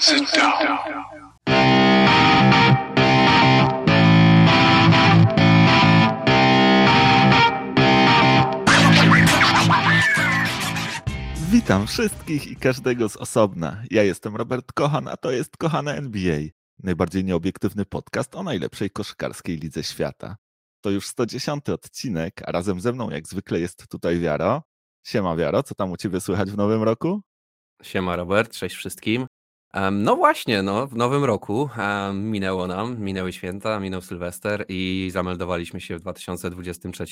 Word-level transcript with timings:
Sit 0.00 0.30
down. 0.36 0.78
Witam 11.50 11.86
wszystkich 11.86 12.46
i 12.46 12.56
każdego 12.56 13.08
z 13.08 13.16
osobna. 13.16 13.82
Ja 13.90 14.02
jestem 14.02 14.36
Robert 14.36 14.72
Kochan, 14.72 15.08
a 15.08 15.16
to 15.16 15.30
jest 15.30 15.56
Kochane 15.56 15.94
NBA. 15.94 16.40
Najbardziej 16.82 17.24
nieobiektywny 17.24 17.84
podcast 17.84 18.34
o 18.34 18.42
najlepszej 18.42 18.90
koszykarskiej 18.90 19.56
lidze 19.56 19.82
świata. 19.82 20.36
To 20.80 20.90
już 20.90 21.06
110 21.06 21.68
odcinek, 21.68 22.42
a 22.44 22.52
razem 22.52 22.80
ze 22.80 22.92
mną 22.92 23.10
jak 23.10 23.26
zwykle 23.26 23.60
jest 23.60 23.88
tutaj 23.88 24.18
Wiaro. 24.18 24.62
Siema 25.06 25.36
Wiaro, 25.36 25.62
co 25.62 25.74
tam 25.74 25.92
u 25.92 25.96
Ciebie 25.96 26.20
słychać 26.20 26.50
w 26.50 26.56
nowym 26.56 26.82
roku? 26.82 27.20
Siema 27.82 28.16
Robert, 28.16 28.52
cześć 28.52 28.76
wszystkim. 28.76 29.27
No 29.92 30.16
właśnie, 30.16 30.62
no, 30.62 30.86
w 30.86 30.96
nowym 30.96 31.24
roku 31.24 31.68
minęło 32.14 32.66
nam, 32.66 33.00
minęły 33.00 33.32
święta, 33.32 33.80
minął 33.80 34.00
Sylwester 34.00 34.64
i 34.68 35.08
zameldowaliśmy 35.12 35.80
się 35.80 35.96
w 35.96 36.00
2023. 36.00 37.04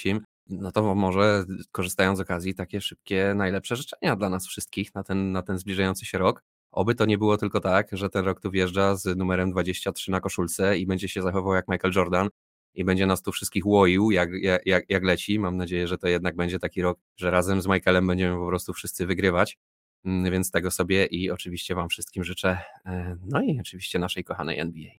No 0.48 0.72
to 0.72 0.94
może 0.94 1.44
korzystając 1.72 2.18
z 2.18 2.20
okazji, 2.20 2.54
takie 2.54 2.80
szybkie, 2.80 3.32
najlepsze 3.36 3.76
życzenia 3.76 4.16
dla 4.16 4.28
nas 4.28 4.46
wszystkich 4.46 4.94
na 4.94 5.02
ten, 5.02 5.32
na 5.32 5.42
ten 5.42 5.58
zbliżający 5.58 6.06
się 6.06 6.18
rok. 6.18 6.42
Oby 6.70 6.94
to 6.94 7.06
nie 7.06 7.18
było 7.18 7.36
tylko 7.36 7.60
tak, 7.60 7.88
że 7.92 8.08
ten 8.08 8.24
rok 8.24 8.40
tu 8.40 8.50
wjeżdża 8.50 8.96
z 8.96 9.16
numerem 9.16 9.50
23 9.50 10.10
na 10.10 10.20
koszulce 10.20 10.78
i 10.78 10.86
będzie 10.86 11.08
się 11.08 11.22
zachował 11.22 11.54
jak 11.54 11.68
Michael 11.68 11.94
Jordan 11.94 12.28
i 12.74 12.84
będzie 12.84 13.06
nas 13.06 13.22
tu 13.22 13.32
wszystkich 13.32 13.66
łoił, 13.66 14.10
jak, 14.10 14.30
jak, 14.64 14.84
jak 14.88 15.04
leci. 15.04 15.38
Mam 15.38 15.56
nadzieję, 15.56 15.88
że 15.88 15.98
to 15.98 16.08
jednak 16.08 16.36
będzie 16.36 16.58
taki 16.58 16.82
rok, 16.82 16.98
że 17.16 17.30
razem 17.30 17.62
z 17.62 17.66
Michaelem 17.66 18.06
będziemy 18.06 18.36
po 18.36 18.46
prostu 18.46 18.72
wszyscy 18.72 19.06
wygrywać. 19.06 19.58
Mm, 20.04 20.32
więc 20.32 20.50
tego 20.50 20.70
sobie 20.70 21.06
i 21.06 21.30
oczywiście 21.30 21.74
Wam 21.74 21.88
wszystkim 21.88 22.24
życzę. 22.24 22.58
E, 22.86 23.16
no 23.24 23.42
i 23.42 23.60
oczywiście 23.60 23.98
naszej 23.98 24.24
kochanej 24.24 24.58
NBA. 24.58 24.90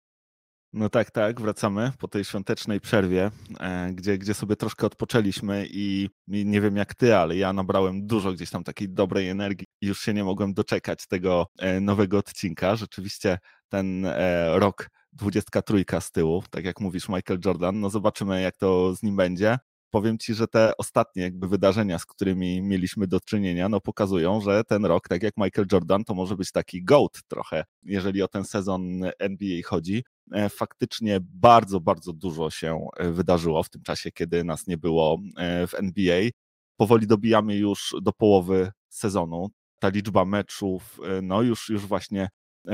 No 0.73 0.89
tak, 0.89 1.11
tak, 1.11 1.41
wracamy 1.41 1.93
po 1.99 2.09
tej 2.09 2.25
świątecznej 2.25 2.81
przerwie, 2.81 3.31
e, 3.61 3.93
gdzie, 3.93 4.19
gdzie 4.19 4.35
sobie 4.35 4.57
troszkę 4.57 4.87
odpoczęliśmy 4.87 5.67
i, 5.71 6.09
nie 6.29 6.61
wiem 6.61 6.77
jak 6.77 6.95
ty, 6.95 7.17
ale 7.17 7.37
ja 7.37 7.53
nabrałem 7.53 8.07
dużo 8.07 8.33
gdzieś 8.33 8.51
tam 8.51 8.65
takiej 8.65 8.89
dobrej 8.89 9.29
energii 9.29 9.67
i 9.81 9.87
już 9.87 10.01
się 10.01 10.15
nie 10.15 10.25
mogłem 10.25 10.55
doczekać 10.55 11.07
tego 11.07 11.47
e, 11.59 11.81
nowego 11.81 12.19
odcinka. 12.19 12.77
Rzeczywiście 12.77 13.39
ten 13.69 14.07
rok 14.55 14.89
23 15.13 15.85
z 16.01 16.13
tyłu, 16.13 16.43
tak 16.51 16.65
jak 16.65 16.81
mówisz 16.81 17.09
Michael 17.09 17.41
Jordan, 17.45 17.81
no 17.81 17.91
zobaczymy 17.91 18.43
jak 18.43 18.57
to 18.57 18.97
z 18.97 19.03
nim 19.03 19.17
będzie 19.17 19.59
powiem 19.91 20.19
ci, 20.19 20.35
że 20.35 20.47
te 20.49 20.73
ostatnie 20.79 21.23
jakby 21.23 21.49
wydarzenia, 21.49 21.99
z 21.99 22.07
którymi 22.07 22.63
mieliśmy 22.63 23.07
do 23.07 23.21
czynienia, 23.21 23.69
no 23.69 23.81
pokazują, 23.81 24.41
że 24.41 24.65
ten 24.65 24.85
rok, 24.85 25.09
tak 25.09 25.23
jak 25.23 25.35
Michael 25.37 25.67
Jordan, 25.73 26.05
to 26.05 26.15
może 26.15 26.37
być 26.37 26.53
taki 26.53 26.85
GOAT 26.85 27.23
trochę, 27.29 27.65
jeżeli 27.83 28.23
o 28.23 28.29
ten 28.29 28.45
sezon 28.45 28.83
NBA 29.19 29.61
chodzi. 29.65 30.05
E, 30.33 30.49
faktycznie 30.49 31.19
bardzo, 31.21 31.81
bardzo 31.81 32.13
dużo 32.13 32.51
się 32.51 32.87
e, 32.97 33.11
wydarzyło 33.11 33.63
w 33.63 33.71
tym 33.71 33.83
czasie, 33.83 34.13
kiedy 34.13 34.45
nas 34.45 34.67
nie 34.67 34.79
było 34.79 35.19
e, 35.37 35.67
w 35.67 35.75
NBA. 35.75 36.29
Powoli 36.77 37.07
dobijamy 37.07 37.57
już 37.57 37.95
do 38.03 38.13
połowy 38.13 38.73
sezonu. 38.89 39.49
Ta 39.81 39.89
liczba 39.89 40.25
meczów, 40.25 41.01
no 41.23 41.43
już, 41.43 41.69
już 41.69 41.87
właśnie 41.87 42.29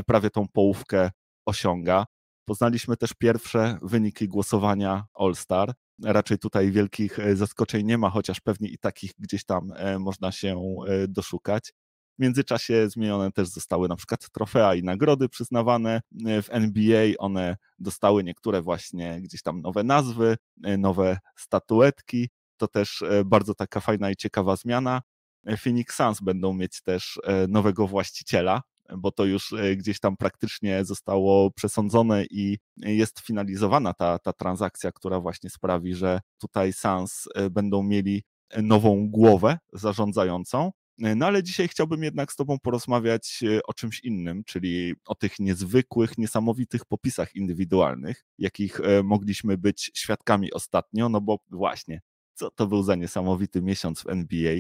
prawie 0.06 0.30
tą 0.30 0.48
połówkę 0.48 1.10
osiąga. 1.46 2.04
Poznaliśmy 2.44 2.96
też 2.96 3.10
pierwsze 3.18 3.78
wyniki 3.82 4.28
głosowania 4.28 5.04
All-Star 5.14 5.72
raczej 6.02 6.38
tutaj 6.38 6.70
wielkich 6.70 7.18
e, 7.18 7.36
zaskoczeń 7.36 7.86
nie 7.86 7.98
ma, 7.98 8.10
chociaż 8.10 8.40
pewnie 8.40 8.68
i 8.68 8.78
takich 8.78 9.12
gdzieś 9.18 9.44
tam 9.44 9.72
e, 9.76 9.98
można 9.98 10.32
się 10.32 10.64
e, 10.88 11.08
doszukać. 11.08 11.72
W 12.18 12.22
międzyczasie 12.22 12.88
zmienione 12.90 13.32
też 13.32 13.48
zostały 13.48 13.88
na 13.88 13.96
przykład 13.96 14.30
trofea 14.30 14.74
i 14.74 14.82
nagrody 14.82 15.28
przyznawane 15.28 16.00
w 16.42 16.46
NBA. 16.50 17.06
One 17.18 17.56
dostały 17.78 18.24
niektóre 18.24 18.62
właśnie 18.62 19.20
gdzieś 19.20 19.42
tam 19.42 19.60
nowe 19.60 19.84
nazwy, 19.84 20.36
nowe 20.78 21.18
statuetki. 21.36 22.28
To 22.56 22.68
też 22.68 23.04
bardzo 23.24 23.54
taka 23.54 23.80
fajna 23.80 24.10
i 24.10 24.16
ciekawa 24.16 24.56
zmiana. 24.56 25.02
Phoenix 25.58 25.96
Suns 25.96 26.20
będą 26.20 26.54
mieć 26.54 26.82
też 26.82 27.20
nowego 27.48 27.86
właściciela, 27.86 28.62
bo 28.98 29.12
to 29.12 29.24
już 29.24 29.52
e, 29.52 29.76
gdzieś 29.76 30.00
tam 30.00 30.16
praktycznie 30.16 30.84
zostało 30.84 31.50
przesądzone 31.50 32.24
i 32.30 32.58
jest 32.76 33.20
finalizowana 33.20 33.94
ta, 33.94 34.18
ta 34.18 34.32
transakcja, 34.32 34.92
która 34.92 35.20
właśnie 35.20 35.50
sprawi, 35.50 35.94
że 35.94 36.20
tutaj 36.38 36.72
Sans 36.72 37.28
e, 37.34 37.50
będą 37.50 37.82
mieli 37.82 38.22
nową 38.62 39.08
głowę 39.10 39.58
zarządzającą. 39.72 40.72
E, 41.02 41.14
no 41.14 41.26
ale 41.26 41.42
dzisiaj 41.42 41.68
chciałbym 41.68 42.02
jednak 42.02 42.32
z 42.32 42.36
Tobą 42.36 42.58
porozmawiać 42.58 43.40
o 43.66 43.74
czymś 43.74 44.00
innym, 44.00 44.44
czyli 44.44 44.94
o 45.06 45.14
tych 45.14 45.38
niezwykłych, 45.38 46.18
niesamowitych 46.18 46.84
popisach 46.84 47.34
indywidualnych, 47.34 48.24
jakich 48.38 48.80
mogliśmy 49.04 49.58
być 49.58 49.90
świadkami 49.94 50.52
ostatnio, 50.52 51.08
no 51.08 51.20
bo 51.20 51.38
właśnie, 51.50 52.00
co 52.34 52.50
to 52.50 52.66
był 52.66 52.82
za 52.82 52.94
niesamowity 52.94 53.62
miesiąc 53.62 54.02
w 54.02 54.08
NBA? 54.08 54.54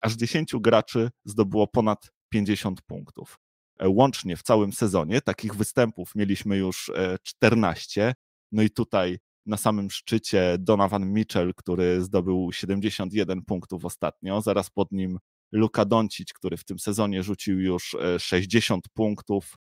Aż 0.00 0.14
10 0.14 0.52
graczy 0.60 1.10
zdobyło 1.24 1.66
ponad 1.66 2.10
50 2.30 2.82
punktów. 2.82 3.38
E, 3.80 3.88
łącznie 3.88 4.36
w 4.36 4.42
całym 4.42 4.72
sezonie. 4.72 5.20
Takich 5.20 5.54
występów 5.54 6.14
mieliśmy 6.14 6.56
już 6.56 6.90
14. 7.22 8.08
E, 8.08 8.14
no 8.52 8.62
i 8.62 8.70
tutaj 8.70 9.18
na 9.46 9.56
samym 9.56 9.90
szczycie 9.90 10.56
Donovan 10.58 11.12
Mitchell, 11.12 11.54
który 11.56 12.02
zdobył 12.02 12.52
71 12.52 13.42
punktów 13.42 13.84
ostatnio, 13.84 14.40
zaraz 14.40 14.70
pod 14.70 14.92
nim 14.92 15.18
Luka 15.52 15.84
Doncic, 15.84 16.32
który 16.32 16.56
w 16.56 16.64
tym 16.64 16.78
sezonie 16.78 17.22
rzucił 17.22 17.60
już 17.60 17.96
60 18.18 18.86
e, 18.86 18.88
punktów, 18.94 19.54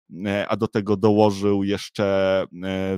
a 0.49 0.57
do 0.57 0.69
tego 0.69 0.97
dołożył 0.97 1.65
jeszcze 1.65 2.47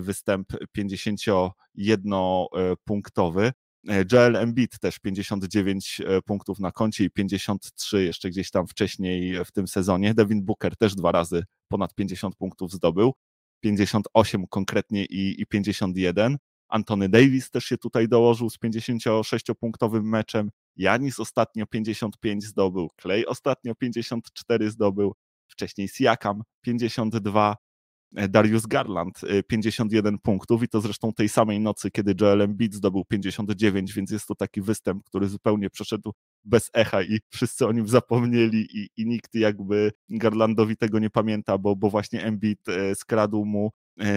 występ 0.01 0.49
51-punktowy. 0.79 3.53
E, 3.89 4.05
Joel 4.13 4.37
Embiid 4.37 4.79
też 4.79 4.99
59 4.99 6.01
e, 6.01 6.23
punktów 6.23 6.59
na 6.59 6.73
koncie 6.73 7.05
i 7.05 7.11
53 7.11 8.05
jeszcze 8.05 8.31
gdzieś 8.31 8.51
tam 8.51 8.67
wcześniej 8.67 9.45
w 9.45 9.53
tym 9.53 9.69
sezonie. 9.69 10.15
Devin 10.15 10.45
Booker 10.45 10.77
też 10.77 10.95
dwa 10.95 11.13
razy 11.13 11.45
ponad 11.69 11.95
50 11.95 12.37
punktów 12.37 12.73
zdobył. 12.73 13.15
58 13.61 14.47
konkretnie 14.47 15.05
i, 15.05 15.43
i 15.43 15.47
51. 15.47 16.37
Antony 16.69 17.09
Davis 17.09 17.51
też 17.51 17.65
się 17.65 17.79
tutaj 17.79 18.09
dołożył 18.09 18.51
z 18.51 18.59
56-punktowym 18.59 20.03
meczem. 20.03 20.51
Janis 20.77 21.21
ostatnio 21.21 21.67
55 21.67 22.45
zdobył, 22.45 22.91
Clay 23.03 23.27
ostatnio 23.27 23.75
54 23.75 24.71
zdobył, 24.71 25.15
wcześniej 25.49 25.89
Siakam 25.89 26.43
52, 26.61 27.53
E, 27.53 27.68
Darius 28.13 28.67
Garland 28.67 29.21
51 29.47 30.15
e, 30.15 30.19
punktów 30.19 30.63
i 30.63 30.69
to 30.69 30.81
zresztą 30.81 31.13
tej 31.13 31.29
samej 31.29 31.61
nocy, 31.61 31.91
kiedy 31.91 32.15
Joel 32.21 32.43
Embiid 32.43 32.75
zdobył 32.75 33.05
59, 33.05 33.93
więc 33.93 34.11
jest 34.11 34.27
to 34.27 34.35
taki 34.35 34.63
występ, 34.63 35.05
który 35.05 35.29
zupełnie 35.29 35.71
przeszedł 35.71 36.13
bez 36.45 36.71
echa 36.73 37.03
i 37.03 37.19
wszyscy 37.29 37.67
o 37.67 37.73
nim 37.73 37.89
zapomnieli 37.89 38.67
i, 38.79 38.89
i 38.97 39.07
nikt 39.07 39.35
jakby 39.35 39.93
Garlandowi 40.09 40.77
tego 40.77 40.99
nie 40.99 41.11
pamięta, 41.11 41.59
bo, 41.59 41.77
bo 41.77 41.91
właśnie 41.91 42.25
Embiid 42.25 42.69
e, 42.69 42.95
skradł 42.95 43.45
mu 43.45 43.71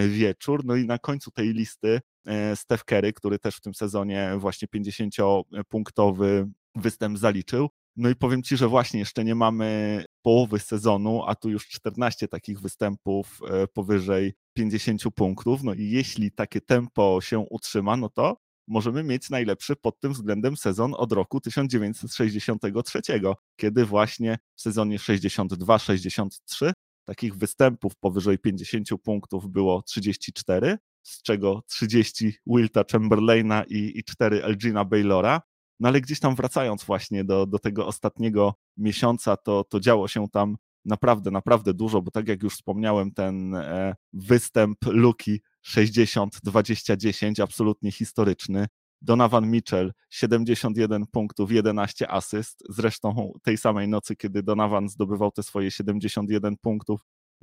wieczór. 0.09 0.66
No 0.66 0.75
i 0.75 0.85
na 0.85 0.97
końcu 0.97 1.31
tej 1.31 1.53
listy 1.53 2.01
Steph 2.56 2.84
Curry, 2.84 3.13
który 3.13 3.40
też 3.40 3.56
w 3.56 3.62
tym 3.62 3.74
sezonie 3.74 4.31
właśnie 4.38 4.68
50-punktowy 4.68 6.50
występ 6.75 7.18
zaliczył. 7.18 7.69
No 7.96 8.09
i 8.09 8.16
powiem 8.16 8.44
Ci, 8.44 8.57
że 8.57 8.68
właśnie 8.68 9.00
jeszcze 9.00 9.24
nie 9.24 9.35
mamy 9.35 10.03
połowy 10.22 10.59
sezonu, 10.59 11.24
a 11.28 11.35
tu 11.35 11.50
już 11.50 11.68
14 11.68 12.28
takich 12.28 12.59
występów 12.59 13.40
e, 13.50 13.68
powyżej 13.68 14.34
50 14.53 15.02
punktów. 15.16 15.63
No 15.63 15.74
i 15.74 15.90
jeśli 15.90 16.31
takie 16.31 16.62
tempo 16.62 17.19
się 17.22 17.40
utrzyma, 17.40 17.97
no 17.97 18.09
to 18.09 18.38
możemy 18.68 19.03
mieć 19.03 19.30
najlepszy 19.30 19.75
pod 19.75 20.00
tym 20.00 20.13
względem 20.13 20.57
sezon 20.57 20.94
od 20.97 21.12
roku 21.12 21.41
1963, 21.41 23.01
kiedy 23.56 23.85
właśnie 23.85 24.38
w 24.56 24.62
sezonie 24.62 24.97
62-63 24.97 26.72
takich 27.06 27.35
występów 27.35 27.96
powyżej 27.96 28.40
50 28.40 28.89
punktów 29.04 29.50
było 29.50 29.81
34, 29.81 30.77
z 31.04 31.21
czego 31.21 31.63
30 31.68 32.33
Wilta 32.48 32.83
Chamberlaina 32.92 33.63
i, 33.63 33.92
i 33.95 34.04
4 34.04 34.44
Elgina 34.44 34.86
Baylora. 34.86 35.42
No 35.81 35.88
ale 35.88 36.01
gdzieś 36.01 36.19
tam 36.19 36.36
wracając 36.36 36.83
właśnie 36.83 37.24
do, 37.24 37.45
do 37.45 37.60
tego 37.60 37.88
ostatniego 37.88 38.54
miesiąca, 38.78 39.38
to, 39.38 39.63
to 39.63 39.80
działo 39.80 40.07
się 40.07 40.28
tam 40.30 40.57
naprawdę, 40.86 41.31
naprawdę 41.31 41.74
dużo, 41.74 42.01
bo 42.01 42.12
tak 42.12 42.28
jak 42.28 42.44
już 42.44 42.54
wspomniałem, 42.54 43.12
ten 43.12 43.56
e, 43.56 43.95
występ 44.13 44.78
Luki 44.86 45.42
60-20-10, 45.68 47.44
absolutnie 47.44 47.92
historyczny. 47.92 48.68
Donovan 49.01 49.51
Mitchell 49.51 49.94
71 50.10 51.06
punktów, 51.12 51.51
11 51.51 52.12
asyst. 52.12 52.63
Zresztą 52.69 53.33
tej 53.44 53.57
samej 53.57 53.88
nocy, 53.88 54.16
kiedy 54.16 54.44
Donovan 54.44 54.89
zdobywał 54.89 55.31
te 55.31 55.44
swoje 55.44 55.72
71 55.72 56.57
punktów, 56.57 57.01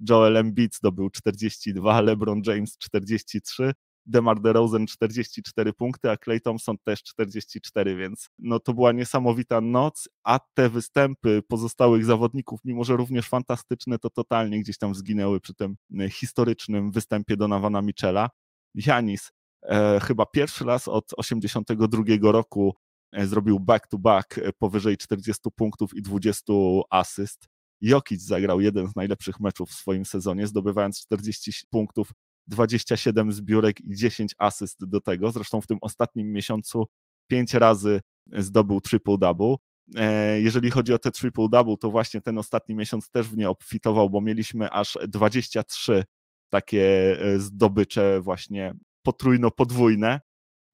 Joel 0.08 0.36
Embiid 0.36 0.76
zdobył 0.76 1.10
42, 1.10 2.00
LeBron 2.00 2.42
James 2.46 2.78
43, 2.78 3.72
DeMar 4.08 4.40
DeRozan 4.40 4.86
44 4.86 5.72
punkty, 5.72 6.10
a 6.10 6.16
Clay 6.16 6.40
Thompson 6.40 6.76
też 6.84 7.02
44, 7.02 7.96
więc 7.96 8.28
no 8.38 8.60
to 8.60 8.74
była 8.74 8.92
niesamowita 8.92 9.60
noc, 9.60 10.08
a 10.24 10.40
te 10.54 10.68
występy 10.68 11.42
pozostałych 11.48 12.04
zawodników, 12.04 12.60
mimo 12.64 12.84
że 12.84 12.96
również 12.96 13.28
fantastyczne, 13.28 13.98
to 13.98 14.10
totalnie 14.10 14.60
gdzieś 14.60 14.78
tam 14.78 14.94
zginęły 14.94 15.40
przy 15.40 15.54
tym 15.54 15.76
historycznym 16.10 16.90
występie 16.90 17.36
Donavana 17.36 17.82
Michela. 17.82 18.30
Janis 18.74 19.32
e, 19.62 20.00
chyba 20.00 20.26
pierwszy 20.26 20.64
raz 20.64 20.88
od 20.88 21.04
82 21.16 22.02
roku 22.32 22.74
e, 23.12 23.26
zrobił 23.26 23.60
back-to-back 23.60 24.38
-back 24.38 24.52
powyżej 24.58 24.96
40 24.96 25.42
punktów 25.56 25.94
i 25.94 26.02
20 26.02 26.52
asyst. 26.90 27.48
Jokic 27.80 28.22
zagrał 28.22 28.60
jeden 28.60 28.88
z 28.88 28.96
najlepszych 28.96 29.40
meczów 29.40 29.70
w 29.70 29.74
swoim 29.74 30.04
sezonie, 30.04 30.46
zdobywając 30.46 31.00
40 31.00 31.52
punktów, 31.70 32.12
27 32.48 33.32
zbiórek 33.32 33.80
i 33.80 33.96
10 33.96 34.34
asyst 34.38 34.86
do 34.86 35.00
tego. 35.00 35.32
Zresztą 35.32 35.60
w 35.60 35.66
tym 35.66 35.78
ostatnim 35.80 36.32
miesiącu 36.32 36.86
5 37.26 37.54
razy 37.54 38.00
zdobył 38.32 38.78
triple-double. 38.78 39.56
E, 39.96 40.40
jeżeli 40.40 40.70
chodzi 40.70 40.94
o 40.94 40.98
te 40.98 41.10
triple-double, 41.10 41.76
to 41.80 41.90
właśnie 41.90 42.20
ten 42.20 42.38
ostatni 42.38 42.74
miesiąc 42.74 43.10
też 43.10 43.28
w 43.28 43.36
nie 43.36 43.50
obfitował, 43.50 44.10
bo 44.10 44.20
mieliśmy 44.20 44.70
aż 44.70 44.98
23 45.08 46.04
takie 46.48 47.16
e, 47.20 47.38
zdobycze 47.38 48.20
właśnie 48.20 48.74
potrójno-podwójne. 49.02 50.20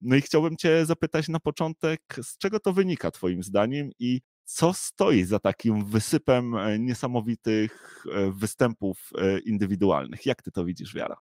No 0.01 0.15
i 0.15 0.21
chciałbym 0.21 0.57
Cię 0.57 0.85
zapytać 0.85 1.27
na 1.27 1.39
początek, 1.39 2.01
z 2.21 2.37
czego 2.37 2.59
to 2.59 2.73
wynika 2.73 3.11
Twoim 3.11 3.43
zdaniem 3.43 3.89
i 3.99 4.21
co 4.43 4.73
stoi 4.73 5.23
za 5.23 5.39
takim 5.39 5.85
wysypem 5.85 6.55
e, 6.55 6.79
niesamowitych 6.79 8.05
występów 8.31 9.09
indywidualnych? 9.45 10.25
Jak 10.25 10.41
ty 10.41 10.51
to 10.51 10.65
widzisz, 10.65 10.93
Wiara? 10.93 11.15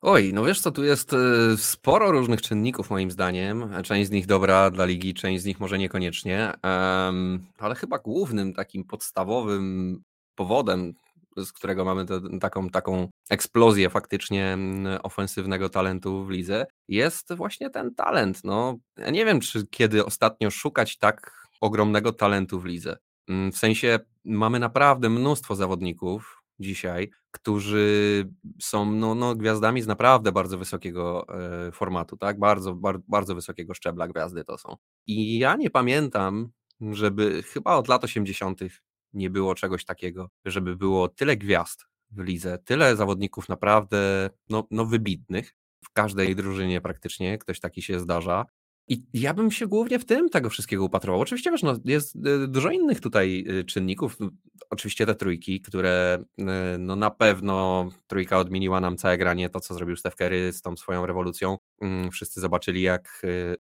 Oj, 0.00 0.32
no 0.34 0.44
wiesz 0.44 0.60
co, 0.60 0.70
tu 0.70 0.84
jest 0.84 1.16
sporo 1.56 2.10
różnych 2.10 2.42
czynników 2.42 2.90
moim 2.90 3.10
zdaniem. 3.10 3.70
Część 3.84 4.08
z 4.08 4.10
nich 4.12 4.26
dobra 4.26 4.70
dla 4.70 4.84
ligi, 4.84 5.14
część 5.14 5.42
z 5.42 5.46
nich 5.46 5.60
może 5.60 5.78
niekoniecznie, 5.78 6.52
ale 7.58 7.74
chyba 7.76 7.98
głównym 7.98 8.54
takim 8.54 8.84
podstawowym 8.84 9.98
powodem, 10.34 10.92
z 11.36 11.52
którego 11.52 11.84
mamy 11.84 12.06
taką, 12.40 12.70
taką 12.70 13.08
eksplozję 13.30 13.90
faktycznie 13.90 14.58
ofensywnego 15.02 15.68
talentu 15.68 16.24
w 16.24 16.30
lidze, 16.30 16.66
jest 16.88 17.34
właśnie 17.34 17.70
ten 17.70 17.94
talent. 17.94 18.44
No, 18.44 18.76
ja 18.96 19.10
nie 19.10 19.24
wiem, 19.24 19.40
czy 19.40 19.66
kiedy 19.70 20.04
ostatnio 20.04 20.50
szukać 20.50 20.98
tak 20.98 21.46
ogromnego 21.60 22.12
talentu 22.12 22.60
w 22.60 22.64
lidze. 22.64 22.96
Mm, 23.28 23.52
w 23.52 23.58
sensie 23.58 23.98
mamy 24.24 24.58
naprawdę 24.58 25.10
mnóstwo 25.10 25.54
zawodników 25.54 26.42
dzisiaj, 26.60 27.10
którzy 27.36 28.24
są 28.60 28.92
no, 28.92 29.14
no, 29.14 29.34
gwiazdami 29.34 29.82
z 29.82 29.86
naprawdę 29.86 30.32
bardzo 30.32 30.58
wysokiego 30.58 31.26
e, 31.68 31.72
formatu, 31.72 32.16
tak? 32.16 32.38
Bardzo, 32.38 32.74
bar, 32.74 32.98
bardzo 33.08 33.34
wysokiego 33.34 33.74
szczebla 33.74 34.08
gwiazdy 34.08 34.44
to 34.44 34.58
są. 34.58 34.76
I 35.06 35.38
ja 35.38 35.56
nie 35.56 35.70
pamiętam, 35.70 36.48
żeby 36.80 37.42
chyba 37.42 37.76
od 37.76 37.88
lat 37.88 38.04
80. 38.04 38.60
nie 39.12 39.30
było 39.30 39.54
czegoś 39.54 39.84
takiego, 39.84 40.30
żeby 40.44 40.76
było 40.76 41.08
tyle 41.08 41.36
gwiazd 41.36 41.86
w 42.10 42.20
lidze, 42.20 42.58
tyle 42.64 42.96
zawodników 42.96 43.48
naprawdę 43.48 44.30
no, 44.48 44.66
no 44.70 44.86
wybitnych. 44.86 45.54
W 45.84 45.92
każdej 45.92 46.36
drużynie 46.36 46.80
praktycznie 46.80 47.38
ktoś 47.38 47.60
taki 47.60 47.82
się 47.82 48.00
zdarza. 48.00 48.44
I 48.88 49.02
ja 49.14 49.34
bym 49.34 49.50
się 49.50 49.66
głównie 49.66 49.98
w 49.98 50.04
tym 50.04 50.28
tego 50.28 50.50
wszystkiego 50.50 50.84
upatrował. 50.84 51.20
Oczywiście 51.20 51.50
wiesz, 51.50 51.62
no, 51.62 51.76
jest 51.84 52.16
y, 52.16 52.48
dużo 52.48 52.70
innych 52.70 53.00
tutaj 53.00 53.44
y, 53.48 53.64
czynników. 53.64 54.18
Oczywiście 54.70 55.06
te 55.06 55.14
trójki, 55.14 55.60
które 55.60 56.24
y, 56.38 56.44
no, 56.78 56.96
na 56.96 57.10
pewno 57.10 57.88
trójka 58.06 58.38
odmieniła 58.38 58.80
nam 58.80 58.96
całe 58.96 59.18
granie, 59.18 59.48
to 59.48 59.60
co 59.60 59.74
zrobił 59.74 59.96
Steph 59.96 60.16
Curry 60.16 60.52
z 60.52 60.62
tą 60.62 60.76
swoją 60.76 61.06
rewolucją. 61.06 61.58
Mm, 61.80 62.10
wszyscy 62.10 62.40
zobaczyli, 62.40 62.82
jak, 62.82 63.22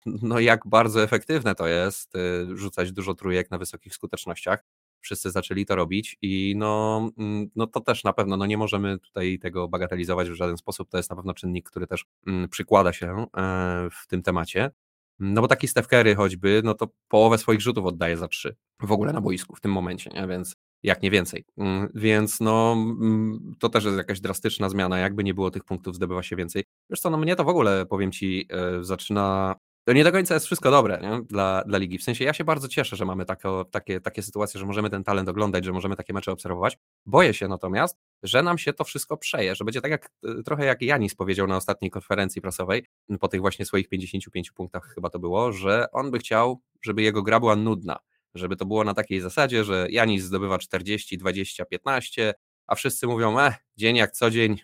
no, 0.07 0.39
jak 0.39 0.67
bardzo 0.67 1.03
efektywne 1.03 1.55
to 1.55 1.67
jest 1.67 2.13
rzucać 2.55 2.93
dużo 2.93 3.15
trójek 3.15 3.51
na 3.51 3.59
wysokich 3.59 3.95
skutecznościach. 3.95 4.65
Wszyscy 5.01 5.31
zaczęli 5.31 5.67
to 5.67 5.77
robić 5.77 6.19
i 6.23 6.55
no, 6.57 7.11
mm, 7.19 7.51
no 7.57 7.67
to 7.67 7.81
też 7.81 8.05
na 8.05 8.13
pewno 8.13 8.37
no 8.37 8.47
nie 8.47 8.59
możemy 8.59 8.99
tutaj 8.99 9.39
tego 9.39 9.69
bagatelizować 9.69 10.31
w 10.31 10.35
żaden 10.35 10.57
sposób. 10.57 10.91
To 10.91 10.97
jest 10.97 11.11
na 11.11 11.17
pewno 11.17 11.35
czynnik, 11.35 11.71
który 11.71 11.87
też 11.87 12.05
mm, 12.27 12.49
przykłada 12.49 12.93
się 12.93 13.27
e, 13.37 13.89
w 13.91 14.07
tym 14.07 14.23
temacie. 14.23 14.71
No 15.21 15.41
bo 15.41 15.49
taki 15.49 15.69
Steph 15.69 15.89
Curry 15.89 16.15
choćby, 16.15 16.61
no 16.65 16.75
to 16.75 16.89
połowę 17.09 17.39
swoich 17.39 17.61
rzutów 17.61 17.87
oddaje 17.87 18.17
za 18.17 18.29
trzy 18.29 18.57
w 18.83 18.93
ogóle 18.93 19.13
na 19.13 19.21
boisku 19.21 19.57
w 19.57 19.61
tym 19.61 19.73
momencie, 19.73 20.11
nie? 20.15 20.27
więc 20.27 20.57
jak 20.83 21.03
nie 21.03 21.11
więcej. 21.11 21.45
Mm, 21.59 21.89
więc 21.95 22.41
no 22.41 22.73
mm, 22.73 23.55
to 23.59 23.69
też 23.69 23.85
jest 23.85 23.97
jakaś 23.97 24.21
drastyczna 24.21 24.69
zmiana, 24.69 24.99
jakby 24.99 25.25
nie 25.25 25.35
było 25.35 25.51
tych 25.51 25.65
punktów, 25.65 25.95
zdobywa 25.97 26.23
się 26.23 26.37
więcej. 26.37 26.65
Co, 26.99 27.11
no 27.11 27.17
mnie 27.17 27.37
to 27.37 27.45
w 27.45 27.49
ogóle, 27.49 27.87
powiem 27.87 28.13
Ci, 28.13 28.47
e, 28.51 28.85
zaczyna 28.85 29.55
to 29.85 29.93
nie 29.93 30.05
do 30.05 30.13
końca 30.13 30.35
jest 30.35 30.47
wszystko 30.47 30.71
dobre 30.71 30.99
nie? 31.03 31.23
Dla, 31.23 31.63
dla 31.67 31.79
ligi. 31.79 31.99
W 31.99 32.03
sensie 32.03 32.25
ja 32.25 32.33
się 32.33 32.45
bardzo 32.45 32.69
cieszę, 32.69 32.97
że 32.97 33.05
mamy 33.05 33.25
takie, 33.25 33.49
takie, 33.71 34.01
takie 34.01 34.23
sytuacje, 34.23 34.61
że 34.61 34.67
możemy 34.67 34.91
ten 34.91 35.05
talent 35.05 35.29
oglądać, 35.29 35.65
że 35.65 35.73
możemy 35.73 35.97
takie 35.97 36.13
mecze 36.13 36.33
obserwować. 36.33 36.79
Boję 37.07 37.35
się 37.35 37.49
natomiast, 37.49 37.99
że 38.23 38.43
nam 38.43 38.59
się 38.59 38.73
to 38.73 38.85
wszystko 38.85 39.17
przeje, 39.17 39.55
że 39.55 39.65
będzie 39.65 39.81
tak 39.81 39.91
jak 39.91 40.11
e, 40.25 40.43
trochę 40.43 40.65
jak 40.65 40.83
Janis 40.83 41.15
powiedział 41.15 41.47
na 41.47 41.57
ostatniej 41.57 41.91
konferencji 41.91 42.43
prasowej, 42.43 42.87
po 43.21 43.29
tych 43.29 43.41
właśnie 43.41 43.67
swoich 43.67 43.89
55 43.89 44.51
punktach 44.51 44.93
chyba 44.95 45.11
to 45.11 45.19
było, 45.19 45.53
że 45.53 45.91
on 45.93 46.11
by 46.11 46.19
chciał, 46.19 46.63
żeby 46.83 47.03
jego 47.03 47.23
gra 47.23 47.41
była 47.41 47.57
nudna, 47.57 47.99
żeby 48.35 48.57
to 48.57 48.67
było 48.67 48.85
na 48.85 48.95
takiej 48.95 49.21
zasadzie, 49.21 49.65
że 49.65 49.87
Janis 49.91 50.25
zdobywa 50.25 50.59
40, 50.59 51.19
20, 51.19 51.65
15, 51.65 52.35
a 52.67 52.75
wszyscy 52.75 53.07
mówią, 53.07 53.39
eh, 53.39 53.55
dzień 53.77 53.97
jak 53.97 54.11
co 54.11 54.31
dzień, 54.31 54.57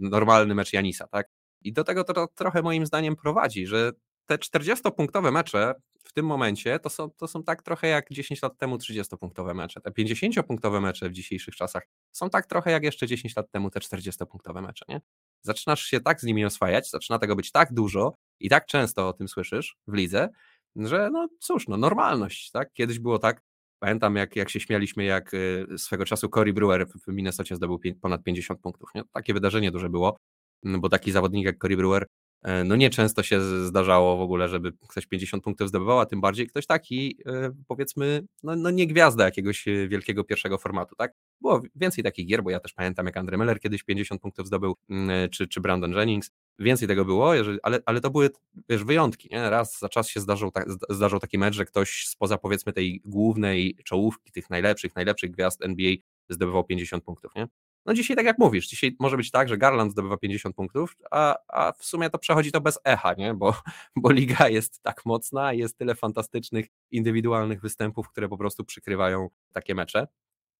normalny 0.00 0.54
mecz 0.54 0.72
Janisa, 0.72 1.06
tak? 1.06 1.28
I 1.62 1.72
do 1.72 1.84
tego 1.84 2.04
to 2.04 2.26
trochę 2.34 2.62
moim 2.62 2.86
zdaniem 2.86 3.16
prowadzi, 3.16 3.66
że 3.66 3.92
te 4.26 4.36
40-punktowe 4.36 5.32
mecze 5.32 5.74
w 6.04 6.12
tym 6.12 6.26
momencie 6.26 6.78
to 6.78 6.90
są, 6.90 7.10
to 7.10 7.28
są 7.28 7.42
tak 7.42 7.62
trochę 7.62 7.88
jak 7.88 8.06
10 8.10 8.42
lat 8.42 8.58
temu 8.58 8.76
30-punktowe 8.76 9.54
mecze. 9.54 9.80
Te 9.80 9.90
50-punktowe 9.90 10.80
mecze 10.80 11.08
w 11.08 11.12
dzisiejszych 11.12 11.56
czasach 11.56 11.88
są 12.12 12.30
tak 12.30 12.46
trochę 12.46 12.70
jak 12.70 12.84
jeszcze 12.84 13.06
10 13.06 13.36
lat 13.36 13.50
temu 13.50 13.70
te 13.70 13.80
40-punktowe 13.80 14.62
mecze. 14.62 14.84
Nie? 14.88 15.00
Zaczynasz 15.42 15.82
się 15.82 16.00
tak 16.00 16.20
z 16.20 16.24
nimi 16.24 16.44
oswajać, 16.44 16.90
zaczyna 16.90 17.18
tego 17.18 17.36
być 17.36 17.52
tak 17.52 17.72
dużo 17.72 18.14
i 18.40 18.48
tak 18.48 18.66
często 18.66 19.08
o 19.08 19.12
tym 19.12 19.28
słyszysz 19.28 19.76
w 19.86 19.94
lidze, 19.94 20.28
że 20.76 21.10
no 21.12 21.28
cóż, 21.40 21.68
no 21.68 21.76
normalność. 21.76 22.50
Tak? 22.50 22.72
Kiedyś 22.72 22.98
było 22.98 23.18
tak, 23.18 23.42
pamiętam 23.78 24.16
jak, 24.16 24.36
jak 24.36 24.50
się 24.50 24.60
śmialiśmy, 24.60 25.04
jak 25.04 25.34
y, 25.34 25.66
swego 25.76 26.04
czasu 26.04 26.28
Cory 26.28 26.52
Brewer 26.52 26.86
w 26.88 27.12
Minnesocie 27.12 27.56
zdobył 27.56 27.80
ponad 28.00 28.22
50 28.22 28.60
punktów. 28.60 28.90
Nie? 28.94 29.02
Takie 29.12 29.34
wydarzenie 29.34 29.70
duże 29.70 29.88
było, 29.88 30.16
bo 30.62 30.88
taki 30.88 31.12
zawodnik 31.12 31.46
jak 31.46 31.58
Cory 31.58 31.76
Brewer 31.76 32.06
no 32.64 32.76
nieczęsto 32.76 33.22
się 33.22 33.40
zdarzało 33.66 34.16
w 34.16 34.20
ogóle, 34.20 34.48
żeby 34.48 34.72
ktoś 34.88 35.06
50 35.06 35.44
punktów 35.44 35.68
zdobywał, 35.68 36.00
a 36.00 36.06
tym 36.06 36.20
bardziej 36.20 36.46
ktoś 36.46 36.66
taki, 36.66 37.18
e, 37.26 37.50
powiedzmy, 37.68 38.26
no, 38.42 38.56
no 38.56 38.70
nie 38.70 38.86
gwiazda 38.86 39.24
jakiegoś 39.24 39.68
e, 39.68 39.88
wielkiego 39.88 40.24
pierwszego 40.24 40.58
formatu, 40.58 40.94
tak? 40.96 41.14
Było 41.40 41.62
więcej 41.74 42.04
takich 42.04 42.26
gier, 42.26 42.42
bo 42.42 42.50
ja 42.50 42.60
też 42.60 42.72
pamiętam, 42.72 43.06
jak 43.06 43.16
Andre 43.16 43.38
Miller 43.38 43.60
kiedyś 43.60 43.82
50 43.82 44.20
punktów 44.20 44.46
zdobył, 44.46 44.76
mm, 44.90 45.30
czy, 45.30 45.48
czy 45.48 45.60
Brandon 45.60 45.92
Jennings, 45.92 46.30
więcej 46.58 46.88
tego 46.88 47.04
było, 47.04 47.34
jeżeli, 47.34 47.58
ale, 47.62 47.80
ale 47.86 48.00
to 48.00 48.10
były 48.10 48.30
wiesz, 48.68 48.84
wyjątki. 48.84 49.28
Nie? 49.32 49.50
Raz 49.50 49.78
za 49.78 49.88
czas 49.88 50.08
się 50.08 50.20
zdarzył, 50.20 50.50
tak, 50.50 50.66
zdarzył 50.90 51.18
taki 51.18 51.38
mecz, 51.38 51.54
że 51.54 51.64
ktoś 51.64 52.06
spoza 52.06 52.38
powiedzmy 52.38 52.72
tej 52.72 53.00
głównej 53.04 53.76
czołówki, 53.84 54.32
tych 54.32 54.50
najlepszych, 54.50 54.96
najlepszych 54.96 55.30
gwiazd 55.30 55.64
NBA 55.64 55.92
zdobywał 56.28 56.64
50 56.64 57.04
punktów. 57.04 57.32
Nie? 57.36 57.46
No 57.86 57.94
dzisiaj, 57.94 58.16
tak 58.16 58.26
jak 58.26 58.38
mówisz, 58.38 58.68
dzisiaj 58.68 58.96
może 58.98 59.16
być 59.16 59.30
tak, 59.30 59.48
że 59.48 59.58
Garland 59.58 59.92
zdobywa 59.92 60.16
50 60.16 60.56
punktów, 60.56 60.96
a, 61.10 61.36
a 61.48 61.72
w 61.72 61.84
sumie 61.84 62.10
to 62.10 62.18
przechodzi 62.18 62.52
to 62.52 62.60
bez 62.60 62.78
echa, 62.84 63.14
nie? 63.14 63.34
Bo, 63.34 63.54
bo 63.96 64.12
liga 64.12 64.48
jest 64.48 64.82
tak 64.82 65.06
mocna, 65.06 65.52
jest 65.52 65.78
tyle 65.78 65.94
fantastycznych, 65.94 66.66
indywidualnych 66.90 67.60
występów, 67.60 68.08
które 68.08 68.28
po 68.28 68.38
prostu 68.38 68.64
przykrywają 68.64 69.28
takie 69.52 69.74
mecze. 69.74 70.06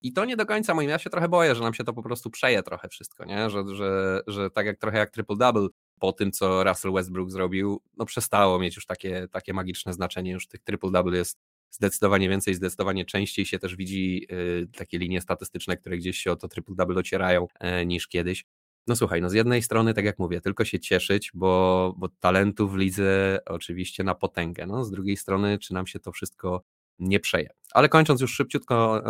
I 0.02 0.12
to 0.12 0.24
nie 0.24 0.36
do 0.36 0.46
końca 0.46 0.74
moim, 0.74 0.90
ja 0.90 0.98
się 0.98 1.10
trochę 1.10 1.28
boję, 1.28 1.54
że 1.54 1.62
nam 1.62 1.74
się 1.74 1.84
to 1.84 1.92
po 1.92 2.02
prostu 2.02 2.30
przeje 2.30 2.62
trochę 2.62 2.88
wszystko, 2.88 3.24
nie? 3.24 3.50
Że, 3.50 3.64
że, 3.74 4.20
że 4.26 4.50
tak 4.50 4.66
jak 4.66 4.78
trochę 4.78 4.98
jak 4.98 5.12
triple-double 5.12 5.68
po 5.98 6.12
tym, 6.12 6.32
co 6.32 6.64
Russell 6.64 6.92
Westbrook 6.92 7.30
zrobił, 7.30 7.82
no 7.96 8.04
przestało 8.04 8.58
mieć 8.58 8.76
już 8.76 8.86
takie, 8.86 9.28
takie 9.28 9.52
magiczne 9.52 9.92
znaczenie, 9.92 10.32
już 10.32 10.48
tych 10.48 10.60
triple-double 10.64 11.14
jest 11.14 11.38
zdecydowanie 11.76 12.28
więcej, 12.28 12.54
zdecydowanie 12.54 13.04
częściej 13.04 13.46
się 13.46 13.58
też 13.58 13.76
widzi 13.76 14.26
y, 14.32 14.68
takie 14.76 14.98
linie 14.98 15.20
statystyczne, 15.20 15.76
które 15.76 15.96
gdzieś 15.96 16.18
się 16.18 16.32
o 16.32 16.36
to 16.36 16.48
triple-double 16.48 16.94
docierają 16.94 17.46
e, 17.60 17.86
niż 17.86 18.08
kiedyś. 18.08 18.44
No 18.86 18.96
słuchaj, 18.96 19.22
no 19.22 19.30
z 19.30 19.32
jednej 19.32 19.62
strony, 19.62 19.94
tak 19.94 20.04
jak 20.04 20.18
mówię, 20.18 20.40
tylko 20.40 20.64
się 20.64 20.80
cieszyć, 20.80 21.30
bo, 21.34 21.94
bo 21.96 22.08
talentu 22.20 22.68
w 22.68 22.76
lidze 22.76 23.38
oczywiście 23.46 24.04
na 24.04 24.14
potęgę. 24.14 24.66
No, 24.66 24.84
z 24.84 24.90
drugiej 24.90 25.16
strony, 25.16 25.58
czy 25.58 25.74
nam 25.74 25.86
się 25.86 26.00
to 26.00 26.12
wszystko 26.12 26.62
nie 26.98 27.20
przeje. 27.20 27.48
Ale 27.72 27.88
kończąc 27.88 28.20
już 28.20 28.34
szybciutko 28.34 29.02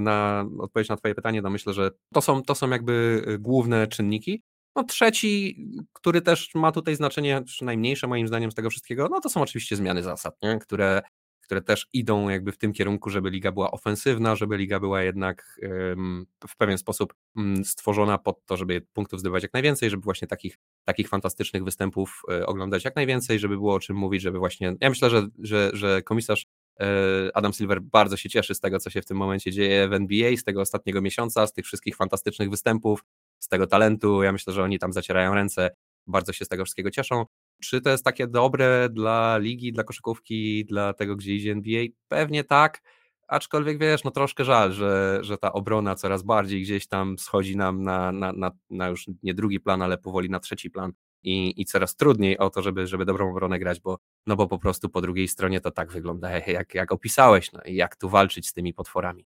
na 0.00 0.46
odpowiedź 0.58 0.88
na 0.88 0.96
Twoje 0.96 1.14
pytanie, 1.14 1.42
to 1.42 1.50
myślę, 1.50 1.72
że 1.72 1.90
to 2.14 2.20
są, 2.20 2.42
to 2.42 2.54
są 2.54 2.70
jakby 2.70 3.24
główne 3.38 3.86
czynniki. 3.86 4.42
No 4.76 4.84
trzeci, 4.84 5.66
który 5.92 6.20
też 6.20 6.54
ma 6.54 6.72
tutaj 6.72 6.96
znaczenie, 6.96 7.42
czy 7.48 7.64
najmniejsze 7.64 8.06
moim 8.06 8.28
zdaniem 8.28 8.50
z 8.50 8.54
tego 8.54 8.70
wszystkiego, 8.70 9.08
no 9.10 9.20
to 9.20 9.28
są 9.28 9.42
oczywiście 9.42 9.76
zmiany 9.76 10.02
zasad, 10.02 10.42
nie? 10.42 10.58
które 10.58 11.02
które 11.48 11.62
też 11.62 11.88
idą 11.92 12.28
jakby 12.28 12.52
w 12.52 12.58
tym 12.58 12.72
kierunku, 12.72 13.10
żeby 13.10 13.30
liga 13.30 13.52
była 13.52 13.70
ofensywna, 13.70 14.36
żeby 14.36 14.56
liga 14.56 14.80
była 14.80 15.02
jednak 15.02 15.60
w 16.48 16.56
pewien 16.56 16.78
sposób 16.78 17.14
mm, 17.36 17.64
stworzona 17.64 18.18
pod 18.18 18.46
to, 18.46 18.56
żeby 18.56 18.86
punktów 18.92 19.20
zdobywać 19.20 19.42
jak 19.42 19.52
najwięcej, 19.52 19.90
żeby 19.90 20.02
właśnie 20.02 20.28
takich 20.28 20.58
takich 20.84 21.08
fantastycznych 21.08 21.64
występów 21.64 22.22
oglądać 22.46 22.84
jak 22.84 22.96
najwięcej, 22.96 23.38
żeby 23.38 23.56
było 23.56 23.74
o 23.74 23.80
czym 23.80 23.96
mówić, 23.96 24.22
żeby 24.22 24.38
właśnie, 24.38 24.76
ja 24.80 24.88
myślę, 24.88 25.10
że, 25.10 25.26
że, 25.38 25.70
że 25.72 26.02
komisarz 26.02 26.46
Adam 27.34 27.52
Silver 27.52 27.80
bardzo 27.80 28.16
się 28.16 28.28
cieszy 28.28 28.54
z 28.54 28.60
tego, 28.60 28.78
co 28.78 28.90
się 28.90 29.02
w 29.02 29.06
tym 29.06 29.16
momencie 29.16 29.52
dzieje 29.52 29.88
w 29.88 29.92
NBA, 29.92 30.36
z 30.36 30.44
tego 30.44 30.60
ostatniego 30.60 31.02
miesiąca, 31.02 31.46
z 31.46 31.52
tych 31.52 31.64
wszystkich 31.64 31.96
fantastycznych 31.96 32.50
występów, 32.50 33.04
z 33.38 33.48
tego 33.48 33.66
talentu. 33.66 34.22
Ja 34.22 34.32
myślę, 34.32 34.52
że 34.52 34.62
oni 34.62 34.78
tam 34.78 34.92
zacierają 34.92 35.34
ręce, 35.34 35.70
bardzo 36.06 36.32
się 36.32 36.44
z 36.44 36.48
tego 36.48 36.64
wszystkiego 36.64 36.90
cieszą. 36.90 37.24
Czy 37.62 37.80
to 37.80 37.90
jest 37.90 38.04
takie 38.04 38.26
dobre 38.26 38.88
dla 38.88 39.38
ligi, 39.38 39.72
dla 39.72 39.84
koszykówki, 39.84 40.64
dla 40.64 40.92
tego, 40.92 41.16
gdzie 41.16 41.34
idzie 41.34 41.52
NBA? 41.52 41.84
Pewnie 42.08 42.44
tak, 42.44 42.82
aczkolwiek 43.28 43.78
wiesz, 43.78 44.04
no 44.04 44.10
troszkę 44.10 44.44
żal, 44.44 44.72
że, 44.72 45.18
że 45.22 45.38
ta 45.38 45.52
obrona 45.52 45.94
coraz 45.94 46.22
bardziej 46.22 46.62
gdzieś 46.62 46.86
tam 46.86 47.18
schodzi 47.18 47.56
nam 47.56 47.82
na, 47.82 48.12
na, 48.12 48.32
na, 48.32 48.50
na 48.70 48.88
już 48.88 49.06
nie 49.22 49.34
drugi 49.34 49.60
plan, 49.60 49.82
ale 49.82 49.98
powoli 49.98 50.30
na 50.30 50.40
trzeci 50.40 50.70
plan 50.70 50.92
i, 51.22 51.60
i 51.60 51.64
coraz 51.64 51.96
trudniej 51.96 52.38
o 52.38 52.50
to, 52.50 52.62
żeby, 52.62 52.86
żeby 52.86 53.04
dobrą 53.04 53.30
obronę 53.30 53.58
grać, 53.58 53.80
bo, 53.80 53.98
no 54.26 54.36
bo 54.36 54.48
po 54.48 54.58
prostu 54.58 54.88
po 54.88 55.00
drugiej 55.00 55.28
stronie 55.28 55.60
to 55.60 55.70
tak 55.70 55.92
wygląda, 55.92 56.30
jak, 56.46 56.74
jak 56.74 56.92
opisałeś, 56.92 57.52
no 57.52 57.60
jak 57.66 57.96
tu 57.96 58.08
walczyć 58.08 58.48
z 58.48 58.52
tymi 58.52 58.74
potworami. 58.74 59.26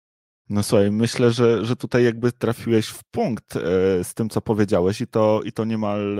No 0.49 0.63
słuchaj, 0.63 0.91
myślę, 0.91 1.31
że, 1.31 1.65
że 1.65 1.75
tutaj 1.75 2.03
jakby 2.03 2.31
trafiłeś 2.31 2.87
w 2.87 3.03
punkt 3.03 3.55
e, 3.55 3.59
z 4.03 4.13
tym, 4.13 4.29
co 4.29 4.41
powiedziałeś 4.41 5.01
i 5.01 5.07
to, 5.07 5.41
i 5.45 5.51
to 5.51 5.65
niemal 5.65 6.19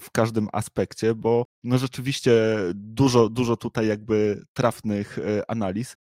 w 0.00 0.10
każdym 0.10 0.48
aspekcie, 0.52 1.14
bo 1.14 1.44
no 1.64 1.78
rzeczywiście 1.78 2.32
dużo, 2.74 3.28
dużo 3.28 3.56
tutaj 3.56 3.86
jakby 3.86 4.44
trafnych 4.52 5.18
e, 5.18 5.50
analiz. 5.50 5.96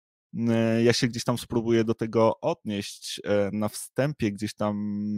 E, 0.49 0.83
ja 0.83 0.93
się 0.93 1.09
gdzieś 1.09 1.25
tam 1.25 1.39
spróbuję 1.39 1.85
do 1.85 1.95
tego 1.95 2.41
odnieść 2.41 3.21
na 3.53 3.69
wstępie, 3.69 4.33
gdzieś 4.33 4.55
tam 4.55 5.17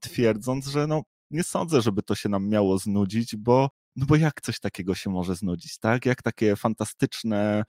twierdząc, 0.00 0.66
że 0.66 0.86
no 0.86 1.02
nie 1.30 1.42
sądzę, 1.42 1.80
żeby 1.82 2.02
to 2.02 2.14
się 2.14 2.28
nam 2.28 2.48
miało 2.48 2.78
znudzić, 2.78 3.36
bo 3.36 3.68
no 3.96 4.06
bo 4.06 4.16
jak 4.16 4.40
coś 4.40 4.60
takiego 4.60 4.94
się 4.94 5.10
może 5.10 5.34
znudzić, 5.34 5.78
tak? 5.78 6.06
Jak 6.06 6.22
takie 6.22 6.56
fantastyczne 6.56 7.64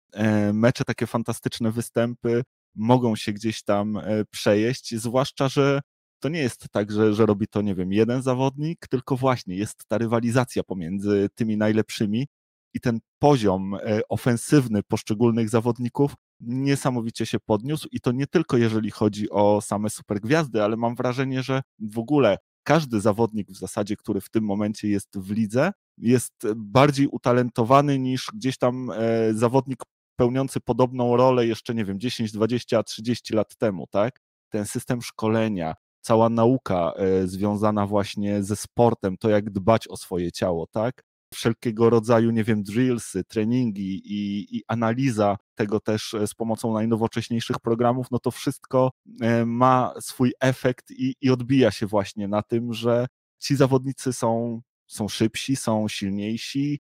mecze, 0.53 0.85
takie 0.85 1.07
fantastyczne 1.07 1.73
występy 1.73 2.43
mogą 2.75 3.17
się 3.17 3.33
gdzieś 3.33 3.63
tam 3.63 3.97
e, 3.97 4.25
przejeść, 4.31 4.95
zwłaszcza, 4.97 5.49
że 5.49 5.81
to 6.21 6.29
nie 6.29 6.41
jest 6.41 6.67
tak, 6.71 6.93
że, 6.93 7.15
że 7.15 7.27
robi 7.27 7.47
to, 7.49 7.63
nie 7.63 7.75
wiem, 7.75 7.93
jeden 7.93 8.23
zawodnik, 8.23 8.87
tylko 8.91 9.17
właśnie 9.17 9.57
jest 9.57 9.85
ta 9.89 9.99
rywalizacja 9.99 10.63
pomiędzy 10.63 11.29
tymi 11.35 11.57
najlepszymi 11.57 12.27
i 12.75 12.81
ten 12.81 12.99
poziom 13.19 13.75
e, 13.75 14.01
ofensywny 14.09 14.83
poszczególnych 14.83 15.49
zawodników 15.49 16.15
niesamowicie 16.41 17.27
się 17.27 17.41
podniósł. 17.41 17.89
I 17.93 18.01
to 18.01 18.13
nie 18.13 18.27
tylko 18.27 18.57
jeżeli 18.57 18.91
chodzi 18.91 19.31
o 19.31 19.61
same 19.61 19.91
supergwiazdy, 19.91 20.63
ale 20.63 20.77
mam 20.77 20.95
wrażenie, 20.95 21.43
że 21.43 21.63
w 21.79 21.99
ogóle 21.99 22.39
każdy 22.63 23.01
zawodnik 23.01 23.51
w 23.51 23.59
zasadzie, 23.59 23.97
który 23.97 24.21
w 24.21 24.31
tym 24.31 24.45
momencie 24.45 24.89
jest 24.89 25.19
w 25.19 25.31
lidze, 25.31 25.73
jest 25.99 26.35
bardziej 26.57 27.07
utalentowany 27.07 27.99
niż 27.99 28.31
gdzieś 28.35 28.59
tam 28.59 28.91
e, 28.91 29.35
zawodnik 29.35 29.83
pełniący 30.17 30.61
podobną 30.61 31.17
rolę 31.17 31.47
jeszcze, 31.47 31.75
nie 31.75 31.85
wiem, 31.85 32.01
10, 32.01 32.33
20, 32.33 32.83
30 32.83 33.35
lat 33.35 33.57
temu, 33.57 33.87
tak? 33.87 34.21
Ten 34.49 34.67
system 34.67 35.03
szkolenia, 35.03 35.75
cała 36.05 36.29
nauka 36.29 36.93
e, 36.97 37.27
związana 37.27 37.87
właśnie 37.87 38.43
ze 38.43 38.57
sportem, 38.57 39.17
to 39.17 39.29
jak 39.31 39.51
dbać 39.51 39.89
o 39.89 39.97
swoje 39.97 40.33
ciało, 40.33 40.67
tak? 40.67 41.05
Wszelkiego 41.35 41.91
rodzaju, 41.91 42.31
nie 42.31 42.45
wiem, 42.45 42.63
drillsy, 42.63 43.25
treningi 43.25 44.03
i, 44.05 44.57
i 44.57 44.63
analiza 44.69 45.37
tego 45.55 45.81
też 45.81 46.15
e, 46.15 46.27
z 46.27 46.35
pomocą 46.35 46.73
najnowocześniejszych 46.73 47.57
programów, 47.61 48.07
no 48.11 48.19
to 48.19 48.31
wszystko 48.31 48.91
e, 49.21 49.47
ma 49.47 49.95
swój 50.01 50.33
efekt 50.41 50.91
i, 50.91 51.15
i 51.21 51.31
odbija 51.31 51.71
się 51.71 51.87
właśnie 51.87 52.29
na 52.29 52.43
tym, 52.43 52.73
że 52.73 53.07
ci 53.39 53.57
zawodnicy 53.57 54.13
są, 54.13 54.61
są 54.87 55.09
szybsi, 55.09 55.57
są 55.57 55.89
silniejsi, 55.89 56.81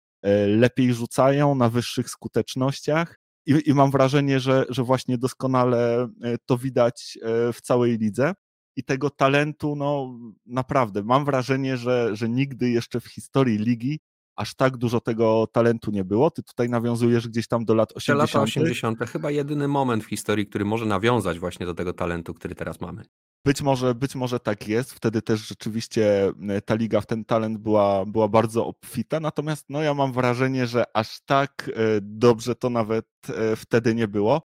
lepiej 0.48 0.94
rzucają 0.94 1.56
na 1.56 1.70
wyższych 1.70 2.10
skutecznościach. 2.10 3.19
I, 3.50 3.70
i 3.70 3.74
mam 3.74 3.92
wrażenie, 3.92 4.40
że, 4.40 4.66
że 4.70 4.84
właśnie 4.84 5.18
doskonale 5.18 6.10
e, 6.24 6.38
to 6.46 6.58
widać 6.58 7.18
e, 7.22 7.54
w 7.54 7.62
całej 7.62 7.98
lidze. 7.98 8.34
I 8.76 8.84
tego 8.84 9.10
talentu, 9.10 9.76
no 9.76 10.18
naprawdę, 10.46 11.04
mam 11.04 11.26
wrażenie, 11.26 11.78
że, 11.78 12.16
że 12.16 12.30
nigdy 12.30 12.70
jeszcze 12.70 13.00
w 13.00 13.08
historii 13.08 13.58
ligi 13.58 14.00
aż 14.36 14.56
tak 14.56 14.78
dużo 14.78 15.02
tego 15.02 15.48
talentu 15.48 15.92
nie 15.92 16.04
było. 16.04 16.32
Ty 16.32 16.44
tutaj 16.44 16.70
nawiązujesz 16.70 17.28
gdzieś 17.28 17.48
tam 17.48 17.66
do 17.66 17.76
lat 17.76 17.92
80. 17.96 18.34
Lata 18.34 18.44
80. 18.44 19.00
Chyba 19.00 19.32
jedyny 19.32 19.68
moment 19.68 20.04
w 20.04 20.08
historii, 20.08 20.46
który 20.46 20.66
może 20.66 20.86
nawiązać 20.86 21.40
właśnie 21.40 21.66
do 21.66 21.74
tego 21.74 21.94
talentu, 21.94 22.34
który 22.34 22.56
teraz 22.56 22.82
mamy. 22.82 23.04
Być 23.46 23.62
może, 23.62 23.96
być 23.96 24.16
może 24.16 24.40
tak 24.40 24.68
jest. 24.68 24.94
Wtedy 24.94 25.22
też 25.22 25.48
rzeczywiście 25.48 26.32
e, 26.50 26.62
ta 26.62 26.76
liga 26.76 27.02
w 27.02 27.06
ten 27.06 27.26
talent 27.26 27.58
była, 27.58 28.06
była 28.06 28.28
bardzo 28.28 28.66
obfita. 28.66 29.20
Natomiast 29.20 29.66
no, 29.70 29.82
ja 29.82 29.94
mam 29.94 30.14
wrażenie, 30.14 30.68
że 30.68 30.84
aż 30.94 31.22
tak 31.26 31.72
e, 31.74 31.82
dobrze 32.02 32.56
to 32.56 32.70
nawet 32.70 33.06
e, 33.30 33.56
wtedy 33.56 33.96
nie 33.96 34.08
było. 34.08 34.42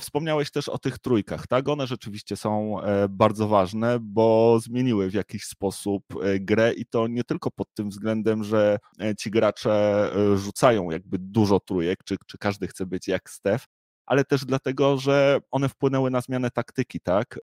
Wspomniałeś 0.00 0.50
też 0.50 0.68
o 0.68 0.78
tych 0.78 0.98
trójkach, 0.98 1.46
tak? 1.46 1.68
One 1.68 1.86
rzeczywiście 1.86 2.36
są 2.36 2.76
bardzo 3.08 3.48
ważne, 3.48 3.98
bo 4.00 4.58
zmieniły 4.60 5.10
w 5.10 5.14
jakiś 5.14 5.44
sposób 5.44 6.04
grę 6.40 6.72
i 6.72 6.86
to 6.86 7.06
nie 7.06 7.24
tylko 7.24 7.50
pod 7.50 7.74
tym 7.74 7.88
względem, 7.88 8.44
że 8.44 8.78
ci 9.18 9.30
gracze 9.30 10.10
rzucają 10.36 10.90
jakby 10.90 11.18
dużo 11.18 11.60
trójek, 11.60 12.04
czy, 12.04 12.16
czy 12.26 12.38
każdy 12.38 12.66
chce 12.66 12.86
być 12.86 13.08
jak 13.08 13.30
Steph, 13.30 13.66
ale 14.06 14.24
też 14.24 14.44
dlatego, 14.44 14.96
że 14.98 15.40
one 15.50 15.68
wpłynęły 15.68 16.10
na 16.10 16.20
zmianę 16.20 16.50
taktyki, 16.50 17.00
tak? 17.00 17.38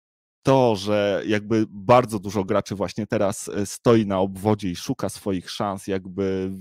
To, 0.44 0.76
że 0.76 1.24
jakby 1.28 1.66
bardzo 1.70 2.20
dużo 2.20 2.44
graczy 2.44 2.76
właśnie 2.76 3.08
teraz 3.08 3.50
e, 3.50 3.66
stoi 3.66 4.06
na 4.06 4.20
obwodzie 4.20 4.70
i 4.70 4.76
szuka 4.76 5.10
swoich 5.10 5.50
szans, 5.52 5.88
jakby 5.88 6.52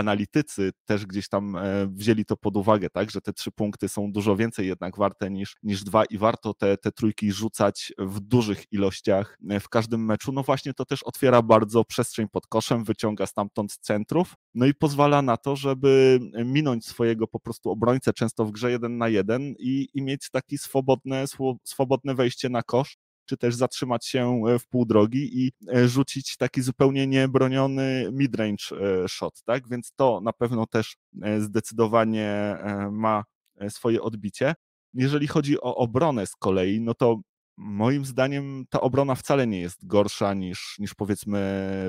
analitycy 0.00 0.70
też 0.84 1.06
gdzieś 1.06 1.28
tam 1.28 1.56
e, 1.56 1.86
wzięli 1.86 2.24
to 2.24 2.36
pod 2.36 2.56
uwagę, 2.56 2.90
tak, 2.90 3.10
że 3.10 3.20
te 3.20 3.32
trzy 3.32 3.50
punkty 3.52 3.88
są 3.88 4.12
dużo 4.12 4.36
więcej 4.36 4.66
jednak 4.66 4.96
warte 4.96 5.30
niż, 5.30 5.56
niż 5.62 5.84
dwa 5.84 6.04
i 6.04 6.18
warto 6.18 6.54
te, 6.54 6.76
te 6.76 6.92
trójki 6.92 7.32
rzucać 7.32 7.92
w 7.98 8.20
dużych 8.20 8.72
ilościach 8.72 9.38
e, 9.50 9.60
w 9.60 9.68
każdym 9.68 10.04
meczu. 10.04 10.32
No 10.32 10.42
właśnie 10.42 10.74
to 10.74 10.84
też 10.84 11.02
otwiera 11.02 11.42
bardzo 11.42 11.84
przestrzeń 11.84 12.28
pod 12.28 12.46
koszem, 12.46 12.84
wyciąga 12.84 13.26
stamtąd 13.26 13.78
centrów, 13.80 14.34
no 14.54 14.66
i 14.66 14.74
pozwala 14.74 15.22
na 15.22 15.36
to, 15.36 15.56
żeby 15.56 16.20
minąć 16.44 16.86
swojego 16.86 17.26
po 17.26 17.40
prostu 17.40 17.70
obrońcę 17.70 18.12
często 18.12 18.44
w 18.44 18.50
grze 18.50 18.70
jeden 18.70 18.98
na 18.98 19.08
jeden 19.08 19.54
i, 19.58 19.88
i 19.94 20.02
mieć 20.02 20.30
takie 20.30 20.58
swobodne, 20.58 21.24
swobodne 21.64 22.14
wejście 22.14 22.48
na 22.48 22.62
kosz, 22.62 22.96
czy 23.30 23.36
też 23.36 23.54
zatrzymać 23.54 24.06
się 24.06 24.42
e, 24.48 24.58
w 24.58 24.68
pół 24.68 24.86
drogi 24.86 25.44
i 25.44 25.52
e, 25.68 25.88
rzucić 25.88 26.36
taki 26.36 26.62
zupełnie 26.62 27.06
niebroniony 27.06 28.08
midrange 28.12 28.64
e, 28.72 29.08
shot, 29.08 29.42
tak? 29.44 29.68
Więc 29.68 29.92
to 29.96 30.20
na 30.20 30.32
pewno 30.32 30.66
też 30.66 30.96
zdecydowanie 31.38 32.56
ma 32.90 33.24
swoje 33.68 34.02
odbicie. 34.02 34.54
Jeżeli 34.94 35.26
chodzi 35.26 35.60
o 35.60 35.76
obronę 35.76 36.26
z 36.26 36.36
kolei, 36.36 36.80
no 36.80 36.94
to 36.94 37.20
moim 37.56 38.04
zdaniem 38.04 38.64
ta 38.70 38.80
obrona 38.80 39.14
wcale 39.14 39.46
nie 39.46 39.60
jest 39.60 39.86
gorsza 39.86 40.34
niż, 40.34 40.76
niż 40.78 40.94
powiedzmy 40.94 41.38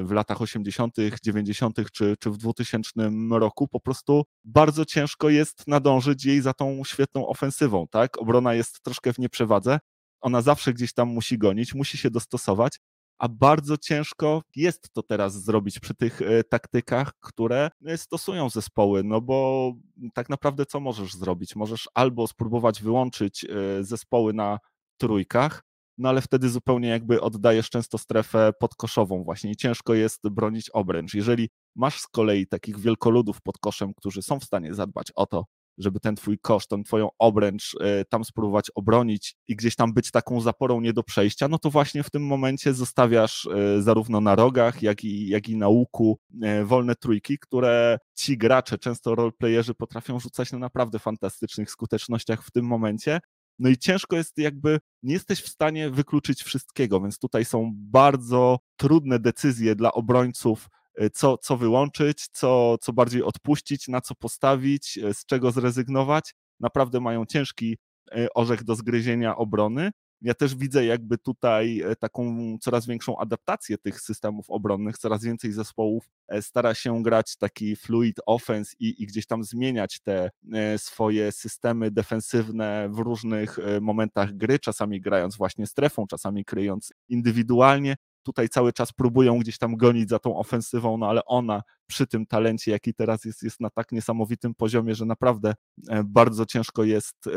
w 0.04 0.12
latach 0.12 0.42
80., 0.42 0.96
90. 1.24 1.78
Czy, 1.92 2.16
czy 2.20 2.30
w 2.30 2.38
2000 2.38 2.92
roku. 3.32 3.68
Po 3.68 3.80
prostu 3.80 4.24
bardzo 4.44 4.86
ciężko 4.86 5.30
jest 5.30 5.68
nadążyć 5.68 6.26
jej 6.26 6.42
za 6.42 6.54
tą 6.54 6.84
świetną 6.84 7.28
ofensywą, 7.28 7.88
tak? 7.88 8.18
Obrona 8.18 8.54
jest 8.54 8.82
troszkę 8.84 9.14
w 9.14 9.20
nieprzewadze, 9.20 9.80
ona 10.22 10.42
zawsze 10.42 10.74
gdzieś 10.74 10.94
tam 10.94 11.08
musi 11.08 11.38
gonić, 11.38 11.76
musi 11.76 11.98
się 11.98 12.10
dostosować, 12.10 12.80
a 13.22 13.28
bardzo 13.30 13.78
ciężko 13.78 14.42
jest 14.56 14.94
to 14.94 15.04
teraz 15.04 15.44
zrobić 15.44 15.80
przy 15.80 15.94
tych 15.96 16.22
e, 16.22 16.44
taktykach, 16.44 17.14
które 17.20 17.70
e, 17.86 17.98
stosują 17.98 18.50
zespoły, 18.50 19.04
no 19.04 19.22
bo 19.22 19.72
tak 20.14 20.30
naprawdę 20.30 20.66
co 20.66 20.80
możesz 20.80 21.14
zrobić? 21.14 21.56
Możesz 21.56 21.90
albo 21.94 22.28
spróbować 22.28 22.82
wyłączyć 22.82 23.46
e, 23.46 23.84
zespoły 23.84 24.34
na 24.34 24.60
trójkach, 24.98 25.64
no 25.98 26.10
ale 26.10 26.22
wtedy 26.22 26.50
zupełnie 26.50 26.90
jakby 26.90 27.22
oddajesz 27.22 27.70
często 27.70 27.98
strefę 27.98 28.54
podkoszową 28.60 29.24
właśnie 29.24 29.52
i 29.52 29.56
ciężko 29.56 29.94
jest 29.94 30.30
bronić 30.30 30.70
obręcz. 30.70 31.14
Jeżeli 31.14 31.50
masz 31.76 32.00
z 32.00 32.08
kolei 32.08 32.48
takich 32.48 32.80
wielkoludów 32.80 33.42
pod 33.42 33.58
koszem, 33.58 33.94
którzy 33.94 34.22
są 34.22 34.40
w 34.40 34.44
stanie 34.44 34.74
zadbać 34.74 35.12
o 35.16 35.26
to, 35.26 35.46
żeby 35.78 36.00
ten 36.00 36.16
twój 36.16 36.40
kosz, 36.40 36.68
tą 36.68 36.84
twoją 36.84 37.10
obręcz 37.20 37.76
e, 37.82 38.06
tam 38.06 38.24
spróbować 38.24 38.72
obronić 38.76 39.36
i 39.48 39.56
gdzieś 39.56 39.76
tam 39.76 39.94
być 39.94 40.12
taką 40.12 40.42
zaporą 40.42 40.82
nie 40.82 40.94
do 40.94 41.04
przejścia, 41.04 41.48
no 41.48 41.60
to 41.60 41.70
właśnie 41.70 42.04
w 42.04 42.10
tym 42.10 42.26
momencie 42.26 42.74
zostawiasz 42.74 43.48
e, 43.48 43.82
zarówno 43.82 44.22
na 44.22 44.36
rogach, 44.36 44.82
jak 44.82 45.04
i, 45.04 45.28
jak 45.28 45.50
i 45.50 45.56
na 45.56 45.68
łuku 45.68 46.20
e, 46.42 46.66
wolne 46.66 46.96
trójki, 46.96 47.40
które 47.40 47.98
ci 48.16 48.38
gracze, 48.38 48.78
często 48.78 49.16
roleplayerzy 49.16 49.74
potrafią 49.74 50.20
rzucać 50.20 50.52
na 50.52 50.60
naprawdę 50.60 51.00
fantastycznych 51.00 51.72
skutecznościach 51.72 52.44
w 52.44 52.52
tym 52.52 52.66
momencie, 52.66 53.20
no 53.60 53.70
i 53.70 53.78
ciężko 53.78 54.16
jest 54.16 54.38
jakby, 54.38 54.80
nie 55.04 55.14
jesteś 55.14 55.42
w 55.42 55.50
stanie 55.50 55.90
wykluczyć 55.90 56.44
wszystkiego, 56.44 57.02
więc 57.02 57.20
tutaj 57.20 57.46
są 57.46 57.72
bardzo 57.76 58.60
trudne 58.78 59.20
decyzje 59.20 59.76
dla 59.76 59.92
obrońców, 59.92 60.68
co, 61.14 61.38
co 61.38 61.58
wyłączyć, 61.58 62.28
co, 62.32 62.78
co 62.82 62.94
bardziej 62.94 63.24
odpuścić, 63.24 63.88
na 63.88 64.02
co 64.02 64.16
postawić, 64.16 64.98
y, 64.98 65.14
z 65.14 65.26
czego 65.26 65.52
zrezygnować. 65.52 66.34
Naprawdę 66.60 67.00
mają 67.00 67.26
ciężki 67.26 67.78
y, 68.18 68.28
orzech 68.34 68.64
do 68.64 68.76
zgryzienia 68.76 69.36
obrony. 69.36 69.92
ja 70.22 70.34
też 70.34 70.56
widzę 70.56 70.86
jakby 70.86 71.18
tutaj 71.18 71.84
taką 72.00 72.58
coraz 72.62 72.88
większą 72.88 73.18
adaptację 73.18 73.78
tych 73.78 74.02
systemów 74.02 74.46
obronnych, 74.50 74.98
coraz 74.98 75.24
więcej 75.24 75.52
zespołów 75.52 76.10
stara 76.42 76.74
się 76.74 77.04
grać 77.04 77.38
taki 77.38 77.76
fluid 77.76 78.20
offense 78.26 78.76
i, 78.80 79.04
i 79.04 79.08
gdzieś 79.08 79.26
tam 79.28 79.44
zmieniać 79.44 80.00
te 80.00 80.30
swoje 80.78 81.32
systemy 81.32 81.92
defensywne 81.92 82.90
w 82.92 83.00
różnych 83.00 83.58
momentach 83.82 84.34
gry, 84.38 84.60
czasami 84.60 85.02
grając 85.02 85.38
właśnie 85.38 85.68
strefą, 85.68 86.08
czasami 86.08 86.46
kryjąc 86.46 86.94
indywidualnie, 87.10 87.96
tutaj 88.24 88.50
cały 88.50 88.74
czas 88.74 88.94
próbują 88.94 89.40
gdzieś 89.40 89.58
tam 89.58 89.78
gonić 89.78 90.10
za 90.10 90.20
tą 90.20 90.38
ofensywą, 90.38 90.98
no 90.98 91.10
ale 91.10 91.26
ona 91.26 91.62
przy 91.88 92.08
tym 92.08 92.26
talencie, 92.26 92.72
jaki 92.72 92.94
teraz 92.94 93.26
jest, 93.26 93.44
jest 93.44 93.60
na 93.60 93.70
tak 93.70 93.92
niesamowitym 93.92 94.56
poziomie, 94.56 94.96
że 94.96 95.06
naprawdę 95.06 95.54
e, 95.90 96.04
bardzo 96.04 96.46
ciężko 96.46 96.84
jest 96.84 97.28
e, 97.28 97.32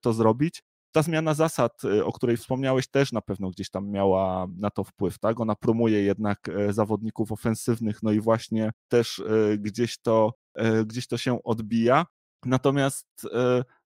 to 0.00 0.12
zrobić. 0.12 0.62
Ta 0.92 1.02
zmiana 1.02 1.34
zasad, 1.34 1.84
e, 1.84 2.04
o 2.04 2.12
której 2.12 2.36
wspomniałeś, 2.36 2.88
też 2.88 3.12
na 3.12 3.20
pewno 3.20 3.50
gdzieś 3.50 3.70
tam 3.70 3.90
miała 3.90 4.46
na 4.56 4.70
to 4.70 4.84
wpływ, 4.84 5.18
tak? 5.18 5.40
Ona 5.40 5.54
promuje 5.54 6.02
jednak 6.02 6.38
zawodników 6.70 7.32
ofensywnych, 7.32 8.02
no 8.02 8.12
i 8.12 8.20
właśnie 8.20 8.70
też 8.88 9.22
gdzieś 9.58 9.98
to, 9.98 10.32
gdzieś 10.86 11.06
to 11.06 11.18
się 11.18 11.42
odbija. 11.42 12.06
Natomiast, 12.44 13.06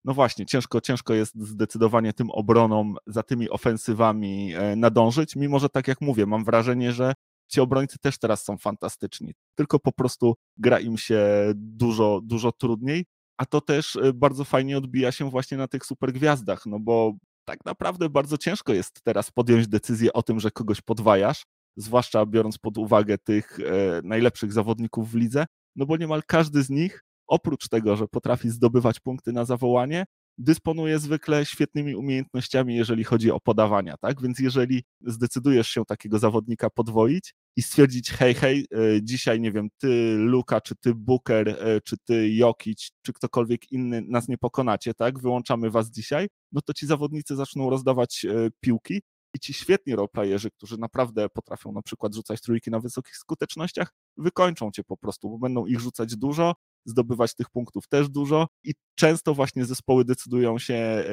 no 0.07 0.15
właśnie, 0.15 0.47
ciężko, 0.47 0.81
ciężko 0.81 1.15
jest 1.15 1.35
zdecydowanie 1.35 2.13
tym 2.13 2.31
obronom 2.31 2.97
za 3.07 3.23
tymi 3.23 3.51
ofensywami 3.51 4.55
e, 4.55 4.77
nadążyć, 4.77 5.37
mimo 5.37 5.59
że 5.59 5.69
tak 5.69 5.89
jak 5.89 6.01
mówię, 6.01 6.27
mam 6.27 6.45
wrażenie, 6.45 6.93
że 6.93 7.15
ci 7.49 7.61
obrońcy 7.61 7.99
też 7.99 8.19
teraz 8.19 8.45
są 8.45 8.59
fantastyczni, 8.59 9.35
tylko 9.55 9.79
po 9.79 9.93
prostu 9.93 10.35
gra 10.57 10.81
im 10.81 10.99
się 10.99 11.23
dużo, 11.55 12.21
dużo 12.25 12.53
trudniej, 12.53 13.05
a 13.37 13.47
to 13.47 13.61
też 13.61 13.97
e, 13.97 14.13
bardzo 14.13 14.45
fajnie 14.45 14.79
odbija 14.79 15.13
się 15.13 15.31
właśnie 15.31 15.57
na 15.57 15.69
tych 15.69 15.87
supergwiazdach, 15.87 16.67
no 16.67 16.79
bo 16.81 17.13
tak 17.45 17.59
naprawdę 17.65 18.09
bardzo 18.09 18.39
ciężko 18.39 18.73
jest 18.73 19.03
teraz 19.03 19.31
podjąć 19.31 19.69
decyzję 19.69 20.13
o 20.13 20.23
tym, 20.23 20.41
że 20.41 20.51
kogoś 20.51 20.81
podwajasz, 20.81 21.45
zwłaszcza 21.77 22.27
biorąc 22.27 22.59
pod 22.59 22.79
uwagę 22.79 23.19
tych 23.19 23.59
najlepszych 24.05 24.53
zawodników 24.53 25.11
w 25.11 25.15
lidze, 25.15 25.47
no 25.77 25.87
bo 25.87 25.97
niemal 25.97 26.23
każdy 26.27 26.63
z 26.63 26.71
nich 26.71 27.06
oprócz 27.27 27.69
tego, 27.69 27.97
że 27.97 28.09
potrafi 28.09 28.51
zdobywać 28.51 29.01
punkty 29.01 29.33
na 29.33 29.45
zawołanie, 29.45 30.05
dysponuje 30.39 30.99
zwykle 30.99 31.47
świetnymi 31.47 31.97
umiejętnościami, 31.97 32.77
jeżeli 32.77 33.05
chodzi 33.05 33.31
o 33.31 33.41
podawania, 33.41 33.97
tak? 33.97 34.23
Więc 34.23 34.39
jeżeli 34.39 34.83
zdecydujesz 35.01 35.69
się 35.69 35.85
takiego 35.85 36.19
zawodnika 36.19 36.71
podwoić 36.71 37.35
i 37.57 37.63
stwierdzić, 37.63 38.11
hej, 38.11 38.35
hej, 38.35 38.67
e, 38.75 39.03
dzisiaj, 39.03 39.41
nie 39.41 39.53
wiem, 39.53 39.69
ty, 39.79 40.17
Luka, 40.19 40.61
czy 40.61 40.75
ty, 40.77 40.95
Booker, 40.95 41.49
e, 41.49 41.81
czy 41.81 41.97
ty, 42.05 42.35
Jokic, 42.35 42.91
czy 43.03 43.13
ktokolwiek 43.13 43.73
inny 43.73 44.03
nas 44.09 44.29
nie 44.29 44.39
pokonacie, 44.39 44.95
tak? 44.95 45.19
Wyłączamy 45.19 45.71
was 45.71 45.91
dzisiaj, 45.91 46.29
no 46.53 46.61
to 46.61 46.75
ci 46.75 46.87
zawodnicy 46.87 47.37
zaczną 47.37 47.71
rozdawać 47.71 48.25
e, 48.25 48.49
piłki 48.61 49.03
i 49.35 49.39
ci 49.41 49.55
świetni 49.55 49.97
roleplayerzy, 49.97 50.51
którzy 50.51 50.79
naprawdę 50.79 51.29
potrafią 51.29 51.73
na 51.73 51.83
przykład 51.83 52.15
rzucać 52.15 52.41
trójki 52.41 52.71
na 52.71 52.81
wysokich 52.81 53.17
skutecznościach, 53.17 53.93
wykończą 54.17 54.71
cię 54.71 54.85
po 54.85 54.97
prostu, 54.97 55.31
bo 55.31 55.39
będą 55.39 55.67
ich 55.67 55.81
rzucać 55.81 56.17
dużo, 56.17 56.55
zdobywać 56.85 57.35
tych 57.35 57.51
punktów 57.51 57.89
też 57.89 58.09
dużo 58.09 58.47
i 58.65 58.75
często 58.95 59.35
właśnie 59.35 59.65
zespoły 59.65 60.05
decydują 60.05 60.59
się 60.59 60.75
e, 60.75 61.05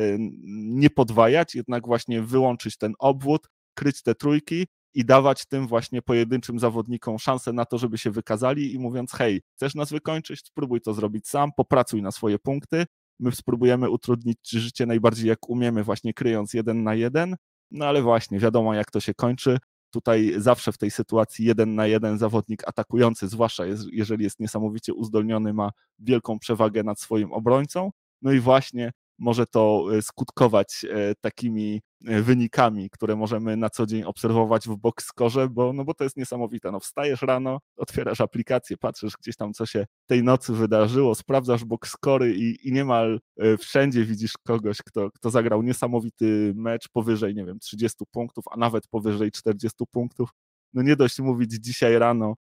nie 0.53 0.89
podwajać, 0.89 1.55
jednak 1.55 1.88
właśnie 1.88 2.22
wyłączyć 2.22 2.77
ten 2.77 2.93
obwód, 3.00 3.48
kryć 3.74 4.01
te 4.01 4.15
trójki 4.15 4.67
i 4.93 5.05
dawać 5.05 5.45
tym 5.45 5.67
właśnie 5.67 6.01
pojedynczym 6.01 6.60
zawodnikom 6.60 7.19
szansę 7.19 7.53
na 7.53 7.65
to, 7.65 7.77
żeby 7.77 7.98
się 7.98 8.12
wykazali 8.12 8.74
i 8.74 8.79
mówiąc, 8.79 9.12
hej, 9.12 9.41
chcesz 9.55 9.75
nas 9.75 9.89
wykończyć, 9.89 10.45
spróbuj 10.45 10.81
to 10.81 10.93
zrobić 10.93 11.27
sam, 11.27 11.51
popracuj 11.57 12.01
na 12.01 12.12
swoje 12.12 12.39
punkty, 12.39 12.86
my 13.19 13.31
spróbujemy 13.31 13.89
utrudnić 13.89 14.50
życie 14.50 14.86
najbardziej 14.86 15.27
jak 15.27 15.50
umiemy, 15.50 15.83
właśnie 15.83 16.13
kryjąc 16.13 16.53
jeden 16.53 16.83
na 16.83 16.95
jeden, 16.95 17.36
no 17.72 17.86
ale 17.86 18.01
właśnie 18.01 18.39
wiadomo 18.39 18.74
jak 18.74 18.91
to 18.91 19.00
się 19.00 19.13
kończy, 19.13 19.57
Tutaj 19.94 20.34
zawsze 20.38 20.72
w 20.72 20.78
tej 20.78 20.92
sytuacji 20.92 21.46
jeden 21.46 21.76
na 21.76 21.88
jeden 21.88 22.18
zawodnik 22.18 22.68
atakujący, 22.68 23.28
zwłaszcza 23.28 23.64
jeżeli 23.92 24.24
jest 24.24 24.40
niesamowicie 24.40 24.94
uzdolniony, 24.94 25.54
ma 25.54 25.72
wielką 26.00 26.40
przewagę 26.40 26.84
nad 26.84 27.00
swoim 27.00 27.32
obrońcą. 27.34 27.92
No 28.22 28.32
i 28.32 28.40
właśnie 28.40 28.92
może 29.24 29.46
to 29.46 29.86
e, 29.98 30.01
skutkować 30.01 30.86
e, 30.89 31.15
takimi 31.15 31.82
e, 32.06 32.22
wynikami, 32.22 32.89
które 32.89 33.15
możemy 33.15 33.58
na 33.58 33.70
co 33.70 33.86
dzień 33.86 34.03
obserwować 34.03 34.68
w 34.68 34.75
boxscore, 34.75 35.50
bo, 35.50 35.74
no 35.74 35.86
bo 35.86 35.94
to 35.94 36.03
jest 36.03 36.18
niesamowite. 36.18 36.72
No 36.72 36.80
wstajesz 36.80 37.22
rano, 37.22 37.60
otwierasz 37.77 38.22
aplikację, 38.22 38.77
patrzysz 38.77 39.13
gdzieś 39.18 39.36
tam, 39.36 39.53
co 39.53 39.65
się 39.65 39.86
tej 40.06 40.24
nocy 40.24 40.53
wydarzyło, 40.53 41.16
sprawdzasz 41.16 41.66
boxscory 41.66 42.36
i, 42.36 42.68
i 42.68 42.74
niemal 42.74 43.20
wszędzie 43.59 44.05
widzisz 44.05 44.33
kogoś, 44.48 44.77
kto, 44.77 45.12
kto 45.12 45.29
zagrał 45.29 45.62
niesamowity 45.62 46.53
mecz 46.55 46.90
powyżej, 46.90 47.36
nie 47.36 47.46
wiem, 47.46 47.59
30 47.59 48.05
punktów, 48.12 48.46
a 48.51 48.57
nawet 48.57 48.88
powyżej 48.88 49.31
40 49.31 49.83
punktów. 49.92 50.29
No 50.74 50.81
nie 50.81 50.96
dość 50.96 51.20
mówić 51.20 51.51
dzisiaj 51.59 52.00
rano, 52.00 52.36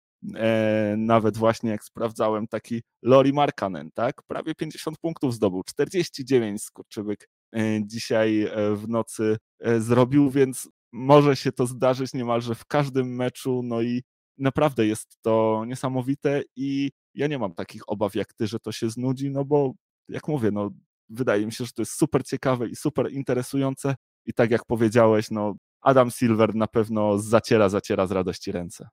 nawet 0.97 1.37
właśnie 1.37 1.71
jak 1.71 1.85
sprawdzałem 1.85 2.49
taki 2.49 2.83
Lori 3.03 3.33
Markanen, 3.33 3.91
tak? 3.95 4.23
Prawie 4.27 4.55
50 4.55 4.99
punktów 4.99 5.35
zdobył, 5.35 5.63
49 5.63 6.63
skurczybyk 6.63 7.29
e, 7.57 7.61
dzisiaj 7.87 8.43
e, 8.43 8.77
w 8.77 8.89
nocy 8.89 9.37
e, 9.61 9.81
zrobił, 9.81 10.31
więc 10.31 10.69
może 10.93 11.37
się 11.37 11.53
to 11.53 11.67
zdarzyć 11.67 12.15
niemalże 12.15 12.55
w 12.55 12.67
każdym 12.67 13.17
meczu, 13.17 13.63
no 13.65 13.83
i 13.83 14.03
naprawdę 14.39 14.87
jest 14.87 15.17
to 15.23 15.65
niesamowite 15.67 16.43
i 16.57 16.91
ja 17.15 17.27
nie 17.27 17.39
mam 17.39 17.55
takich 17.55 17.83
obaw 17.87 18.15
jak 18.15 18.35
ty, 18.35 18.47
że 18.47 18.61
to 18.61 18.73
się 18.73 18.91
znudzi, 18.91 19.31
no 19.31 19.45
bo 19.45 19.73
jak 20.09 20.29
mówię, 20.29 20.51
no 20.51 20.71
wydaje 21.09 21.47
mi 21.47 21.53
się, 21.53 21.65
że 21.65 21.73
to 21.73 21.83
jest 21.83 21.93
super 21.93 22.25
ciekawe 22.25 22.69
i 22.69 22.77
super 22.77 23.13
interesujące 23.13 23.95
i 24.27 24.33
tak 24.33 24.51
jak 24.51 24.65
powiedziałeś, 24.67 25.31
no 25.31 25.55
Adam 25.81 26.11
Silver 26.11 26.55
na 26.55 26.67
pewno 26.67 27.19
zaciera, 27.19 27.69
zaciera 27.69 28.07
z 28.07 28.13
radości 28.13 28.53
ręce. 28.53 28.89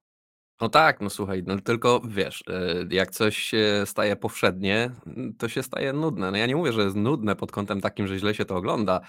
No 0.62 0.70
tak, 0.70 1.02
no 1.02 1.10
słuchaj, 1.10 1.44
no 1.48 1.60
tylko 1.62 2.02
wiesz, 2.08 2.44
e, 2.48 2.86
jak 2.92 3.12
coś 3.12 3.38
się 3.38 3.84
staje 3.86 4.16
powszednie, 4.16 4.92
mm, 5.08 5.34
to 5.38 5.50
się 5.50 5.64
staje 5.64 5.94
nudne. 5.94 6.32
No 6.32 6.38
ja 6.38 6.46
nie 6.46 6.56
mówię, 6.56 6.74
że 6.74 6.82
jest 6.84 6.96
nudne 6.96 7.36
pod 7.36 7.52
kątem 7.52 7.82
takim, 7.82 8.08
że 8.08 8.20
źle 8.20 8.36
się 8.36 8.46
to 8.46 8.56
ogląda, 8.56 9.02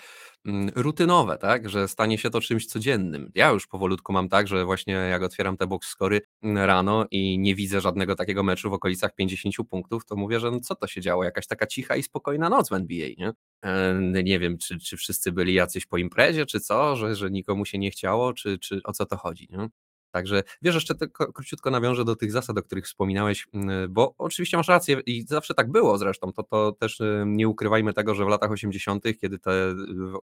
mm, 0.46 0.70
rutynowe, 0.76 1.38
tak, 1.38 1.68
że 1.68 1.88
stanie 1.88 2.18
się 2.18 2.30
to 2.30 2.40
czymś 2.40 2.66
codziennym. 2.66 3.30
Ja 3.34 3.50
już 3.50 3.66
powolutku 3.66 4.12
mam 4.12 4.28
tak, 4.28 4.48
że 4.48 4.64
właśnie 4.64 4.94
jak 4.94 5.22
otwieram 5.22 5.56
te 5.56 5.66
box 5.66 5.88
scory 5.88 6.20
mm, 6.42 6.64
rano 6.66 7.06
i 7.10 7.38
nie 7.38 7.54
widzę 7.54 7.80
żadnego 7.80 8.14
takiego 8.14 8.42
meczu 8.42 8.70
w 8.70 8.72
okolicach 8.72 9.14
50 9.14 9.54
punktów, 9.70 10.04
to 10.04 10.16
mówię, 10.16 10.40
że 10.40 10.50
no 10.50 10.60
co 10.60 10.74
to 10.74 10.86
się 10.86 11.00
działo, 11.00 11.24
jakaś 11.24 11.46
taka 11.46 11.66
cicha 11.66 11.96
i 11.96 12.02
spokojna 12.02 12.48
noc 12.48 12.68
w 12.68 12.72
NBA, 12.72 13.08
nie? 13.18 13.32
E, 13.64 14.22
nie 14.24 14.38
wiem, 14.38 14.58
czy, 14.58 14.78
czy 14.78 14.96
wszyscy 14.96 15.32
byli 15.32 15.54
jacyś 15.54 15.86
po 15.86 15.98
imprezie, 15.98 16.46
czy 16.46 16.60
co, 16.60 16.96
że, 16.96 17.14
że 17.14 17.30
nikomu 17.30 17.64
się 17.64 17.78
nie 17.78 17.90
chciało, 17.90 18.32
czy, 18.32 18.58
czy 18.58 18.80
o 18.84 18.92
co 18.92 19.06
to 19.06 19.16
chodzi, 19.16 19.48
nie? 19.50 19.68
Także 20.10 20.42
wiesz, 20.62 20.74
jeszcze 20.74 20.94
tylko 20.94 21.32
króciutko 21.32 21.70
nawiążę 21.70 22.04
do 22.04 22.16
tych 22.16 22.32
zasad, 22.32 22.58
o 22.58 22.62
których 22.62 22.84
wspominałeś, 22.84 23.46
mm, 23.52 23.92
bo 23.92 24.14
oczywiście 24.18 24.56
masz 24.56 24.68
rację 24.68 25.00
i 25.06 25.22
zawsze 25.26 25.54
tak 25.54 25.70
było 25.70 25.98
zresztą, 25.98 26.32
to, 26.32 26.42
to 26.42 26.72
też 26.72 27.00
y, 27.00 27.24
nie 27.26 27.48
ukrywajmy 27.48 27.92
tego, 27.92 28.14
że 28.14 28.24
w 28.24 28.28
latach 28.28 28.50
80., 28.50 29.04
kiedy 29.20 29.38
te 29.38 29.74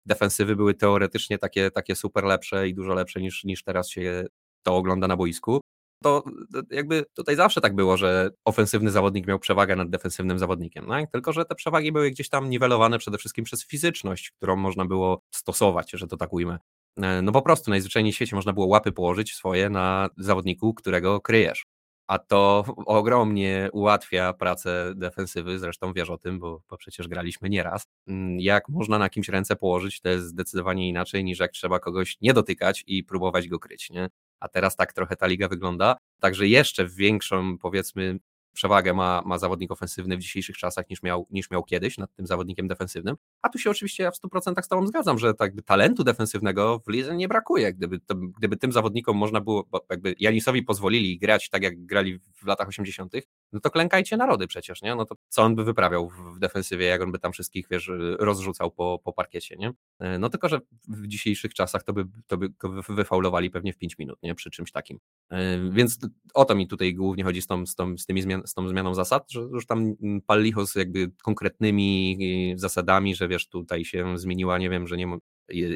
defensywy 0.06 0.56
były 0.56 0.74
teoretycznie 0.74 1.38
takie, 1.38 1.72
takie 1.72 1.96
super 1.96 2.24
lepsze 2.24 2.68
i 2.68 2.74
dużo 2.74 2.94
lepsze 2.94 3.22
niż, 3.22 3.44
niż 3.44 3.64
teraz 3.64 3.90
się 3.90 4.26
to 4.64 4.76
ogląda 4.76 5.08
na 5.08 5.18
boisku, 5.18 5.62
to 6.04 6.24
jakby 6.72 7.06
tutaj 7.14 7.36
zawsze 7.36 7.62
tak 7.62 7.76
było, 7.76 7.98
że 7.98 8.30
ofensywny 8.46 8.92
zawodnik 8.92 9.28
miał 9.28 9.40
przewagę 9.40 9.76
nad 9.76 9.90
defensywnym 9.90 10.40
zawodnikiem, 10.40 10.86
no? 10.88 10.96
tylko 11.12 11.34
że 11.34 11.46
te 11.46 11.56
przewagi 11.56 11.92
były 11.92 12.12
gdzieś 12.12 12.30
tam 12.30 12.50
niwelowane 12.50 13.00
przede 13.00 13.18
wszystkim 13.18 13.46
przez 13.46 13.66
fizyczność, 13.68 14.32
którą 14.32 14.56
można 14.56 14.86
było 14.86 15.22
stosować, 15.32 15.92
że 15.92 16.08
to 16.08 16.18
tak 16.18 16.34
ujmę. 16.34 16.58
E, 16.98 17.22
no 17.22 17.32
po 17.32 17.42
prostu 17.42 17.70
najzwyczajniej 17.72 18.14
w 18.14 18.16
świecie 18.16 18.36
można 18.36 18.54
było 18.54 18.66
łapy 18.66 18.92
położyć 18.92 19.34
swoje 19.34 19.70
na 19.70 20.10
zawodniku, 20.18 20.74
którego 20.74 21.22
kryjesz. 21.22 21.66
A 22.08 22.20
to 22.20 22.66
ogromnie 22.86 23.70
ułatwia 23.74 24.34
pracę 24.34 24.94
defensywy, 24.96 25.60
zresztą 25.60 25.94
wiesz 25.94 26.10
o 26.10 26.18
tym, 26.18 26.40
bo, 26.40 26.62
bo 26.70 26.78
przecież 26.78 27.08
graliśmy 27.08 27.50
nieraz. 27.50 27.88
Mm, 28.08 28.40
jak 28.40 28.70
można 28.70 29.00
na 29.00 29.10
kimś 29.10 29.30
ręce 29.30 29.56
położyć, 29.56 30.02
to 30.02 30.10
jest 30.10 30.26
zdecydowanie 30.26 30.90
inaczej 30.90 31.24
niż 31.24 31.40
jak 31.40 31.52
trzeba 31.52 31.80
kogoś 31.80 32.18
nie 32.22 32.34
dotykać 32.34 32.84
i 32.88 33.04
próbować 33.04 33.48
go 33.48 33.60
kryć. 33.60 33.90
Nie? 33.90 34.10
A 34.40 34.48
teraz 34.48 34.76
tak 34.76 34.94
trochę 34.94 35.16
ta 35.16 35.28
liga 35.28 35.48
wygląda. 35.48 35.96
Także 36.20 36.48
jeszcze 36.48 36.88
większą, 36.88 37.58
powiedzmy, 37.58 38.20
przewagę 38.54 38.94
ma, 38.94 39.22
ma 39.26 39.38
zawodnik 39.38 39.72
ofensywny 39.72 40.18
w 40.18 40.20
dzisiejszych 40.20 40.58
czasach 40.58 40.90
niż 40.90 41.04
miał, 41.04 41.28
niż 41.30 41.52
miał 41.52 41.64
kiedyś 41.64 41.98
nad 41.98 42.16
tym 42.16 42.28
zawodnikiem 42.28 42.68
defensywnym. 42.68 43.16
A 43.42 43.50
tu 43.50 43.60
się 43.60 43.70
oczywiście 43.70 44.04
ja 44.04 44.12
w 44.12 44.16
100% 44.20 44.62
z 44.62 44.68
Tobą 44.68 44.88
zgadzam, 44.88 45.20
że 45.20 45.34
tak 45.34 45.54
talentu 45.66 46.04
defensywnego 46.04 46.82
w 46.88 46.90
lidze 46.90 47.16
nie 47.16 47.28
brakuje. 47.28 47.74
Gdyby, 47.74 48.00
to, 48.00 48.16
gdyby 48.16 48.58
tym 48.58 48.72
zawodnikom 48.72 49.18
można 49.18 49.42
było, 49.42 49.70
jakby 49.90 50.16
Janisowi 50.20 50.64
pozwolili 50.64 51.20
grać 51.20 51.50
tak, 51.50 51.64
jak 51.64 51.86
grali 51.86 52.20
w 52.20 52.46
latach 52.46 52.68
80., 52.68 53.14
no 53.54 53.60
to 53.60 53.70
klękajcie 53.70 54.18
narody 54.18 54.48
przecież, 54.48 54.82
nie? 54.82 54.96
No 54.96 55.06
to 55.06 55.16
co 55.30 55.42
on 55.44 55.56
by 55.56 55.64
wyprawiał 55.64 56.10
w 56.10 56.40
defensywie, 56.40 56.86
jak 56.86 57.02
on 57.02 57.12
by 57.12 57.20
tam 57.20 57.32
wszystkich, 57.32 57.68
wiesz, 57.72 57.92
rozrzucał 58.20 58.72
po, 58.72 59.00
po 59.04 59.14
parkiecie, 59.14 59.56
nie? 59.56 59.74
E, 60.00 60.20
no 60.20 60.30
tylko, 60.30 60.50
że 60.50 60.60
w 60.88 61.08
dzisiejszych 61.08 61.54
czasach 61.54 61.84
to 61.84 61.94
by, 61.94 62.06
to 62.28 62.38
by 62.38 62.50
go 62.50 62.82
wyfaulowali 62.90 63.50
pewnie 63.50 63.74
w 63.74 63.78
5 63.78 63.98
minut, 63.98 64.20
nie? 64.24 64.36
Przy 64.36 64.52
czymś 64.52 64.72
takim. 64.72 65.00
E, 65.32 65.70
więc 65.72 66.00
o 66.34 66.46
to 66.46 66.56
mi 66.56 66.68
tutaj 66.68 66.94
głównie 66.94 67.24
chodzi 67.24 67.42
z, 67.42 67.48
tą, 67.48 67.66
z, 67.66 67.76
tą, 67.76 67.98
z, 67.98 68.06
tymi 68.06 68.22
zmian, 68.22 68.42
z 68.46 68.54
tą 68.54 68.68
zmianą 68.68 68.94
zasad, 68.94 69.32
że 69.32 69.40
już 69.40 69.66
tam 69.66 69.94
pal 70.28 70.44
licho 70.44 70.68
z 70.68 70.76
jakby 70.76 71.12
konkretnymi 71.24 72.54
zasadami, 72.58 73.16
że 73.16 73.28
wiesz, 73.28 73.48
tutaj 73.48 73.86
się 73.86 74.18
zmieniła, 74.18 74.58
nie 74.58 74.70
wiem, 74.70 74.88
że 74.88 74.98
nie 74.98 75.18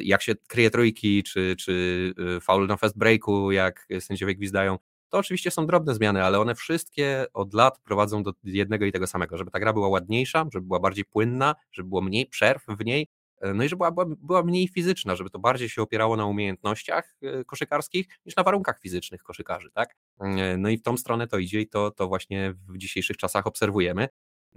jak 0.02 0.22
się 0.22 0.34
kryje 0.48 0.70
trójki, 0.70 1.22
czy, 1.22 1.56
czy 1.58 2.14
faul 2.40 2.66
na 2.66 2.76
fast 2.76 2.98
breaku, 2.98 3.52
jak 3.52 3.86
sędziowie 4.00 4.34
gwizdają, 4.34 4.78
to 5.08 5.18
oczywiście 5.18 5.50
są 5.50 5.66
drobne 5.66 5.94
zmiany, 5.94 6.24
ale 6.24 6.40
one 6.40 6.54
wszystkie 6.54 7.26
od 7.32 7.54
lat 7.54 7.78
prowadzą 7.78 8.22
do 8.22 8.32
jednego 8.44 8.84
i 8.84 8.92
tego 8.92 9.06
samego, 9.06 9.36
żeby 9.36 9.50
ta 9.50 9.60
gra 9.60 9.72
była 9.72 9.88
ładniejsza, 9.88 10.46
żeby 10.52 10.66
była 10.66 10.80
bardziej 10.80 11.04
płynna, 11.04 11.54
żeby 11.72 11.88
było 11.88 12.02
mniej 12.02 12.26
przerw 12.26 12.64
w 12.68 12.84
niej, 12.84 13.08
e, 13.40 13.54
no 13.54 13.64
i 13.64 13.68
żeby 13.68 13.78
była, 13.92 14.06
była 14.06 14.42
mniej 14.42 14.68
fizyczna, 14.68 15.16
żeby 15.16 15.30
to 15.30 15.38
bardziej 15.38 15.68
się 15.68 15.82
opierało 15.82 16.16
na 16.16 16.26
umiejętnościach 16.26 17.16
e, 17.22 17.44
koszykarskich 17.44 18.06
niż 18.26 18.36
na 18.36 18.42
warunkach 18.42 18.80
fizycznych 18.80 19.22
koszykarzy, 19.22 19.70
tak? 19.74 19.96
E, 20.20 20.56
no 20.56 20.68
i 20.68 20.78
w 20.78 20.82
tą 20.82 20.96
stronę 20.96 21.26
to 21.26 21.38
idzie 21.38 21.60
i 21.60 21.68
to, 21.68 21.90
to 21.90 22.08
właśnie 22.08 22.54
w 22.68 22.78
dzisiejszych 22.78 23.16
czasach 23.16 23.46
obserwujemy. 23.46 24.08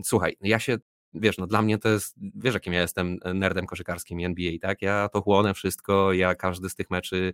Słuchaj, 0.04 0.38
ja 0.42 0.60
się 0.60 0.78
wiesz, 1.14 1.38
no 1.38 1.48
dla 1.48 1.62
mnie 1.62 1.78
to 1.78 1.90
jest, 1.90 2.16
wiesz 2.36 2.54
jakim 2.54 2.74
ja 2.74 2.82
jestem 2.82 3.18
nerdem 3.34 3.66
koszykarskim 3.66 4.20
NBA, 4.20 4.52
tak? 4.62 4.82
Ja 4.82 5.10
to 5.10 5.22
chłonę 5.22 5.54
wszystko, 5.54 6.14
ja 6.14 6.36
każdy 6.36 6.70
z 6.70 6.76
tych 6.76 6.90
meczy 6.90 7.34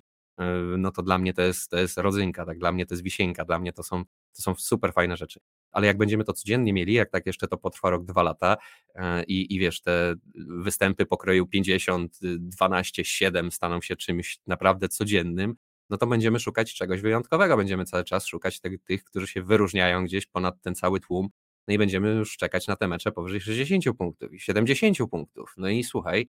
no 0.78 0.92
to 0.92 1.04
dla 1.04 1.18
mnie 1.18 1.34
to 1.34 1.42
jest, 1.42 1.70
to 1.70 1.78
jest 1.78 1.98
rodzynka, 1.98 2.46
tak? 2.46 2.60
dla 2.60 2.72
mnie 2.72 2.86
to 2.86 2.94
jest 2.94 3.04
wisienka, 3.04 3.46
dla 3.46 3.60
mnie 3.60 3.74
to 3.74 3.84
są, 3.84 4.04
to 4.06 4.42
są 4.42 4.56
super 4.56 4.94
fajne 4.94 5.18
rzeczy. 5.18 5.40
Ale 5.72 5.88
jak 5.88 5.98
będziemy 5.98 6.24
to 6.24 6.34
codziennie 6.34 6.74
mieli, 6.74 6.94
jak 6.94 7.10
tak 7.10 7.26
jeszcze 7.26 7.48
to 7.48 7.58
potrwa 7.58 7.90
rok, 7.90 8.06
dwa 8.06 8.24
lata 8.24 8.58
yy, 8.96 9.02
i, 9.28 9.56
i 9.56 9.60
wiesz, 9.60 9.82
te 9.82 10.16
występy 10.36 11.06
pokroju 11.06 11.48
50, 11.48 12.20
12, 12.22 13.06
7 13.06 13.52
staną 13.52 13.82
się 13.82 13.96
czymś 13.96 14.40
naprawdę 14.48 14.90
codziennym, 14.90 15.56
no 15.90 15.98
to 15.98 16.08
będziemy 16.08 16.40
szukać 16.40 16.74
czegoś 16.74 17.02
wyjątkowego, 17.02 17.58
będziemy 17.58 17.86
cały 17.86 18.04
czas 18.04 18.26
szukać 18.26 18.60
tych, 18.60 18.84
tych 18.84 19.04
którzy 19.04 19.28
się 19.28 19.44
wyróżniają 19.44 20.06
gdzieś 20.06 20.26
ponad 20.26 20.62
ten 20.62 20.76
cały 20.76 21.00
tłum, 21.00 21.30
no 21.68 21.74
i 21.74 21.78
będziemy 21.78 22.10
już 22.10 22.38
czekać 22.38 22.68
na 22.68 22.76
te 22.76 22.88
mecze 22.88 23.12
powyżej 23.12 23.42
60 23.42 23.98
punktów 23.98 24.34
i 24.34 24.40
70 24.40 24.98
punktów. 25.12 25.54
No 25.58 25.70
i 25.70 25.84
słuchaj, 25.84 26.30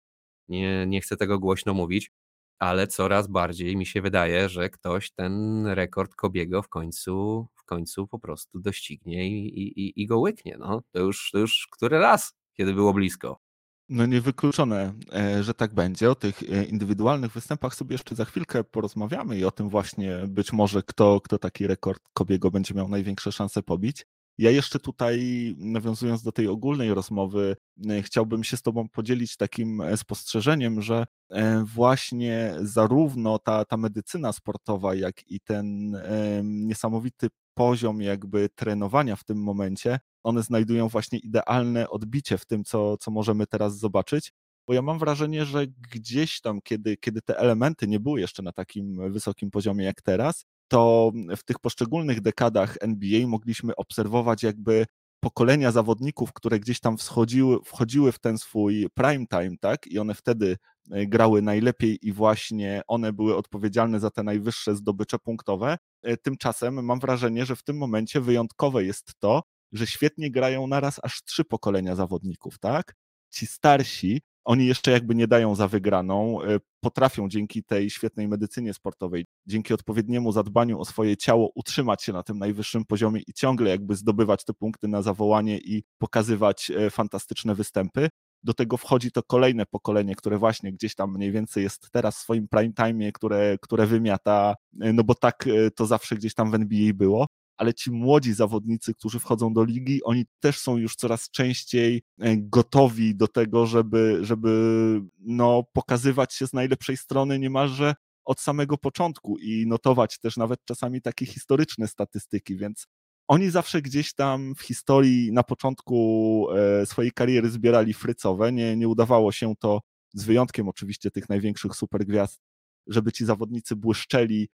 nie, 0.49 0.87
nie 0.87 1.01
chcę 1.01 1.17
tego 1.17 1.39
głośno 1.39 1.75
mówić, 1.75 2.11
ale 2.59 2.87
coraz 2.87 3.27
bardziej 3.27 3.77
mi 3.77 3.87
się 3.87 4.03
wydaje, 4.03 4.49
że 4.49 4.71
ktoś 4.71 5.11
ten 5.11 5.67
rekord 5.67 6.15
Kobiego 6.15 6.63
w 6.63 6.69
końcu, 6.69 7.47
w 7.55 7.65
końcu 7.65 8.07
po 8.07 8.19
prostu 8.19 8.61
doścignie 8.61 9.29
i, 9.29 9.61
i, 9.81 10.03
i 10.03 10.07
go 10.07 10.19
łyknie. 10.19 10.57
No. 10.59 10.83
To, 10.93 11.01
już, 11.01 11.31
to 11.33 11.39
już 11.39 11.69
który 11.73 11.99
raz, 11.99 12.35
kiedy 12.55 12.75
było 12.75 12.93
blisko. 12.93 13.45
No 13.89 14.07
niewykluczone, 14.07 14.95
e, 15.13 15.43
że 15.43 15.55
tak 15.55 15.75
będzie. 15.75 16.11
O 16.11 16.15
tych 16.15 16.43
e, 16.43 16.65
indywidualnych 16.65 17.33
występach 17.33 17.75
sobie 17.75 17.95
jeszcze 17.95 18.15
za 18.15 18.25
chwilkę 18.25 18.65
porozmawiamy 18.65 19.39
i 19.39 19.45
o 19.45 19.51
tym 19.51 19.69
właśnie 19.69 20.23
być 20.29 20.53
może 20.53 20.83
kto, 20.83 21.21
kto 21.21 21.39
taki 21.39 21.67
rekord 21.67 22.03
Kobiego 22.15 22.51
będzie 22.51 22.75
miał 22.75 22.89
największe 22.89 23.33
szanse 23.33 23.63
pobić. 23.63 24.07
Ja 24.39 24.51
jeszcze 24.51 24.79
tutaj, 24.79 25.21
nawiązując 25.59 26.23
do 26.23 26.33
tej 26.33 26.49
ogólnej 26.49 26.95
rozmowy, 26.95 27.57
e, 27.91 28.03
chciałbym 28.03 28.45
się 28.45 28.57
z 28.57 28.63
Tobą 28.63 28.89
podzielić 28.89 29.37
takim 29.37 29.81
e, 29.81 29.97
spostrzeżeniem, 29.97 30.83
że 30.83 31.07
e, 31.31 31.65
właśnie 31.65 32.55
zarówno 32.63 33.39
ta, 33.39 33.65
ta 33.65 33.77
medycyna 33.77 34.33
sportowa, 34.33 34.95
jak 34.95 35.31
i 35.31 35.41
ten 35.41 35.97
niesamowity 36.43 37.29
poziom 37.55 38.03
jakby 38.03 38.49
trenowania 38.55 39.17
w 39.17 39.25
tym 39.25 39.39
momencie, 39.43 39.99
one 40.23 40.43
znajdują 40.43 40.89
właśnie 40.89 41.19
idealne 41.19 41.89
odbicie 41.91 42.39
w 42.39 42.47
tym, 42.47 42.65
co, 42.65 42.97
co 42.97 43.11
możemy 43.11 43.47
teraz 43.47 43.79
zobaczyć. 43.79 44.33
Bo 44.69 44.75
ja 44.75 44.83
mam 44.83 44.99
wrażenie, 44.99 45.45
że 45.45 45.67
gdzieś 45.67 46.41
tam, 46.41 46.61
kiedy, 46.63 46.97
kiedy 46.97 47.23
te 47.23 47.39
elementy 47.39 47.87
nie 47.89 48.01
były 48.01 48.21
jeszcze 48.21 48.43
na 48.43 48.53
takim 48.53 49.13
wysokim 49.13 49.51
poziomie 49.51 49.85
jak 49.85 50.03
teraz, 50.03 50.45
to 50.69 51.13
w 51.37 51.45
tych 51.45 51.59
poszczególnych 51.59 52.21
dekadach 52.21 52.77
NBA 52.81 53.27
mogliśmy 53.27 53.77
obserwować 53.77 54.43
jakby 54.43 54.87
pokolenia 55.25 55.73
zawodników, 55.73 56.33
które 56.33 56.61
gdzieś 56.61 56.81
tam 56.81 56.99
wschodziły, 56.99 57.59
wchodziły 57.65 58.13
w 58.13 58.19
ten 58.19 58.39
swój 58.39 58.87
prime 58.95 59.27
time, 59.27 59.57
tak? 59.61 59.87
I 59.87 59.99
one 59.99 60.15
wtedy 60.15 60.57
e, 60.91 61.07
grały 61.07 61.43
najlepiej 61.43 61.99
i 62.03 62.13
właśnie 62.13 62.83
one 62.87 63.13
były 63.13 63.37
odpowiedzialne 63.37 64.01
za 64.01 64.11
te 64.11 64.23
najwyższe 64.23 64.77
zdobycze 64.77 65.19
punktowe. 65.19 65.77
E, 66.03 66.17
tymczasem 66.17 66.85
mam 66.85 67.01
wrażenie, 67.01 67.47
że 67.47 67.57
w 67.57 67.63
tym 67.63 67.77
momencie 67.77 68.21
wyjątkowe 68.21 68.85
jest 68.85 69.13
to, 69.19 69.43
że 69.73 69.87
świetnie 69.87 70.31
grają 70.31 70.67
naraz 70.67 71.01
aż 71.03 71.23
trzy 71.25 71.45
pokolenia 71.45 71.97
zawodników, 71.97 72.59
tak? 72.59 72.95
Ci 73.31 73.47
starsi 73.47 74.23
oni 74.45 74.67
jeszcze 74.67 74.91
jakby 74.91 75.15
nie 75.15 75.29
dają 75.29 75.55
za 75.55 75.69
wygraną, 75.69 76.43
e, 76.43 76.61
potrafią 76.81 77.29
dzięki 77.29 77.65
tej 77.65 77.91
świetnej 77.91 78.29
medycynie 78.29 78.75
sportowej, 78.75 79.27
dzięki 79.47 79.75
odpowiedniemu 79.75 80.33
zadbaniu 80.33 80.81
o 80.81 80.85
swoje 80.85 81.17
ciało 81.17 81.51
utrzymać 81.55 82.03
się 82.03 82.13
na 82.13 82.23
tym 82.23 82.39
najwyższym 82.39 82.85
poziomie 82.85 83.21
i 83.27 83.33
ciągle 83.33 83.71
jakby 83.71 83.95
zdobywać 83.97 84.45
te 84.45 84.55
punkty 84.55 84.89
na 84.89 85.03
zawołanie 85.03 85.59
i 85.59 85.85
pokazywać 85.99 86.71
e, 86.71 86.91
fantastyczne 86.91 87.55
występy. 87.55 88.09
Do 88.43 88.55
tego 88.55 88.77
wchodzi 88.77 89.13
to 89.13 89.23
kolejne 89.23 89.67
pokolenie, 89.67 90.15
które 90.15 90.39
właśnie 90.39 90.73
gdzieś 90.73 90.95
tam 90.95 91.15
mniej 91.15 91.33
więcej 91.33 91.63
jest 91.63 91.91
teraz 91.91 92.17
w 92.17 92.21
swoim 92.21 92.49
prime 92.49 92.73
time, 92.73 93.13
które, 93.13 93.57
które 93.61 93.87
wymiata, 93.87 94.55
e, 94.81 94.93
no 94.93 95.05
bo 95.05 95.15
tak 95.15 95.49
to 95.77 95.87
zawsze 95.87 96.17
gdzieś 96.17 96.35
tam 96.35 96.51
w 96.51 96.55
NBA 96.55 96.95
było 96.95 97.27
ale 97.57 97.75
ci 97.75 97.91
młodzi 97.91 98.35
zawodnicy, 98.35 98.95
którzy 98.95 99.21
wchodzą 99.21 99.53
do 99.53 99.65
ligi, 99.65 100.03
oni 100.03 100.25
też 100.41 100.59
są 100.59 100.77
już 100.77 100.97
coraz 100.97 101.31
częściej 101.31 102.03
e, 102.21 102.37
gotowi 102.37 103.15
do 103.15 103.29
tego, 103.29 103.67
żeby, 103.67 104.19
żeby 104.23 105.01
no, 105.21 105.63
pokazywać 105.73 106.35
się 106.35 106.47
z 106.47 106.53
najlepszej 106.53 106.97
strony 106.97 107.39
niemalże 107.39 107.95
od 108.25 108.41
samego 108.41 108.79
początku 108.79 109.39
i 109.39 109.67
notować 109.67 110.19
też 110.19 110.37
nawet 110.37 110.65
czasami 110.65 111.03
takie 111.03 111.27
historyczne 111.27 111.89
statystyki, 111.89 112.57
więc 112.57 112.87
oni 113.29 113.51
zawsze 113.51 113.83
gdzieś 113.83 114.15
tam 114.15 114.55
w 114.55 114.63
historii 114.63 115.33
na 115.33 115.43
początku 115.43 116.47
e, 116.57 116.87
swojej 116.87 117.13
kariery 117.13 117.51
zbierali 117.51 117.95
frycowe. 117.95 118.53
Nie, 118.53 118.77
nie 118.77 118.89
udawało 118.89 119.33
się 119.33 119.55
to, 119.59 119.81
z 120.15 120.25
wyjątkiem 120.25 120.69
oczywiście 120.69 121.11
tych 121.11 121.29
największych 121.29 121.75
supergwiazd, 121.75 122.41
żeby 122.87 123.13
ci 123.13 123.25
zawodnicy 123.25 123.77
błyszczeli 123.77 124.49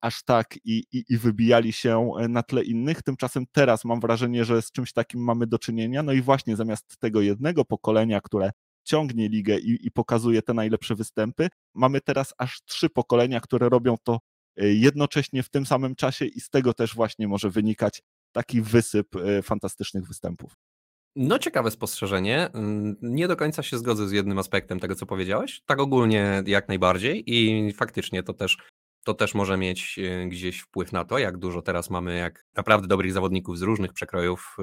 aż 0.00 0.24
tak 0.24 0.56
i, 0.64 0.84
i, 0.92 1.04
i, 1.08 1.16
wybijali 1.18 1.72
się 1.72 2.12
e, 2.18 2.28
na 2.28 2.42
tle 2.42 2.62
innych. 2.62 3.02
Tymczasem 3.02 3.44
teraz 3.52 3.84
mam 3.84 4.00
wrażenie, 4.00 4.44
że 4.44 4.62
z 4.62 4.72
czymś 4.72 4.92
takim 4.92 5.24
mamy 5.24 5.46
do 5.46 5.58
czynienia. 5.58 6.02
No 6.02 6.12
i 6.12 6.22
właśnie 6.22 6.56
zamiast 6.56 6.98
tego 6.98 7.20
jednego 7.20 7.64
pokolenia, 7.64 8.20
które 8.20 8.50
ciągnie 8.84 9.28
ligę 9.28 9.58
i, 9.58 9.86
i 9.86 9.90
pokazuje 9.90 10.42
te 10.42 10.54
najlepsze 10.54 10.94
występy, 10.94 11.48
mamy 11.74 12.00
teraz 12.00 12.34
aż 12.38 12.60
trzy 12.64 12.90
pokolenia, 12.90 13.40
które 13.40 13.68
robią 13.68 13.96
to 14.02 14.18
e, 14.56 14.68
jednocześnie 14.68 15.42
w 15.42 15.48
tym 15.48 15.66
samym 15.66 15.94
czasie 15.94 16.24
i 16.24 16.40
z 16.40 16.50
tego 16.50 16.74
też 16.74 16.94
właśnie 16.94 17.28
może 17.28 17.50
wynikać 17.50 18.02
taki 18.32 18.62
wysyp 18.62 19.08
fantastycznych 19.42 20.06
występów. 20.06 20.54
No, 21.16 21.38
ciekawe 21.38 21.70
spostrzeżenie. 21.70 22.52
Mm, 22.52 22.96
nie 23.02 23.28
do 23.28 23.36
końca 23.36 23.62
się 23.62 23.78
zgodzę 23.78 24.08
z 24.08 24.12
jednym 24.12 24.38
aspektem 24.38 24.80
tego, 24.80 24.94
co 24.94 25.06
powiedziałeś. 25.06 25.62
Tak 25.66 25.80
ogólnie 25.80 26.42
jak 26.46 26.68
najbardziej 26.68 27.22
i 27.26 27.72
faktycznie 27.72 28.22
to 28.22 28.34
też 28.34 28.56
to 29.10 29.14
też 29.14 29.34
może 29.34 29.56
mieć 29.56 29.98
e, 29.98 30.26
gdzieś 30.26 30.60
wpływ 30.60 30.92
na 30.92 31.04
to, 31.04 31.18
jak 31.18 31.36
dużo 31.36 31.62
teraz 31.62 31.90
mamy 31.90 32.18
jak 32.18 32.46
naprawdę 32.56 32.88
dobrych 32.88 33.12
zawodników 33.12 33.58
z 33.58 33.62
różnych 33.62 33.92
przekrojów 33.92 34.56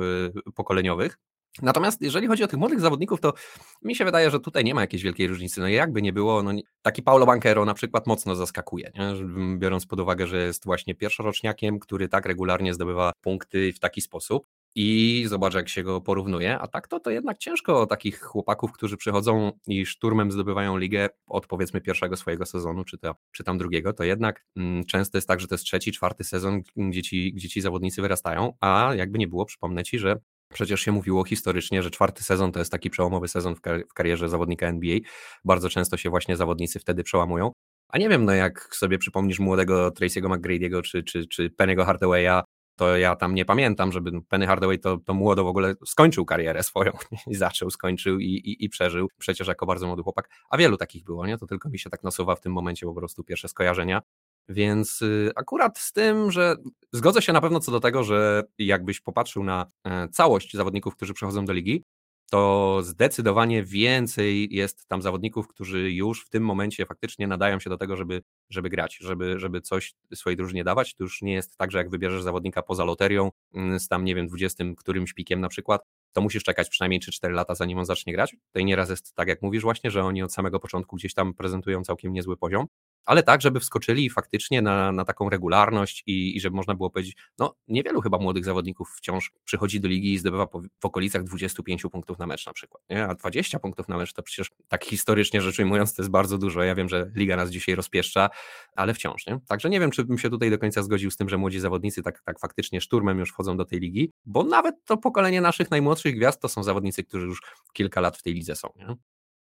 e, 0.46 0.52
pokoleniowych. 0.52 1.18
Natomiast 1.62 2.02
jeżeli 2.02 2.28
chodzi 2.28 2.44
o 2.44 2.48
tych 2.48 2.60
młodych 2.60 2.80
zawodników, 2.80 3.22
to 3.22 3.34
mi 3.82 3.96
się 3.96 4.06
wydaje, 4.06 4.32
że 4.32 4.40
tutaj 4.40 4.64
nie 4.64 4.74
ma 4.76 4.82
jakiejś 4.82 5.04
wielkiej 5.04 5.28
różnicy. 5.28 5.62
No 5.62 5.68
jakby 5.68 6.02
nie 6.02 6.14
było, 6.14 6.44
no 6.44 6.52
taki 6.82 7.04
Paulo 7.04 7.26
Banquero 7.26 7.66
na 7.66 7.74
przykład 7.74 8.08
mocno 8.08 8.36
zaskakuje, 8.36 8.92
nie? 8.96 9.14
biorąc 9.58 9.86
pod 9.86 10.00
uwagę, 10.00 10.28
że 10.28 10.38
jest 10.46 10.66
właśnie 10.66 10.96
pierwszoroczniakiem, 10.96 11.80
który 11.80 12.10
tak 12.10 12.26
regularnie 12.26 12.74
zdobywa 12.74 13.12
punkty 13.22 13.74
w 13.74 13.80
taki 13.80 14.02
sposób 14.02 14.48
i 14.80 15.26
zobacz, 15.28 15.54
jak 15.54 15.70
się 15.70 15.84
go 15.84 16.02
porównuje. 16.02 16.60
A 16.60 16.68
tak 16.68 16.88
to, 16.88 17.00
to 17.00 17.12
jednak 17.12 17.38
ciężko 17.38 17.86
takich 17.86 18.22
chłopaków, 18.22 18.72
którzy 18.72 18.98
przychodzą 18.98 19.52
i 19.68 19.86
szturmem 19.86 20.32
zdobywają 20.32 20.78
ligę 20.78 21.10
od 21.28 21.48
powiedzmy 21.48 21.82
pierwszego 21.82 22.18
swojego 22.18 22.46
sezonu, 22.46 22.84
czy, 22.84 22.98
to, 22.98 23.16
czy 23.32 23.44
tam 23.44 23.58
drugiego, 23.58 23.94
to 23.94 24.04
jednak 24.04 24.46
mm, 24.56 24.86
często 24.86 25.18
jest 25.18 25.28
tak, 25.28 25.40
że 25.40 25.48
to 25.48 25.56
jest 25.56 25.66
trzeci, 25.66 25.92
czwarty 25.92 26.24
sezon, 26.24 26.62
gdzie 26.76 27.02
ci, 27.02 27.34
gdzie 27.34 27.50
ci 27.50 27.62
zawodnicy 27.62 28.02
wyrastają, 28.02 28.54
a 28.60 28.92
jakby 28.96 29.20
nie 29.20 29.28
było, 29.28 29.46
przypomnę 29.46 29.84
ci, 29.84 30.00
że 30.00 30.16
Przecież 30.54 30.82
się 30.82 30.92
mówiło 30.92 31.24
historycznie, 31.24 31.84
że 31.84 31.92
czwarty 31.92 32.24
sezon 32.24 32.52
to 32.52 32.60
jest 32.60 32.72
taki 32.72 32.90
przełomowy 32.90 33.28
sezon 33.28 33.56
w, 33.56 33.62
kar 33.62 33.84
w 33.90 33.94
karierze 33.94 34.30
zawodnika 34.30 34.68
NBA. 34.68 35.00
Bardzo 35.46 35.70
często 35.70 35.98
się 35.98 36.10
właśnie 36.10 36.38
zawodnicy 36.38 36.80
wtedy 36.80 37.04
przełamują. 37.04 37.52
A 37.90 37.98
nie 37.98 38.10
wiem, 38.10 38.26
no 38.26 38.34
jak 38.34 38.76
sobie 38.76 38.98
przypomnisz 38.98 39.40
młodego 39.40 39.90
Tracy'ego 39.90 40.38
McGrady'ego 40.38 40.82
czy, 40.82 41.04
czy, 41.04 41.28
czy 41.28 41.50
Penny'ego 41.50 41.86
Hardawaya, 41.86 42.42
to 42.78 42.98
ja 42.98 43.16
tam 43.16 43.36
nie 43.36 43.46
pamiętam, 43.46 43.92
żeby 43.92 44.22
Penny 44.22 44.48
Hardaway 44.48 44.80
to, 44.80 44.98
to 44.98 45.14
młodo 45.14 45.44
w 45.44 45.48
ogóle 45.48 45.76
skończył 45.86 46.26
karierę 46.26 46.64
swoją 46.64 46.92
i 47.28 47.36
zaczął, 47.36 47.70
skończył 47.70 48.20
i, 48.20 48.26
i, 48.26 48.66
i 48.66 48.70
przeżył, 48.70 49.08
przecież 49.18 49.48
jako 49.48 49.66
bardzo 49.66 49.88
młody 49.88 50.04
chłopak, 50.04 50.30
a 50.50 50.58
wielu 50.58 50.78
takich 50.78 51.04
było, 51.04 51.28
nie? 51.28 51.38
To 51.38 51.48
tylko 51.48 51.70
mi 51.70 51.80
się 51.80 51.90
tak 51.90 52.04
nasuwa 52.04 52.36
w 52.36 52.42
tym 52.42 52.52
momencie 52.52 52.86
po 52.86 52.94
prostu 52.94 53.24
pierwsze 53.24 53.48
skojarzenia. 53.48 54.02
Więc 54.50 55.02
y, 55.02 55.32
akurat 55.36 55.78
z 55.80 55.94
tym, 55.94 56.32
że 56.32 56.56
zgodzę 56.92 57.22
się 57.22 57.34
na 57.34 57.42
pewno 57.42 57.60
co 57.60 57.72
do 57.72 57.80
tego, 57.80 58.04
że 58.04 58.44
jakbyś 58.58 59.00
popatrzył 59.00 59.44
na 59.44 59.72
e, 59.84 60.08
całość 60.10 60.54
zawodników, 60.54 60.96
którzy 60.96 61.14
przychodzą 61.14 61.46
do 61.46 61.54
ligi, 61.54 61.84
to 62.32 62.80
zdecydowanie 62.84 63.64
więcej 63.64 64.48
jest 64.52 64.88
tam 64.88 65.02
zawodników, 65.02 65.48
którzy 65.48 65.92
już 65.92 66.26
w 66.26 66.30
tym 66.30 66.44
momencie 66.44 66.86
faktycznie 66.86 67.28
nadają 67.28 67.60
się 67.60 67.70
do 67.70 67.78
tego, 67.78 67.98
żeby, 67.98 68.22
żeby 68.50 68.70
grać, 68.70 68.98
żeby, 69.02 69.40
żeby 69.40 69.62
coś 69.62 69.96
swojej 70.16 70.38
drużynie 70.38 70.64
dawać. 70.64 70.96
To 70.96 71.04
już 71.04 71.22
nie 71.22 71.34
jest 71.34 71.58
tak, 71.58 71.72
że 71.72 71.78
jak 71.78 71.90
wybierzesz 71.90 72.24
zawodnika 72.24 72.62
poza 72.62 72.84
loterią 72.84 73.32
mm, 73.54 73.80
z 73.80 73.88
tam, 73.88 74.06
nie 74.06 74.16
wiem, 74.16 74.28
20 74.28 74.64
którymś 74.78 75.14
pikiem 75.14 75.42
na 75.42 75.50
przykład, 75.50 75.82
to 76.14 76.22
musisz 76.22 76.44
czekać 76.44 76.70
przynajmniej 76.70 77.02
3-4 77.02 77.32
lata, 77.32 77.56
zanim 77.56 77.78
on 77.78 77.86
zacznie 77.86 78.14
grać. 78.14 78.36
Tutaj 78.48 78.66
nieraz 78.66 78.90
jest 78.90 79.14
tak, 79.16 79.28
jak 79.28 79.42
mówisz 79.42 79.64
właśnie, 79.64 79.92
że 79.92 80.04
oni 80.04 80.24
od 80.24 80.34
samego 80.34 80.60
początku 80.60 80.96
gdzieś 80.96 81.14
tam 81.14 81.34
prezentują 81.34 81.84
całkiem 81.84 82.14
niezły 82.14 82.38
poziom, 82.38 82.68
ale 83.08 83.24
tak, 83.24 83.42
żeby 83.42 83.60
wskoczyli 83.60 84.10
faktycznie 84.10 84.62
na, 84.62 84.92
na 84.92 85.06
taką 85.06 85.30
regularność 85.30 86.04
i, 86.08 86.38
i 86.38 86.40
żeby 86.40 86.56
można 86.56 86.76
było 86.76 86.90
powiedzieć, 86.90 87.16
no 87.40 87.56
niewielu 87.68 88.02
chyba 88.02 88.18
młodych 88.18 88.46
zawodników 88.46 88.90
wciąż 88.98 89.32
przychodzi 89.46 89.80
do 89.80 89.88
ligi 89.88 90.14
i 90.14 90.18
zdobywa 90.18 90.48
po, 90.48 90.62
w 90.80 90.86
okolicach 90.86 91.24
25 91.24 91.82
punktów 91.92 92.20
na 92.20 92.28
mecz 92.28 92.46
na 92.46 92.54
przykład, 92.54 92.84
nie? 92.90 93.08
a 93.08 93.16
20 93.16 93.60
punktów 93.60 93.88
na 93.88 93.98
mecz 93.98 94.14
to 94.14 94.24
przecież 94.24 94.52
tak 94.68 94.86
historycznie 94.86 95.42
rzecz 95.42 95.60
ujmując 95.60 95.94
to 95.94 96.02
jest 96.02 96.12
bardzo 96.12 96.38
dużo, 96.38 96.64
ja 96.64 96.76
wiem, 96.76 96.90
że 96.90 97.12
liga 97.16 97.36
nas 97.36 97.50
dzisiaj 97.50 97.76
rozpieszcza, 97.76 98.30
ale 98.76 98.94
wciąż, 98.94 99.28
nie? 99.28 99.40
Także 99.48 99.70
nie 99.70 99.80
wiem, 99.80 99.92
czy 99.92 100.04
bym 100.04 100.18
się 100.18 100.30
tutaj 100.30 100.50
do 100.50 100.58
końca 100.58 100.84
zgodził 100.84 101.12
z 101.12 101.18
tym, 101.18 101.30
że 101.30 101.38
młodzi 101.38 101.60
zawodnicy 101.60 102.04
tak, 102.04 102.22
tak 102.22 102.40
faktycznie 102.40 102.82
szturmem 102.82 103.20
już 103.20 103.30
wchodzą 103.30 103.58
do 103.58 103.66
tej 103.66 103.80
ligi, 103.80 104.12
bo 104.26 104.44
nawet 104.44 104.76
to 104.86 104.98
pokolenie 104.98 105.42
naszych 105.42 105.72
najmłodszych 105.72 106.16
gwiazd 106.16 106.42
to 106.42 106.50
są 106.50 106.64
zawodnicy, 106.64 107.04
którzy 107.04 107.26
już 107.26 107.42
kilka 107.74 108.02
lat 108.02 108.18
w 108.18 108.24
tej 108.24 108.34
lidze 108.34 108.56
są, 108.56 108.70
nie? 108.76 108.96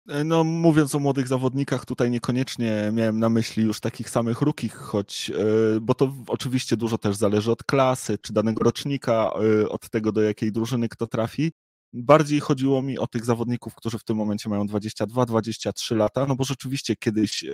E, 0.08 0.24
no, 0.24 0.44
mówiąc 0.44 0.94
o 0.94 0.98
młodych 0.98 1.28
zawodnikach, 1.28 1.86
tutaj 1.86 2.10
niekoniecznie 2.10 2.90
miałem 2.92 3.18
na 3.18 3.28
myśli 3.28 3.64
już 3.64 3.80
takich 3.80 4.10
samych 4.10 4.40
rukich, 4.40 4.74
choć, 4.74 5.30
e, 5.30 5.80
bo 5.80 5.94
to 5.94 6.12
oczywiście 6.26 6.76
dużo 6.76 6.98
też 6.98 7.16
zależy 7.16 7.52
od 7.52 7.64
klasy, 7.64 8.18
czy 8.18 8.32
danego 8.32 8.64
rocznika, 8.64 9.30
e, 9.62 9.68
od 9.68 9.90
tego, 9.90 10.12
do 10.12 10.22
jakiej 10.22 10.52
drużyny 10.52 10.88
kto 10.88 11.06
trafi. 11.06 11.52
Bardziej 11.92 12.40
chodziło 12.40 12.82
mi 12.82 12.98
o 12.98 13.06
tych 13.06 13.24
zawodników, 13.24 13.74
którzy 13.74 13.98
w 13.98 14.04
tym 14.04 14.16
momencie 14.16 14.48
mają 14.48 14.66
22-23 14.66 15.96
lata, 15.96 16.26
no 16.26 16.36
bo 16.36 16.44
rzeczywiście 16.44 16.96
kiedyś 16.96 17.44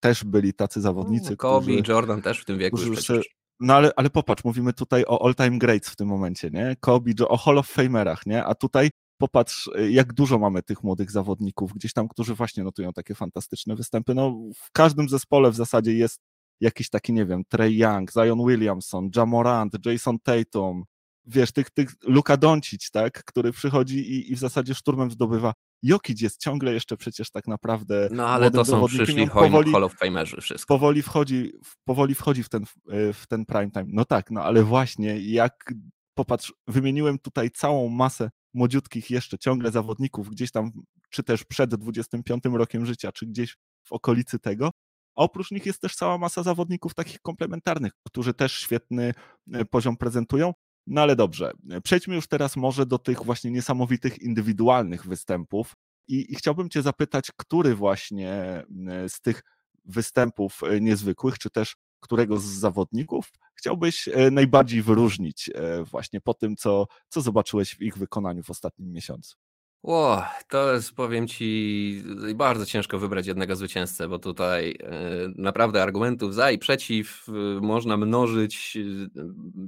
też 0.00 0.24
byli 0.24 0.54
tacy 0.54 0.80
zawodnicy, 0.80 1.30
no, 1.30 1.36
Kobe 1.36 1.66
którzy... 1.66 1.92
Jordan 1.92 2.22
też 2.22 2.40
w 2.40 2.44
tym 2.44 2.58
wieku 2.58 2.80
już 2.80 2.98
przecież. 2.98 3.26
No 3.60 3.74
ale, 3.74 3.90
ale 3.96 4.10
popatrz, 4.10 4.44
mówimy 4.44 4.72
tutaj 4.72 5.04
o 5.06 5.26
all-time 5.26 5.58
greats 5.58 5.88
w 5.88 5.96
tym 5.96 6.08
momencie, 6.08 6.50
nie? 6.50 6.76
Kobe, 6.80 7.12
o 7.28 7.36
Hall 7.36 7.58
of 7.58 7.68
Famerach, 7.68 8.26
nie? 8.26 8.44
A 8.44 8.54
tutaj 8.54 8.90
popatrz, 9.24 9.70
y, 9.78 9.90
jak 9.90 10.12
dużo 10.12 10.38
mamy 10.38 10.62
tych 10.62 10.82
młodych 10.82 11.10
zawodników, 11.10 11.72
gdzieś 11.72 11.92
tam, 11.92 12.08
którzy 12.08 12.34
właśnie 12.34 12.64
notują 12.64 12.92
takie 12.92 13.14
fantastyczne 13.14 13.76
występy. 13.76 14.14
No, 14.14 14.30
w 14.56 14.72
każdym 14.72 15.08
zespole 15.08 15.50
w 15.50 15.56
zasadzie 15.56 15.94
jest 15.94 16.20
jakiś 16.60 16.90
taki, 16.90 17.12
nie 17.12 17.26
wiem, 17.26 17.42
Trey 17.48 17.76
Young, 17.78 18.12
Zion 18.12 18.46
Williamson, 18.46 19.10
Jamorant, 19.16 19.86
Jason 19.86 20.18
Tatum, 20.22 20.84
wiesz, 21.26 21.52
tych, 21.52 21.70
tych 21.70 21.90
Luka 22.02 22.36
Doncic, 22.36 22.90
tak, 22.90 23.24
który 23.24 23.52
przychodzi 23.52 23.98
i, 23.98 24.32
i 24.32 24.36
w 24.36 24.38
zasadzie 24.38 24.74
szturmem 24.74 25.10
zdobywa. 25.10 25.52
Jokic 25.82 26.20
jest 26.20 26.40
ciągle 26.40 26.72
jeszcze 26.72 26.96
przecież 26.96 27.30
tak 27.30 27.46
naprawdę 27.46 28.08
No 28.12 28.28
ale 28.28 28.50
to 28.50 28.64
są 28.64 28.86
przyszli 28.86 29.30
powoli, 29.30 29.72
Hall 29.72 29.84
of 29.84 29.94
Famerzy 29.94 30.40
wszystko. 30.40 30.74
Powoli 30.74 31.02
wchodzi, 31.02 31.52
powoli 31.84 32.14
wchodzi 32.14 32.42
w 32.42 32.48
ten, 32.48 32.62
y, 32.62 33.12
w 33.12 33.26
ten 33.26 33.46
prime 33.46 33.70
time. 33.70 33.86
No 33.88 34.04
tak, 34.04 34.30
no 34.30 34.42
ale 34.42 34.62
właśnie 34.62 35.20
jak 35.20 35.74
popatrz, 36.14 36.52
wymieniłem 36.68 37.18
tutaj 37.18 37.50
całą 37.50 37.88
masę 37.88 38.30
młodziutkich 38.54 39.10
jeszcze 39.10 39.38
ciągle 39.38 39.70
zawodników, 39.70 40.30
gdzieś 40.30 40.50
tam, 40.50 40.72
czy 41.10 41.22
też 41.22 41.44
przed 41.44 41.74
25 41.74 42.44
rokiem 42.44 42.86
życia, 42.86 43.12
czy 43.12 43.26
gdzieś 43.26 43.56
w 43.84 43.92
okolicy 43.92 44.38
tego. 44.38 44.70
A 45.16 45.22
oprócz 45.22 45.50
nich 45.50 45.66
jest 45.66 45.80
też 45.80 45.94
cała 45.94 46.18
masa 46.18 46.42
zawodników 46.42 46.94
takich 46.94 47.20
komplementarnych, 47.20 47.92
którzy 48.02 48.34
też 48.34 48.52
świetny 48.52 49.14
e, 49.52 49.64
poziom 49.64 49.96
prezentują. 49.96 50.52
No 50.86 51.00
ale 51.00 51.16
dobrze, 51.16 51.52
przejdźmy 51.84 52.14
już 52.14 52.26
teraz 52.26 52.56
może 52.56 52.86
do 52.86 52.98
tych 52.98 53.22
właśnie 53.22 53.50
niesamowitych 53.50 54.18
indywidualnych 54.18 55.06
występów. 55.06 55.74
I, 56.08 56.32
I, 56.32 56.34
chciałbym 56.34 56.70
Cię 56.70 56.82
zapytać, 56.82 57.30
który 57.36 57.74
właśnie 57.74 58.30
e, 58.30 58.64
z 59.08 59.20
tych 59.20 59.42
występów 59.84 60.60
e, 60.62 60.80
niezwykłych, 60.80 61.38
czy 61.38 61.50
też 61.50 61.76
którego 62.04 62.38
z 62.38 62.44
zawodników 62.44 63.32
chciałbyś 63.54 64.08
e, 64.08 64.30
najbardziej 64.30 64.82
wyróżnić 64.82 65.50
e, 65.54 65.84
właśnie 65.84 66.20
po 66.20 66.34
tym, 66.34 66.56
co, 66.56 66.86
co 67.08 67.20
zobaczyłeś 67.20 67.74
w 67.74 67.82
ich 67.82 67.98
wykonaniu 67.98 68.42
w 68.42 68.50
ostatnim 68.50 68.92
miesiącu? 68.92 69.36
Ło, 69.82 70.22
to 70.48 70.72
jest, 70.72 70.94
powiem 70.94 71.28
ci, 71.28 72.02
bardzo 72.34 72.66
ciężko 72.66 72.98
wybrać 72.98 73.26
jednego 73.26 73.56
zwycięzcę, 73.56 74.08
bo 74.08 74.18
tutaj 74.18 74.76
e, 74.80 75.00
naprawdę 75.36 75.82
argumentów 75.82 76.34
za 76.34 76.50
i 76.50 76.58
przeciw 76.58 77.26
można 77.60 77.96
mnożyć, 77.96 78.78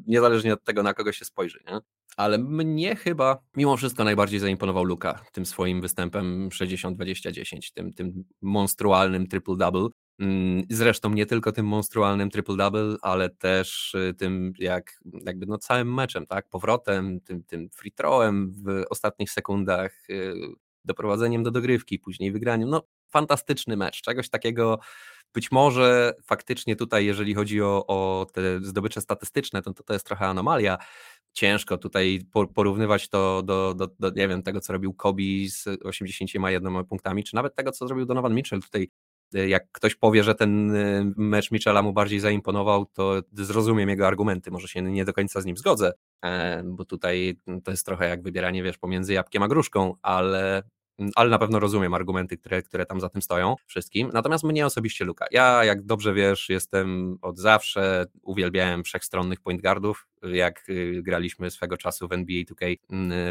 niezależnie 0.07 0.53
od 0.53 0.64
tego, 0.64 0.83
na 0.83 0.94
kogo 0.94 1.12
się 1.12 1.25
spojrzy. 1.25 1.61
Nie? 1.66 1.79
Ale 2.16 2.38
mnie 2.38 2.96
chyba 2.96 3.38
mimo 3.57 3.77
wszystko 3.77 4.05
najbardziej 4.05 4.40
zaimponował 4.40 4.85
Luka 4.85 5.25
tym 5.33 5.46
swoim 5.46 5.81
występem 5.81 6.49
60-20-10, 6.49 7.72
tym, 7.75 7.92
tym 7.92 8.25
monstrualnym 8.42 9.27
triple-double. 9.27 9.88
Mm, 10.18 10.64
zresztą 10.70 11.11
nie 11.11 11.26
tylko 11.26 11.52
tym 11.52 11.66
monstrualnym 11.66 12.31
triple-double, 12.31 12.96
ale 13.02 13.31
też 13.31 13.94
y, 13.94 14.14
tym 14.14 14.52
jak, 14.59 15.00
jakby 15.26 15.46
no 15.46 15.59
całym 15.59 15.94
meczem, 15.94 16.26
tak? 16.26 16.48
Powrotem, 16.48 17.20
tym, 17.20 17.42
tym 17.44 17.70
free 17.70 17.92
throwem 17.92 18.52
w 18.52 18.85
ostatnich 18.90 19.31
sekundach, 19.31 20.11
y, 20.11 20.35
doprowadzeniem 20.85 21.42
do 21.42 21.50
dogrywki, 21.50 21.98
później 21.98 22.33
wygraniem. 22.33 22.68
No 22.68 22.83
fantastyczny 23.11 23.76
mecz, 23.76 24.02
czegoś 24.02 24.29
takiego 24.29 24.79
być 25.35 25.52
może 25.52 26.14
faktycznie 26.24 26.76
tutaj, 26.76 27.07
jeżeli 27.07 27.35
chodzi 27.35 27.62
o, 27.62 27.87
o 27.87 28.26
te 28.33 28.61
zdobycze 28.64 29.00
statystyczne, 29.00 29.62
to, 29.62 29.72
to 29.72 29.92
jest 29.92 30.07
trochę 30.07 30.26
anomalia. 30.26 30.79
Ciężko 31.33 31.79
tutaj 31.79 32.20
porównywać 32.55 33.09
to 33.09 33.42
do, 33.42 33.74
do, 33.74 33.88
do, 33.98 34.11
nie 34.11 34.29
wiem, 34.29 34.42
tego, 34.42 34.61
co 34.61 34.72
robił 34.72 34.94
Kobe 34.94 35.22
z 35.48 35.68
81 35.85 36.85
punktami, 36.85 37.24
czy 37.24 37.35
nawet 37.35 37.55
tego, 37.55 37.72
co 37.72 37.87
zrobił 37.87 38.07
Donovan 38.07 38.35
Mitchell. 38.35 38.61
Tutaj 38.61 38.90
jak 39.49 39.72
ktoś 39.72 39.94
powie, 39.94 40.25
że 40.25 40.35
ten 40.35 40.75
y, 40.75 41.12
mecz 41.16 41.51
Michela 41.51 41.83
mu 41.83 41.92
bardziej 41.92 42.20
zaimponował, 42.20 42.87
to 42.87 43.22
zrozumiem 43.33 43.88
jego 43.88 44.07
argumenty, 44.07 44.51
może 44.51 44.68
się 44.68 44.83
nie 44.83 45.05
do 45.05 45.12
końca 45.12 45.40
z 45.40 45.44
nim 45.44 45.57
zgodzę, 45.57 45.92
e, 46.25 46.62
bo 46.64 46.85
tutaj 46.85 47.38
to 47.64 47.70
jest 47.70 47.87
trochę 47.87 48.09
jak 48.09 48.22
wybieranie, 48.22 48.62
wiesz, 48.62 48.79
pomiędzy 48.79 49.12
jabłkiem 49.12 49.42
a 49.42 49.49
gruszką, 49.49 49.94
ale 50.03 50.62
ale 51.14 51.31
na 51.31 51.38
pewno 51.38 51.59
rozumiem 51.59 51.94
argumenty, 51.94 52.37
które, 52.37 52.62
które 52.62 52.87
tam 52.87 53.01
za 53.01 53.09
tym 53.09 53.22
stoją 53.22 53.57
wszystkim. 53.66 54.11
Natomiast 54.12 54.44
mnie 54.44 54.66
osobiście 54.66 55.05
Luka. 55.05 55.27
Ja, 55.31 55.64
jak 55.64 55.83
dobrze 55.83 56.14
wiesz, 56.14 56.49
jestem 56.49 57.18
od 57.22 57.38
zawsze, 57.38 58.07
uwielbiałem 58.22 58.85
wszechstronnych 58.85 59.40
point 59.40 59.62
guardów. 59.62 60.09
Jak 60.22 60.68
y, 60.68 61.03
graliśmy 61.03 61.51
swego 61.51 61.77
czasu 61.77 62.09
w 62.09 62.12
NBA 62.12 62.42
2K, 62.42 62.77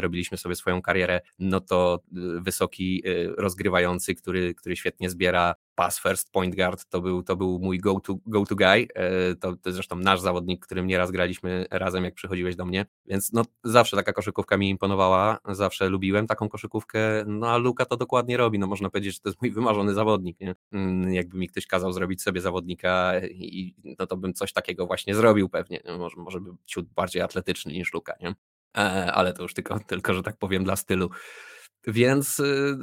robiliśmy 0.00 0.38
sobie 0.38 0.54
swoją 0.54 0.82
karierę, 0.82 1.20
no 1.38 1.60
to 1.60 2.00
wysoki 2.40 3.02
rozgrywający, 3.38 4.14
który, 4.14 4.54
który 4.54 4.76
świetnie 4.76 5.10
zbiera 5.10 5.54
pass 5.76 6.00
first 6.00 6.32
point 6.32 6.56
guard 6.56 6.84
to 6.88 7.00
był, 7.00 7.22
to 7.22 7.36
był 7.36 7.58
mój 7.58 7.78
go-to 7.78 8.18
go 8.26 8.46
to 8.46 8.56
guy. 8.56 8.88
E, 8.94 9.34
to, 9.34 9.56
to 9.56 9.72
zresztą 9.72 9.96
nasz 9.96 10.20
zawodnik, 10.20 10.66
którym 10.66 10.86
nieraz 10.86 11.10
graliśmy 11.10 11.66
razem, 11.70 12.04
jak 12.04 12.14
przychodziłeś 12.14 12.56
do 12.56 12.64
mnie. 12.64 12.86
Więc 13.06 13.32
no, 13.32 13.44
zawsze 13.64 13.96
taka 13.96 14.12
koszykówka 14.12 14.56
mi 14.56 14.70
imponowała, 14.70 15.38
zawsze 15.48 15.88
lubiłem 15.88 16.26
taką 16.26 16.48
koszykówkę. 16.48 17.24
No 17.26 17.50
a 17.50 17.56
Luka 17.56 17.84
to 17.84 17.96
dokładnie 17.96 18.36
robi. 18.36 18.58
No 18.58 18.66
można 18.66 18.90
powiedzieć, 18.90 19.14
że 19.14 19.20
to 19.20 19.28
jest 19.28 19.42
mój 19.42 19.50
wymarzony 19.50 19.94
zawodnik. 19.94 20.40
Nie? 20.40 20.54
Mm, 20.72 21.14
jakby 21.14 21.38
mi 21.38 21.48
ktoś 21.48 21.66
kazał 21.66 21.92
zrobić 21.92 22.22
sobie 22.22 22.40
zawodnika, 22.40 23.12
i, 23.30 23.74
no 23.98 24.06
to 24.06 24.16
bym 24.16 24.34
coś 24.34 24.52
takiego 24.52 24.86
właśnie 24.86 25.14
zrobił 25.14 25.48
pewnie. 25.48 25.82
Może, 25.98 26.16
może 26.16 26.40
by 26.40 26.50
ciut 26.66 26.86
bardziej 26.88 27.22
atletyczny 27.22 27.72
niż 27.72 27.92
Luka, 27.92 28.14
nie? 28.20 28.34
E, 28.78 29.12
ale 29.12 29.32
to 29.32 29.42
już 29.42 29.54
tylko, 29.54 29.78
tylko, 29.86 30.14
że 30.14 30.22
tak 30.22 30.36
powiem, 30.36 30.64
dla 30.64 30.76
stylu. 30.76 31.10
Więc 31.86 32.40
y, 32.40 32.78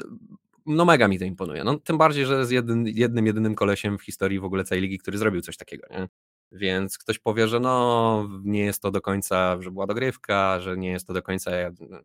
no 0.65 0.85
mega 0.85 1.07
mi 1.07 1.19
to 1.19 1.25
imponuje. 1.25 1.63
No, 1.63 1.79
tym 1.79 1.97
bardziej, 1.97 2.25
że 2.25 2.39
jest 2.39 2.51
jednym, 2.51 2.87
jednym, 2.87 3.25
jedynym 3.25 3.55
kolesiem 3.55 3.97
w 3.97 4.03
historii 4.03 4.39
w 4.39 4.43
ogóle 4.43 4.63
całej 4.63 4.81
ligi, 4.81 4.97
który 4.97 5.17
zrobił 5.17 5.41
coś 5.41 5.57
takiego. 5.57 5.87
Nie? 5.91 6.07
Więc 6.55 6.97
ktoś 6.97 7.19
powie, 7.19 7.47
że 7.47 7.59
no 7.59 8.29
nie 8.43 8.65
jest 8.65 8.81
to 8.81 8.91
do 8.91 9.01
końca, 9.01 9.61
że 9.61 9.71
była 9.71 9.87
dogrywka, 9.87 10.59
że 10.59 10.77
nie 10.77 10.89
jest 10.89 11.07
to 11.07 11.13
do 11.13 11.21
końca 11.21 11.51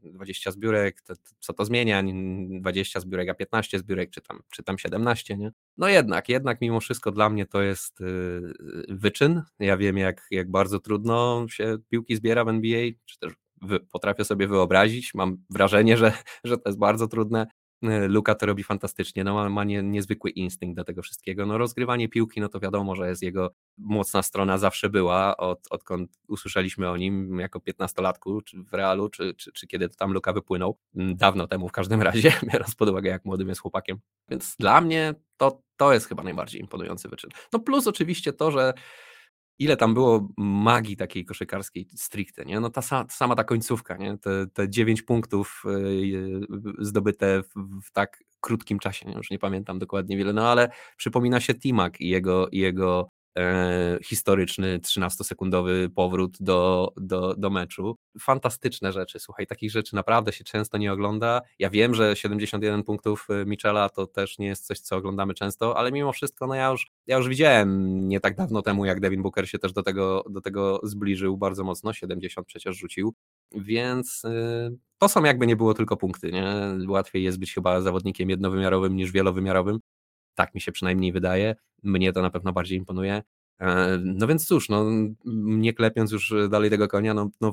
20 0.02 0.50
zbiórek, 0.50 1.00
to, 1.02 1.14
co 1.40 1.52
to 1.52 1.64
zmienia, 1.64 2.02
20 2.60 3.00
zbiórek, 3.00 3.28
a 3.28 3.34
15 3.34 3.78
zbiórek, 3.78 4.10
czy 4.10 4.20
tam, 4.20 4.40
czy 4.50 4.62
tam 4.62 4.78
17, 4.78 5.36
nie? 5.36 5.52
No 5.76 5.88
jednak, 5.88 6.28
jednak 6.28 6.60
mimo 6.60 6.80
wszystko 6.80 7.12
dla 7.12 7.30
mnie 7.30 7.46
to 7.46 7.62
jest 7.62 8.00
yy, 8.00 8.54
wyczyn. 8.88 9.42
Ja 9.58 9.76
wiem, 9.76 9.96
jak, 9.96 10.26
jak 10.30 10.50
bardzo 10.50 10.80
trudno 10.80 11.46
się 11.50 11.78
piłki 11.88 12.16
zbiera 12.16 12.44
w 12.44 12.48
NBA, 12.48 12.90
czy 13.04 13.18
też 13.18 13.32
potrafię 13.92 14.24
sobie 14.24 14.48
wyobrazić, 14.48 15.14
mam 15.14 15.36
wrażenie, 15.50 15.96
że, 15.96 16.12
że 16.44 16.58
to 16.58 16.68
jest 16.68 16.78
bardzo 16.78 17.08
trudne, 17.08 17.46
E, 17.46 17.57
Luka 17.82 18.34
to 18.34 18.46
robi 18.46 18.64
fantastycznie, 18.64 19.24
no 19.24 19.34
ma, 19.34 19.48
ma 19.48 19.64
nie, 19.64 19.82
niezwykły 19.82 20.30
instynkt 20.30 20.76
do 20.76 20.84
tego 20.84 21.02
wszystkiego. 21.02 21.46
No 21.46 21.58
rozgrywanie 21.58 22.08
piłki, 22.08 22.40
no 22.40 22.48
to 22.48 22.60
wiadomo, 22.60 22.94
że 22.94 23.08
jest 23.08 23.22
jego 23.22 23.54
mocna 23.78 24.22
strona, 24.22 24.58
zawsze 24.58 24.90
była, 24.90 25.36
od, 25.36 25.60
odkąd 25.70 26.18
usłyszeliśmy 26.28 26.90
o 26.90 26.96
nim 26.96 27.38
jako 27.38 27.60
piętnastolatku 27.60 28.42
czy 28.42 28.62
w 28.62 28.74
Realu, 28.74 29.08
czy, 29.08 29.34
czy, 29.34 29.52
czy 29.52 29.66
kiedy 29.66 29.88
to 29.88 29.94
tam 29.94 30.12
Luka 30.12 30.32
wypłynął, 30.32 30.78
mm, 30.96 31.16
dawno 31.16 31.46
temu 31.46 31.68
w 31.68 31.72
każdym 31.72 32.02
razie, 32.08 32.32
biorąc 32.52 32.74
pod 32.74 32.88
uwagę 32.88 33.10
jak 33.10 33.24
młodym 33.24 33.48
jest 33.48 33.60
chłopakiem. 33.60 33.98
Więc 34.28 34.56
dla 34.58 34.80
mnie 34.80 35.14
to, 35.36 35.62
to 35.76 35.92
jest 35.92 36.06
chyba 36.06 36.22
najbardziej 36.22 36.60
imponujący 36.60 37.08
wyczyn. 37.08 37.30
No 37.52 37.58
plus 37.58 37.86
oczywiście 37.86 38.32
to, 38.32 38.50
że 38.50 38.74
ile 39.58 39.76
tam 39.76 39.94
było 39.94 40.28
magii 40.36 40.96
takiej 40.96 41.24
koszykarskiej 41.24 41.88
stricte, 41.96 42.44
nie? 42.44 42.60
No 42.60 42.70
ta, 42.70 42.82
sama 43.08 43.34
ta 43.34 43.44
końcówka, 43.44 43.96
nie? 43.96 44.18
Te, 44.18 44.46
te 44.46 44.70
9 44.70 45.02
punktów 45.02 45.62
e, 45.66 45.70
zdobyte 46.78 47.42
w, 47.42 47.48
w, 47.86 47.92
tak 47.92 48.24
krótkim 48.40 48.78
czasie, 48.78 49.08
nie? 49.08 49.14
już 49.14 49.30
nie 49.30 49.38
pamiętam 49.38 49.78
dokładnie 49.78 50.16
wiele, 50.16 50.32
no 50.32 50.50
ale 50.50 50.68
przypomina 50.96 51.40
się 51.40 51.54
Timak 51.54 52.00
i 52.00 52.08
jego, 52.08 52.48
i 52.48 52.58
jego 52.58 53.10
historyczny 54.02 54.78
13-sekundowy 54.78 55.88
powrót 55.88 56.36
do, 56.40 56.92
do, 56.96 57.34
do 57.34 57.50
meczu. 57.50 57.96
Fantastyczne 58.20 58.92
rzeczy, 58.92 59.18
słuchaj, 59.18 59.46
takich 59.46 59.70
rzeczy 59.70 59.94
naprawdę 59.94 60.32
się 60.32 60.44
często 60.44 60.78
nie 60.78 60.92
ogląda. 60.92 61.40
Ja 61.58 61.70
wiem, 61.70 61.94
że 61.94 62.16
71 62.16 62.82
punktów 62.84 63.26
e, 63.30 63.44
Michela 63.46 63.88
to 63.88 64.06
też 64.06 64.38
nie 64.38 64.46
jest 64.46 64.66
coś, 64.66 64.80
co 64.80 64.96
oglądamy 64.96 65.34
często, 65.34 65.76
ale 65.76 65.92
mimo 65.92 66.12
wszystko, 66.12 66.46
no 66.46 66.54
ja 66.54 66.70
już, 66.70 66.86
ja 67.06 67.16
już 67.16 67.28
widziałem 67.28 68.08
nie 68.08 68.20
tak 68.20 68.36
dawno 68.36 68.62
temu, 68.62 68.84
jak 68.84 69.00
Devin 69.00 69.22
Booker 69.22 69.48
się 69.48 69.58
też 69.58 69.72
do 69.72 69.82
tego, 69.82 70.24
do 70.30 70.40
tego 70.40 70.80
zbliżył 70.82 71.36
bardzo 71.36 71.64
mocno, 71.64 71.92
70 71.92 72.46
przecież 72.46 72.76
rzucił, 72.76 73.14
więc 73.52 74.24
y, 74.24 74.78
to 74.98 75.08
są 75.08 75.24
jakby 75.24 75.46
nie 75.46 75.56
było 75.56 75.74
tylko 75.74 75.96
punkty, 75.96 76.32
nie? 76.32 76.76
Łatwiej 76.88 77.22
jest 77.22 77.38
być 77.38 77.54
chyba 77.54 77.80
zawodnikiem 77.80 78.30
jednowymiarowym 78.30 78.96
niż 78.96 79.12
wielowymiarowym, 79.12 79.78
tak 80.38 80.54
mi 80.54 80.60
się 80.60 80.72
przynajmniej 80.72 81.12
wydaje. 81.12 81.56
Mnie 81.82 82.12
to 82.12 82.22
na 82.22 82.30
pewno 82.30 82.52
bardziej 82.52 82.78
imponuje. 82.78 83.22
E, 83.60 83.98
no 84.04 84.26
więc 84.26 84.46
cóż, 84.46 84.68
no, 84.68 84.84
nie 85.44 85.72
klepiąc 85.72 86.12
już 86.12 86.34
dalej 86.50 86.70
tego 86.70 86.88
konia, 86.88 87.14
no, 87.14 87.30
no 87.40 87.52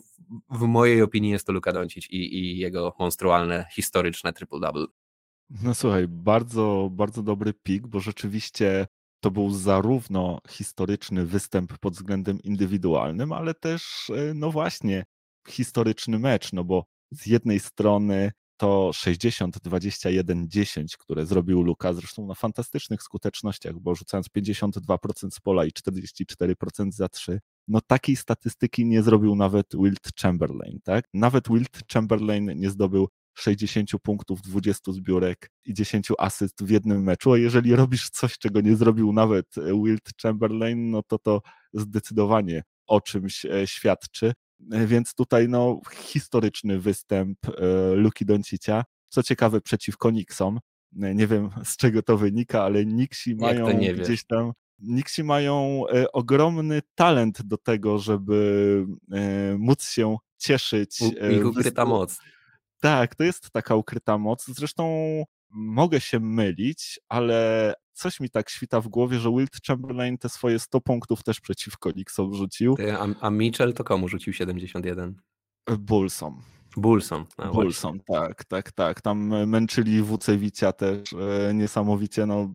w 0.49 0.61
mojej 0.61 1.01
opinii 1.01 1.31
jest 1.31 1.47
to 1.47 1.53
Luka 1.53 1.71
Doncic 1.71 2.09
i, 2.09 2.39
i 2.39 2.57
jego 2.57 2.95
monstrualne, 2.99 3.65
historyczne 3.71 4.31
triple-double. 4.31 4.85
No 5.49 5.73
słuchaj, 5.73 6.07
bardzo, 6.07 6.89
bardzo 6.91 7.23
dobry 7.23 7.53
pik, 7.53 7.87
bo 7.87 7.99
rzeczywiście 7.99 8.87
to 9.19 9.31
był 9.31 9.49
zarówno 9.49 10.39
historyczny 10.49 11.25
występ 11.25 11.77
pod 11.77 11.93
względem 11.93 12.39
indywidualnym, 12.43 13.31
ale 13.31 13.53
też, 13.53 14.09
e, 14.09 14.33
no 14.33 14.51
właśnie, 14.51 15.03
historyczny 15.47 16.19
mecz, 16.19 16.53
no 16.53 16.63
bo 16.63 16.85
z 17.11 17.25
jednej 17.25 17.59
strony 17.59 18.31
to 18.57 18.91
60, 18.93 19.59
21, 19.59 20.49
10, 20.49 20.97
które 20.97 21.25
zrobił 21.25 21.61
Luka, 21.61 21.93
zresztą 21.93 22.27
na 22.27 22.33
fantastycznych 22.33 23.03
skutecznościach, 23.03 23.79
bo 23.79 23.95
rzucając 23.95 24.27
52% 24.27 25.31
z 25.31 25.39
pola 25.39 25.65
i 25.65 25.71
44% 25.71 26.91
za 26.91 27.09
3, 27.09 27.39
no 27.67 27.81
takiej 27.81 28.15
statystyki 28.15 28.85
nie 28.85 29.03
zrobił 29.03 29.35
nawet 29.35 29.67
Wilt 29.73 30.09
Chamberlain, 30.21 30.79
tak? 30.83 31.05
Nawet 31.13 31.47
Wilt 31.49 31.79
Chamberlain 31.93 32.59
nie 32.59 32.69
zdobył 32.69 33.07
60 33.33 33.89
punktów, 34.03 34.41
20 34.41 34.91
zbiórek 34.91 35.51
i 35.65 35.73
10 35.73 36.11
asyst 36.17 36.63
w 36.63 36.69
jednym 36.69 37.03
meczu, 37.03 37.33
a 37.33 37.37
jeżeli 37.37 37.75
robisz 37.75 38.09
coś, 38.09 38.37
czego 38.37 38.61
nie 38.61 38.75
zrobił 38.75 39.13
nawet 39.13 39.55
Wilt 39.83 40.09
Chamberlain, 40.21 40.91
no 40.91 41.03
to 41.03 41.19
to 41.19 41.41
zdecydowanie 41.73 42.63
o 42.87 43.01
czymś 43.01 43.45
e, 43.45 43.67
świadczy. 43.67 44.33
E, 44.71 44.87
więc 44.87 45.13
tutaj 45.13 45.49
no, 45.49 45.81
historyczny 45.93 46.79
występ 46.79 47.37
e, 47.47 47.51
Luki 47.95 48.25
Doncicia. 48.25 48.83
Co 49.09 49.23
ciekawe, 49.23 49.61
przeciwko 49.61 50.11
Nixom. 50.11 50.59
E, 51.01 51.15
nie 51.15 51.27
wiem 51.27 51.49
z 51.63 51.77
czego 51.77 52.01
to 52.01 52.17
wynika, 52.17 52.63
ale 52.63 52.85
Nixi 52.85 53.35
mają 53.35 53.79
gdzieś 54.03 54.25
tam. 54.25 54.51
Nixi 54.79 55.23
mają 55.23 55.83
ogromny 56.13 56.81
talent 56.95 57.41
do 57.43 57.57
tego, 57.57 57.99
żeby 57.99 58.85
móc 59.57 59.89
się 59.89 60.17
cieszyć. 60.37 61.01
Ich 61.31 61.45
ukryta 61.45 61.85
moc. 61.85 62.19
Tak, 62.81 63.15
to 63.15 63.23
jest 63.23 63.51
taka 63.51 63.75
ukryta 63.75 64.17
moc. 64.17 64.45
Zresztą 64.45 64.85
mogę 65.55 66.01
się 66.01 66.19
mylić, 66.19 66.99
ale 67.09 67.73
coś 67.93 68.19
mi 68.19 68.29
tak 68.29 68.49
świta 68.49 68.81
w 68.81 68.87
głowie, 68.87 69.19
że 69.19 69.29
Wilt 69.31 69.51
Chamberlain 69.67 70.17
te 70.17 70.29
swoje 70.29 70.59
100 70.59 70.81
punktów 70.81 71.23
też 71.23 71.39
przeciwko 71.39 71.91
Knicksom 71.91 72.33
rzucił. 72.33 72.75
A, 72.99 73.25
a 73.27 73.29
Mitchell 73.29 73.73
to 73.73 73.83
komu 73.83 74.07
rzucił 74.07 74.33
71? 74.33 75.21
Bullsom. 75.79 76.41
Bullsom. 76.77 77.25
No, 77.37 77.51
Bullsom, 77.51 77.99
tak, 77.99 78.45
tak, 78.45 78.71
tak. 78.71 79.01
Tam 79.01 79.47
męczyli 79.47 80.01
Wucewicia 80.01 80.71
też 80.71 81.13
e, 81.13 81.53
niesamowicie. 81.53 82.25
No, 82.25 82.53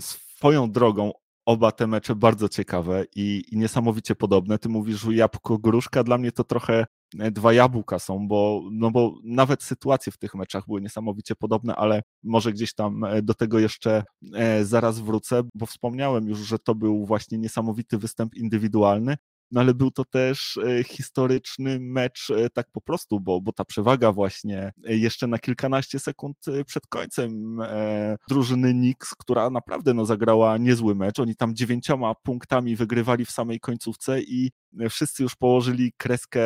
swoją 0.00 0.70
drogą 0.70 1.12
oba 1.46 1.72
te 1.72 1.86
mecze 1.86 2.14
bardzo 2.14 2.48
ciekawe 2.48 3.04
i, 3.16 3.44
i 3.50 3.56
niesamowicie 3.56 4.14
podobne. 4.14 4.58
Ty 4.58 4.68
mówisz, 4.68 5.00
że 5.00 5.14
jabłko 5.14 5.58
gruszka, 5.58 6.04
dla 6.04 6.18
mnie 6.18 6.32
to 6.32 6.44
trochę 6.44 6.74
e, 6.74 6.86
dwa 7.14 7.52
jabłka 7.52 7.98
są, 7.98 8.28
bo, 8.28 8.62
no 8.72 8.90
bo 8.90 9.14
nawet 9.24 9.62
sytuacje 9.62 10.12
w 10.12 10.18
tych 10.18 10.34
meczach 10.34 10.66
były 10.66 10.80
niesamowicie 10.80 11.34
podobne, 11.36 11.76
ale 11.76 12.02
może 12.22 12.52
gdzieś 12.52 12.74
tam 12.74 13.04
e, 13.04 13.22
do 13.22 13.34
tego 13.34 13.58
jeszcze 13.58 14.04
e, 14.34 14.64
zaraz 14.64 15.00
wrócę, 15.00 15.42
bo 15.54 15.66
wspomniałem 15.66 16.28
już, 16.28 16.38
że 16.38 16.58
to 16.58 16.74
był 16.74 17.06
właśnie 17.06 17.38
niesamowity 17.38 17.98
występ 17.98 18.34
indywidualny, 18.34 19.16
no 19.54 19.60
ale 19.60 19.74
był 19.74 19.90
to 19.90 20.04
też 20.04 20.56
e, 20.56 20.84
historyczny 20.84 21.78
mecz 21.80 22.30
e, 22.30 22.50
tak 22.50 22.70
po 22.72 22.80
prostu, 22.80 23.20
bo, 23.20 23.40
bo 23.40 23.52
ta 23.52 23.64
przewaga 23.64 24.12
właśnie 24.12 24.72
e, 24.84 24.96
jeszcze 24.96 25.26
na 25.26 25.38
kilkanaście 25.38 25.98
sekund 25.98 26.36
przed 26.66 26.86
końcem 26.86 27.58
drużyny 28.28 28.72
Knicks, 28.72 29.14
która 29.14 29.50
naprawdę 29.50 29.94
no, 29.94 30.06
zagrała 30.06 30.58
niezły 30.58 30.94
mecz, 30.94 31.20
oni 31.20 31.36
tam 31.36 31.54
dziewięcioma 31.54 32.14
punktami 32.14 32.76
wygrywali 32.76 33.24
w 33.24 33.30
samej 33.30 33.60
końcówce 33.60 34.20
i 34.20 34.50
wszyscy 34.90 35.22
już 35.22 35.34
położyli 35.34 35.92
kreskę 35.96 36.42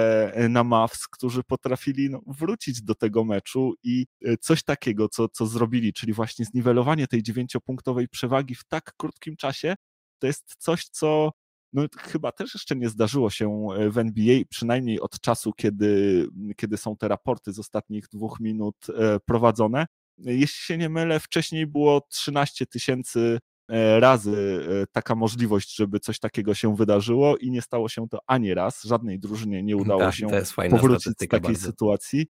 na 0.49 0.65
Mavs, 0.65 1.09
którzy 1.09 1.43
potrafili 1.43 2.11
no, 2.11 2.21
wrócić 2.27 2.83
do 2.83 2.95
tego 2.95 3.25
meczu 3.25 3.75
i 3.83 4.07
coś 4.41 4.63
takiego, 4.63 5.09
co, 5.09 5.29
co 5.29 5.47
zrobili, 5.47 5.93
czyli 5.93 6.13
właśnie 6.13 6.45
zniwelowanie 6.45 7.07
tej 7.07 7.23
dziewięciopunktowej 7.23 8.09
przewagi 8.09 8.55
w 8.55 8.65
tak 8.65 8.93
krótkim 8.97 9.37
czasie, 9.37 9.75
to 10.19 10.27
jest 10.27 10.55
coś, 10.59 10.85
co 10.85 11.31
no, 11.73 11.87
chyba 11.99 12.33
też 12.33 12.55
jeszcze 12.55 12.77
nie 12.77 12.89
zdarzyło 12.89 13.31
się 13.31 13.67
e, 13.77 13.91
w 13.91 13.99
NBA, 13.99 14.41
przynajmniej 14.51 15.01
od 15.01 15.21
czasu, 15.21 15.53
kiedy, 15.53 16.27
kiedy 16.57 16.77
są 16.77 16.97
te 16.97 17.09
raporty 17.09 17.53
z 17.53 17.59
ostatnich 17.59 18.09
dwóch 18.13 18.41
minut 18.41 18.77
e, 18.89 19.21
prowadzone. 19.21 19.87
Jeśli 20.19 20.65
się 20.65 20.79
nie 20.79 20.89
mylę, 20.89 21.21
wcześniej 21.21 21.67
było 21.67 22.01
13 22.11 22.67
tysięcy 22.67 23.39
e, 23.71 24.01
razy 24.01 24.67
taka 24.93 25.15
możliwość, 25.15 25.77
żeby 25.77 26.01
coś 26.01 26.19
takiego 26.19 26.55
się 26.55 26.77
wydarzyło 26.77 27.37
i 27.37 27.51
nie 27.51 27.63
stało 27.63 27.89
się 27.89 28.09
to 28.09 28.19
ani 28.27 28.55
raz. 28.55 28.83
Żadnej 28.83 29.19
drużynie 29.19 29.63
nie 29.63 29.77
udało 29.77 30.01
tak, 30.01 30.15
się 30.15 30.27
powrócić 30.71 31.13
z 31.13 31.17
takiej 31.17 31.41
bardzo. 31.41 31.67
sytuacji. 31.67 32.27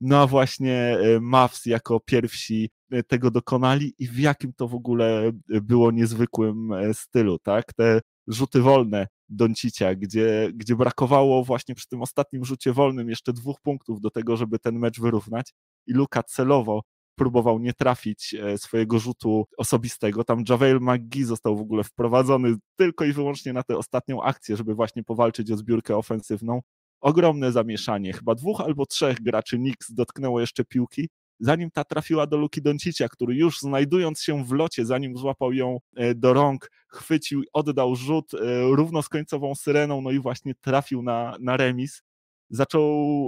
No 0.00 0.22
a 0.22 0.26
właśnie 0.26 0.98
Mavs 1.20 1.66
jako 1.66 2.00
pierwsi 2.00 2.70
tego 3.08 3.30
dokonali 3.30 3.94
i 3.98 4.08
w 4.08 4.18
jakim 4.18 4.52
to 4.52 4.68
w 4.68 4.74
ogóle 4.74 5.32
było 5.48 5.90
niezwykłym 5.90 6.70
stylu, 6.92 7.38
tak? 7.38 7.72
Te 7.72 8.00
rzuty 8.28 8.60
wolne 8.60 9.06
Doncicia, 9.28 9.94
gdzie, 9.94 10.50
gdzie 10.54 10.76
brakowało 10.76 11.44
właśnie 11.44 11.74
przy 11.74 11.88
tym 11.88 12.02
ostatnim 12.02 12.44
rzucie 12.44 12.72
wolnym 12.72 13.08
jeszcze 13.10 13.32
dwóch 13.32 13.60
punktów 13.60 14.00
do 14.00 14.10
tego, 14.10 14.36
żeby 14.36 14.58
ten 14.58 14.78
mecz 14.78 15.00
wyrównać 15.00 15.52
i 15.86 15.92
Luka 15.92 16.22
celowo 16.22 16.82
próbował 17.14 17.58
nie 17.58 17.72
trafić 17.72 18.34
e, 18.34 18.58
swojego 18.58 18.98
rzutu 18.98 19.46
osobistego. 19.56 20.24
Tam 20.24 20.44
Javel 20.48 20.80
McGee 20.80 21.24
został 21.24 21.56
w 21.56 21.60
ogóle 21.60 21.84
wprowadzony 21.84 22.54
tylko 22.76 23.04
i 23.04 23.12
wyłącznie 23.12 23.52
na 23.52 23.62
tę 23.62 23.76
ostatnią 23.76 24.22
akcję, 24.22 24.56
żeby 24.56 24.74
właśnie 24.74 25.04
powalczyć 25.04 25.50
o 25.50 25.56
zbiórkę 25.56 25.96
ofensywną. 25.96 26.60
Ogromne 27.00 27.52
zamieszanie. 27.52 28.12
Chyba 28.12 28.34
dwóch 28.34 28.60
albo 28.60 28.86
trzech 28.86 29.22
graczy 29.22 29.56
Knicks 29.56 29.92
dotknęło 29.92 30.40
jeszcze 30.40 30.64
piłki, 30.64 31.08
zanim 31.42 31.70
ta 31.70 31.84
trafiła 31.84 32.26
do 32.26 32.36
Luki 32.36 32.62
Doncicia, 32.62 33.08
który 33.08 33.34
już 33.34 33.58
znajdując 33.58 34.22
się 34.22 34.44
w 34.44 34.52
locie, 34.52 34.84
zanim 34.84 35.16
złapał 35.16 35.52
ją 35.52 35.78
e, 35.96 36.14
do 36.14 36.32
rąk, 36.32 36.70
chwycił, 36.88 37.42
oddał 37.52 37.96
rzut 37.96 38.34
e, 38.34 38.38
równo 38.62 39.02
z 39.02 39.08
końcową 39.08 39.54
syreną, 39.54 40.00
no 40.00 40.10
i 40.10 40.18
właśnie 40.18 40.54
trafił 40.54 41.02
na, 41.02 41.36
na 41.40 41.56
remis. 41.56 42.02
Zaczął 42.50 42.82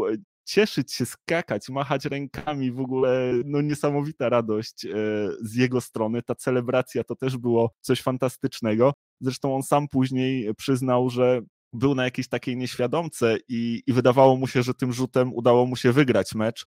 e, 0.09 0.17
cieszyć 0.45 0.93
się, 0.93 1.07
skakać, 1.07 1.69
machać 1.69 2.05
rękami, 2.05 2.73
w 2.73 2.81
ogóle 2.81 3.33
no 3.45 3.61
niesamowita 3.61 4.29
radość 4.29 4.87
z 5.41 5.55
jego 5.55 5.81
strony. 5.81 6.23
Ta 6.23 6.35
celebracja 6.35 7.05
to 7.05 7.17
też 7.17 7.37
było 7.37 7.71
coś 7.81 8.03
fantastycznego. 8.03 8.93
Zresztą 9.21 9.57
on 9.57 9.63
sam 9.63 9.89
później 9.89 10.55
przyznał, 10.55 11.11
że 11.11 11.41
był 11.73 11.95
na 11.95 12.05
jakiejś 12.05 12.29
takiej 12.29 12.57
nieświadomce 12.57 13.37
i, 13.49 13.83
i 13.87 13.93
wydawało 13.93 14.37
mu 14.37 14.47
się, 14.47 14.63
że 14.63 14.75
tym 14.75 14.93
rzutem 14.93 15.35
udało 15.35 15.67
mu 15.67 15.77
się 15.77 15.93
wygrać 15.93 16.35
mecz, 16.35 16.67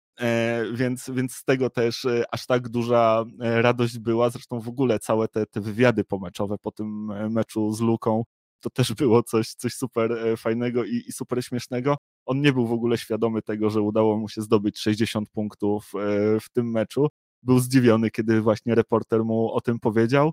więc, 0.72 1.10
więc 1.10 1.34
z 1.34 1.44
tego 1.44 1.70
też 1.70 2.04
e, 2.04 2.24
aż 2.30 2.46
tak 2.46 2.68
duża 2.68 3.24
e, 3.40 3.62
radość 3.62 3.98
była. 3.98 4.30
Zresztą 4.30 4.60
w 4.60 4.68
ogóle 4.68 4.98
całe 4.98 5.28
te, 5.28 5.46
te 5.46 5.60
wywiady 5.60 6.04
pomeczowe 6.04 6.58
po 6.58 6.72
tym 6.72 7.12
meczu 7.32 7.72
z 7.72 7.80
Luką, 7.80 8.24
to 8.60 8.70
też 8.70 8.94
było 8.94 9.22
coś, 9.22 9.54
coś 9.54 9.74
super 9.74 10.16
fajnego 10.36 10.84
i, 10.84 11.04
i 11.06 11.12
super 11.12 11.44
śmiesznego. 11.44 11.96
On 12.26 12.40
nie 12.40 12.52
był 12.52 12.66
w 12.66 12.72
ogóle 12.72 12.98
świadomy 12.98 13.42
tego, 13.42 13.70
że 13.70 13.82
udało 13.82 14.18
mu 14.18 14.28
się 14.28 14.42
zdobyć 14.42 14.78
60 14.78 15.30
punktów 15.30 15.92
w 16.40 16.50
tym 16.52 16.70
meczu. 16.70 17.08
Był 17.42 17.58
zdziwiony, 17.58 18.10
kiedy 18.10 18.40
właśnie 18.40 18.74
reporter 18.74 19.24
mu 19.24 19.52
o 19.52 19.60
tym 19.60 19.80
powiedział. 19.80 20.32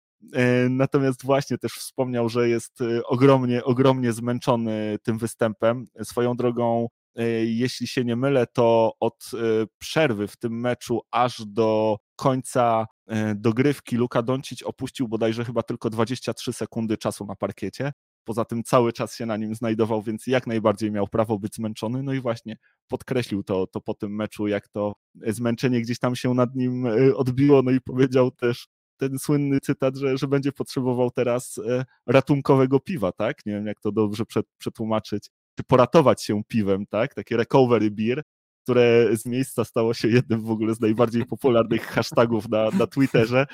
Natomiast 0.69 1.23
właśnie 1.23 1.57
też 1.57 1.73
wspomniał, 1.73 2.29
że 2.29 2.49
jest 2.49 2.79
ogromnie, 3.05 3.63
ogromnie 3.63 4.13
zmęczony 4.13 4.97
tym 5.03 5.17
występem. 5.17 5.85
Swoją 6.03 6.35
drogą 6.35 6.87
E, 6.87 7.04
jeśli 7.45 7.87
się 7.87 8.03
nie 8.05 8.15
mylę, 8.15 8.47
to 8.47 8.93
od 8.99 9.31
e, 9.33 9.37
przerwy 9.77 10.27
w 10.27 10.37
tym 10.37 10.59
meczu 10.59 11.01
aż 11.11 11.45
do 11.45 11.97
końca 12.15 12.87
e, 13.07 13.35
dogrywki 13.35 13.95
Luka 13.95 14.21
Doncic 14.21 14.63
opuścił 14.63 15.07
bodajże 15.07 15.45
chyba 15.45 15.63
tylko 15.63 15.89
23 15.89 16.53
sekundy 16.53 16.97
czasu 16.97 17.25
na 17.25 17.35
parkiecie. 17.35 17.91
Poza 18.23 18.45
tym 18.45 18.63
cały 18.63 18.93
czas 18.93 19.15
się 19.15 19.25
na 19.25 19.37
nim 19.37 19.55
znajdował, 19.55 20.01
więc 20.01 20.27
jak 20.27 20.47
najbardziej 20.47 20.91
miał 20.91 21.07
prawo 21.07 21.39
być 21.39 21.55
zmęczony. 21.55 22.03
No 22.03 22.13
i 22.13 22.19
właśnie 22.19 22.57
podkreślił 22.87 23.43
to, 23.43 23.67
to 23.67 23.81
po 23.81 23.93
tym 23.93 24.15
meczu, 24.15 24.47
jak 24.47 24.67
to 24.67 24.95
zmęczenie 25.27 25.81
gdzieś 25.81 25.99
tam 25.99 26.15
się 26.15 26.33
nad 26.33 26.55
nim 26.55 26.85
odbiło. 27.15 27.61
No 27.61 27.71
i 27.71 27.81
powiedział 27.81 28.31
też, 28.31 28.67
ten 28.97 29.19
słynny 29.19 29.59
cytat, 29.59 29.95
że, 29.95 30.17
że 30.17 30.27
będzie 30.27 30.51
potrzebował 30.51 31.11
teraz 31.11 31.57
e, 31.57 31.85
ratunkowego 32.07 32.79
piwa, 32.79 33.11
tak? 33.11 33.45
Nie 33.45 33.53
wiem, 33.53 33.67
jak 33.67 33.79
to 33.79 33.91
dobrze 33.91 34.23
przetłumaczyć. 34.57 35.29
Czy 35.55 35.63
poratować 35.63 36.23
się 36.23 36.43
piwem, 36.47 36.85
tak? 36.89 37.13
Takie 37.13 37.37
recovery 37.37 37.91
beer, 37.91 38.23
które 38.63 39.17
z 39.17 39.25
miejsca 39.25 39.65
stało 39.65 39.93
się 39.93 40.07
jednym 40.07 40.41
w 40.41 40.51
ogóle 40.51 40.75
z 40.75 40.79
najbardziej 40.79 41.25
popularnych 41.25 41.85
hashtagów 41.95 42.49
na, 42.49 42.69
na 42.69 42.87
Twitterze 42.87 43.45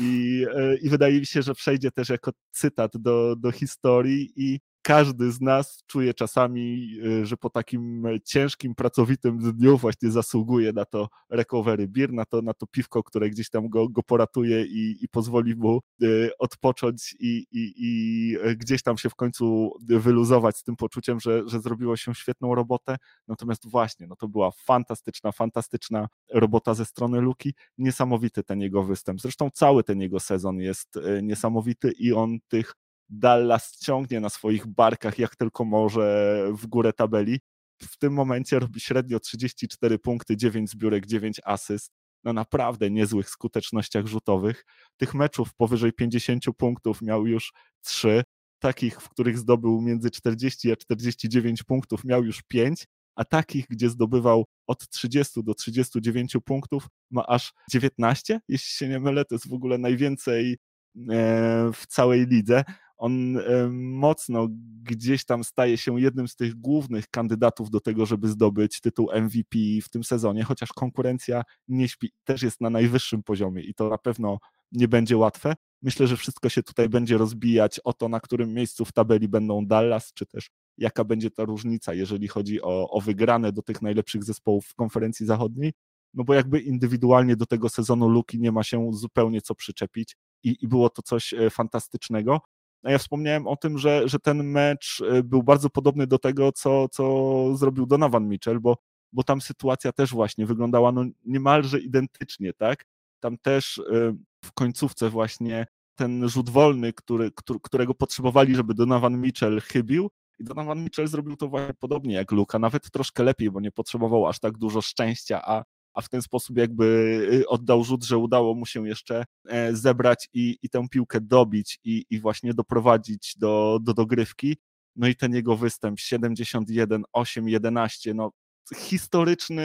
I, 0.00 0.44
e, 0.54 0.76
i 0.76 0.88
wydaje 0.88 1.20
mi 1.20 1.26
się, 1.26 1.42
że 1.42 1.54
przejdzie 1.54 1.90
też 1.90 2.08
jako 2.08 2.30
cytat 2.50 2.96
do, 2.96 3.36
do 3.36 3.52
historii 3.52 4.32
i 4.36 4.60
każdy 4.88 5.32
z 5.32 5.40
nas 5.40 5.82
czuje 5.86 6.14
czasami, 6.14 6.90
y, 7.04 7.26
że 7.26 7.36
po 7.36 7.50
takim 7.50 8.06
ciężkim, 8.24 8.74
pracowitym 8.74 9.38
dniu 9.38 9.78
właśnie 9.78 10.10
zasługuje 10.10 10.72
na 10.72 10.84
to 10.84 11.08
recovery 11.30 11.88
beer, 11.88 12.12
na 12.12 12.24
to, 12.24 12.42
na 12.42 12.54
to 12.54 12.66
piwko, 12.66 13.02
które 13.02 13.30
gdzieś 13.30 13.50
tam 13.50 13.68
go, 13.68 13.88
go 13.88 14.02
poratuje 14.02 14.64
i, 14.64 15.04
i 15.04 15.08
pozwoli 15.08 15.56
mu 15.56 15.80
y, 16.02 16.30
odpocząć 16.38 17.16
i, 17.20 17.46
i, 17.50 17.74
i 17.76 18.36
gdzieś 18.56 18.82
tam 18.82 18.98
się 18.98 19.10
w 19.10 19.14
końcu 19.14 19.72
wyluzować 19.80 20.56
z 20.56 20.62
tym 20.62 20.76
poczuciem, 20.76 21.20
że, 21.20 21.42
że 21.48 21.60
zrobiło 21.60 21.96
się 21.96 22.14
świetną 22.14 22.54
robotę. 22.54 22.96
Natomiast 23.28 23.70
właśnie, 23.70 24.06
no 24.06 24.16
to 24.16 24.28
była 24.28 24.50
fantastyczna, 24.50 25.32
fantastyczna 25.32 26.08
robota 26.32 26.74
ze 26.74 26.84
strony 26.84 27.20
Luki. 27.20 27.54
Niesamowity 27.78 28.42
ten 28.42 28.60
jego 28.60 28.84
występ. 28.84 29.20
Zresztą 29.20 29.50
cały 29.50 29.84
ten 29.84 30.00
jego 30.00 30.20
sezon 30.20 30.60
jest 30.60 30.96
y, 30.96 31.20
niesamowity 31.22 31.92
i 31.98 32.12
on 32.12 32.38
tych 32.48 32.74
Dallas 33.08 33.78
ciągnie 33.78 34.20
na 34.20 34.28
swoich 34.28 34.66
barkach 34.66 35.18
jak 35.18 35.36
tylko 35.36 35.64
może 35.64 36.44
w 36.52 36.66
górę 36.66 36.92
tabeli. 36.92 37.40
W 37.82 37.98
tym 37.98 38.12
momencie 38.12 38.58
robi 38.58 38.80
średnio 38.80 39.20
34 39.20 39.98
punkty, 39.98 40.36
9 40.36 40.70
zbiórek, 40.70 41.06
9 41.06 41.40
asyst 41.44 41.92
na 42.24 42.32
naprawdę 42.32 42.90
niezłych 42.90 43.30
skutecznościach 43.30 44.06
rzutowych. 44.06 44.64
Tych 44.96 45.14
meczów 45.14 45.54
powyżej 45.54 45.92
50 45.92 46.44
punktów 46.56 47.02
miał 47.02 47.26
już 47.26 47.52
3, 47.82 48.22
takich, 48.58 49.00
w 49.00 49.08
których 49.08 49.38
zdobył 49.38 49.80
między 49.80 50.10
40 50.10 50.72
a 50.72 50.76
49 50.76 51.62
punktów 51.62 52.04
miał 52.04 52.24
już 52.24 52.42
5, 52.42 52.86
a 53.16 53.24
takich, 53.24 53.66
gdzie 53.70 53.90
zdobywał 53.90 54.44
od 54.66 54.88
30 54.88 55.44
do 55.44 55.54
39 55.54 56.36
punktów 56.44 56.86
ma 57.10 57.26
aż 57.26 57.52
19, 57.70 58.40
jeśli 58.48 58.70
się 58.70 58.88
nie 58.88 59.00
mylę, 59.00 59.24
to 59.24 59.34
jest 59.34 59.48
w 59.48 59.52
ogóle 59.52 59.78
najwięcej 59.78 60.52
e, 60.52 61.70
w 61.74 61.86
całej 61.88 62.26
lidze 62.26 62.64
on 62.98 63.38
mocno 63.72 64.48
gdzieś 64.82 65.24
tam 65.24 65.44
staje 65.44 65.76
się 65.76 66.00
jednym 66.00 66.28
z 66.28 66.36
tych 66.36 66.54
głównych 66.54 67.08
kandydatów 67.10 67.70
do 67.70 67.80
tego, 67.80 68.06
żeby 68.06 68.28
zdobyć 68.28 68.80
tytuł 68.80 69.08
MVP 69.12 69.58
w 69.82 69.88
tym 69.88 70.04
sezonie, 70.04 70.44
chociaż 70.44 70.72
konkurencja 70.72 71.42
nie 71.68 71.88
śpi, 71.88 72.12
też 72.24 72.42
jest 72.42 72.60
na 72.60 72.70
najwyższym 72.70 73.22
poziomie 73.22 73.62
i 73.62 73.74
to 73.74 73.88
na 73.88 73.98
pewno 73.98 74.38
nie 74.72 74.88
będzie 74.88 75.16
łatwe. 75.16 75.54
Myślę, 75.82 76.06
że 76.06 76.16
wszystko 76.16 76.48
się 76.48 76.62
tutaj 76.62 76.88
będzie 76.88 77.18
rozbijać 77.18 77.80
o 77.84 77.92
to, 77.92 78.08
na 78.08 78.20
którym 78.20 78.54
miejscu 78.54 78.84
w 78.84 78.92
tabeli 78.92 79.28
będą 79.28 79.66
Dallas, 79.66 80.12
czy 80.12 80.26
też 80.26 80.50
jaka 80.78 81.04
będzie 81.04 81.30
ta 81.30 81.44
różnica, 81.44 81.94
jeżeli 81.94 82.28
chodzi 82.28 82.62
o, 82.62 82.90
o 82.90 83.00
wygrane 83.00 83.52
do 83.52 83.62
tych 83.62 83.82
najlepszych 83.82 84.24
zespołów 84.24 84.66
w 84.66 84.74
konferencji 84.74 85.26
zachodniej. 85.26 85.72
No 86.14 86.24
bo 86.24 86.34
jakby 86.34 86.60
indywidualnie 86.60 87.36
do 87.36 87.46
tego 87.46 87.68
sezonu 87.68 88.08
Luki 88.08 88.40
nie 88.40 88.52
ma 88.52 88.62
się 88.62 88.90
zupełnie 88.92 89.40
co 89.42 89.54
przyczepić 89.54 90.16
i, 90.42 90.56
i 90.60 90.68
było 90.68 90.90
to 90.90 91.02
coś 91.02 91.34
e, 91.34 91.50
fantastycznego. 91.50 92.40
No 92.82 92.90
ja 92.90 92.98
wspomniałem 92.98 93.46
o 93.46 93.56
tym, 93.56 93.78
że, 93.78 94.08
że 94.08 94.18
ten 94.18 94.44
mecz 94.44 95.00
y, 95.00 95.24
był 95.24 95.42
bardzo 95.42 95.70
podobny 95.70 96.06
do 96.06 96.18
tego, 96.18 96.52
co, 96.52 96.88
co 96.88 97.56
zrobił 97.56 97.86
Donovan 97.86 98.28
Mitchell, 98.28 98.60
bo, 98.60 98.76
bo 99.12 99.22
tam 99.22 99.40
sytuacja 99.40 99.92
też 99.92 100.10
właśnie 100.12 100.46
wyglądała 100.46 100.92
no 100.92 101.04
niemalże 101.24 101.80
identycznie, 101.80 102.52
tak? 102.52 102.84
Tam 103.20 103.38
też 103.38 103.78
y, 103.78 104.14
w 104.44 104.52
końcówce 104.52 105.10
właśnie 105.10 105.66
ten 105.94 106.28
rzut 106.28 106.50
wolny, 106.50 106.92
który, 106.92 107.30
którego 107.62 107.94
potrzebowali, 107.94 108.54
żeby 108.54 108.74
Donovan 108.74 109.20
Mitchell 109.20 109.60
chybił, 109.60 110.10
i 110.38 110.44
Donovan 110.44 110.84
Mitchell 110.84 111.08
zrobił 111.08 111.36
to 111.36 111.48
właśnie 111.48 111.74
podobnie 111.74 112.14
jak 112.14 112.32
Luka, 112.32 112.58
nawet 112.58 112.90
troszkę 112.90 113.22
lepiej, 113.22 113.50
bo 113.50 113.60
nie 113.60 113.72
potrzebował 113.72 114.26
aż 114.26 114.40
tak 114.40 114.58
dużo 114.58 114.82
szczęścia, 114.82 115.42
a 115.44 115.64
a 115.98 116.02
w 116.02 116.08
ten 116.08 116.22
sposób 116.22 116.56
jakby 116.56 116.84
y, 117.32 117.48
oddał 117.48 117.84
rzut, 117.84 118.04
że 118.04 118.18
udało 118.18 118.54
mu 118.54 118.66
się 118.66 118.88
jeszcze 118.88 119.24
e, 119.48 119.76
zebrać 119.76 120.28
i, 120.32 120.58
i 120.62 120.68
tę 120.68 120.88
piłkę 120.90 121.20
dobić 121.20 121.78
i, 121.84 122.04
i 122.10 122.20
właśnie 122.20 122.54
doprowadzić 122.54 123.34
do, 123.36 123.78
do 123.82 123.94
dogrywki. 123.94 124.56
No 124.96 125.08
i 125.08 125.16
ten 125.16 125.34
jego 125.34 125.56
występ 125.56 126.00
71, 126.00 127.04
8, 127.12 127.48
11, 127.48 128.14
no 128.14 128.30
historyczny 128.76 129.64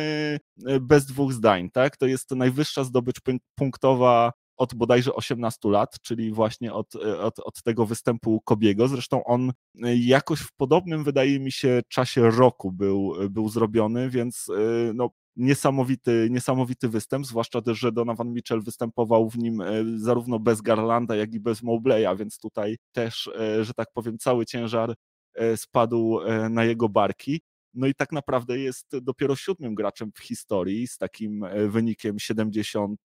e, 0.65 0.79
bez 0.79 1.05
dwóch 1.05 1.33
zdań, 1.33 1.69
tak? 1.69 1.97
To 1.97 2.05
jest 2.05 2.31
najwyższa 2.31 2.83
zdobycz 2.83 3.19
punktowa 3.55 4.33
od 4.57 4.75
bodajże 4.75 5.13
18 5.13 5.69
lat, 5.69 5.99
czyli 6.01 6.31
właśnie 6.31 6.73
od, 6.73 6.95
e, 6.95 7.19
od, 7.19 7.39
od 7.39 7.63
tego 7.63 7.85
występu 7.85 8.41
Kobiego. 8.41 8.87
Zresztą 8.87 9.23
on 9.23 9.51
jakoś 9.95 10.39
w 10.39 10.51
podobnym, 10.57 11.03
wydaje 11.03 11.39
mi 11.39 11.51
się, 11.51 11.81
czasie 11.87 12.29
roku 12.29 12.71
był, 12.71 13.13
był 13.29 13.49
zrobiony, 13.49 14.09
więc 14.09 14.47
no, 14.93 15.09
niesamowity, 15.35 16.27
niesamowity 16.31 16.89
występ, 16.89 17.25
zwłaszcza 17.25 17.61
też, 17.61 17.79
że 17.79 17.91
Donovan 17.91 18.33
Mitchell 18.33 18.61
występował 18.61 19.29
w 19.29 19.37
nim 19.37 19.61
e, 19.61 19.65
zarówno 19.95 20.39
bez 20.39 20.61
Garlanda, 20.61 21.15
jak 21.15 21.33
i 21.33 21.39
bez 21.39 21.63
Mowbleya, 21.63 22.17
więc 22.17 22.37
tutaj 22.37 22.77
też, 22.91 23.27
e, 23.27 23.63
że 23.63 23.73
tak 23.73 23.87
powiem, 23.93 24.17
cały 24.17 24.45
ciężar 24.45 24.93
e, 25.35 25.57
spadł 25.57 26.19
na 26.49 26.65
jego 26.65 26.89
barki. 26.89 27.41
No 27.73 27.87
i 27.87 27.95
tak 27.95 28.11
naprawdę 28.11 28.59
jest 28.59 28.97
dopiero 29.01 29.35
siódmym 29.35 29.75
graczem 29.75 30.11
w 30.15 30.19
historii 30.19 30.87
z 30.87 30.97
takim 30.97 31.45
wynikiem 31.67 32.19
70 32.19 32.99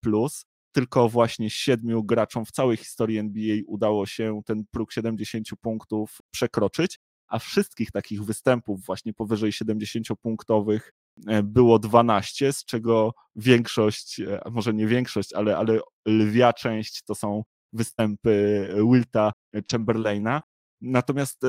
plus. 0.00 0.44
Tylko 0.72 1.08
właśnie 1.08 1.50
siedmiu 1.50 2.04
graczom 2.04 2.44
w 2.44 2.50
całej 2.50 2.76
historii 2.76 3.18
NBA 3.18 3.56
udało 3.66 4.06
się 4.06 4.40
ten 4.46 4.64
próg 4.70 4.92
70 4.92 5.48
punktów 5.60 6.18
przekroczyć, 6.30 6.98
a 7.28 7.38
wszystkich 7.38 7.90
takich 7.90 8.24
występów 8.24 8.84
właśnie 8.86 9.14
powyżej 9.14 9.52
70-punktowych 9.52 10.80
E, 10.80 11.01
było 11.42 11.78
12, 11.78 12.52
z 12.52 12.64
czego 12.64 13.14
większość, 13.36 14.20
e, 14.20 14.40
może 14.50 14.74
nie 14.74 14.86
większość, 14.86 15.32
ale, 15.32 15.56
ale 15.56 15.80
lwia 16.06 16.52
część 16.52 17.02
to 17.04 17.14
są 17.14 17.42
występy 17.72 18.68
Wilta 18.92 19.32
Chamberlaina. 19.72 20.42
Natomiast 20.80 21.44
e, 21.44 21.48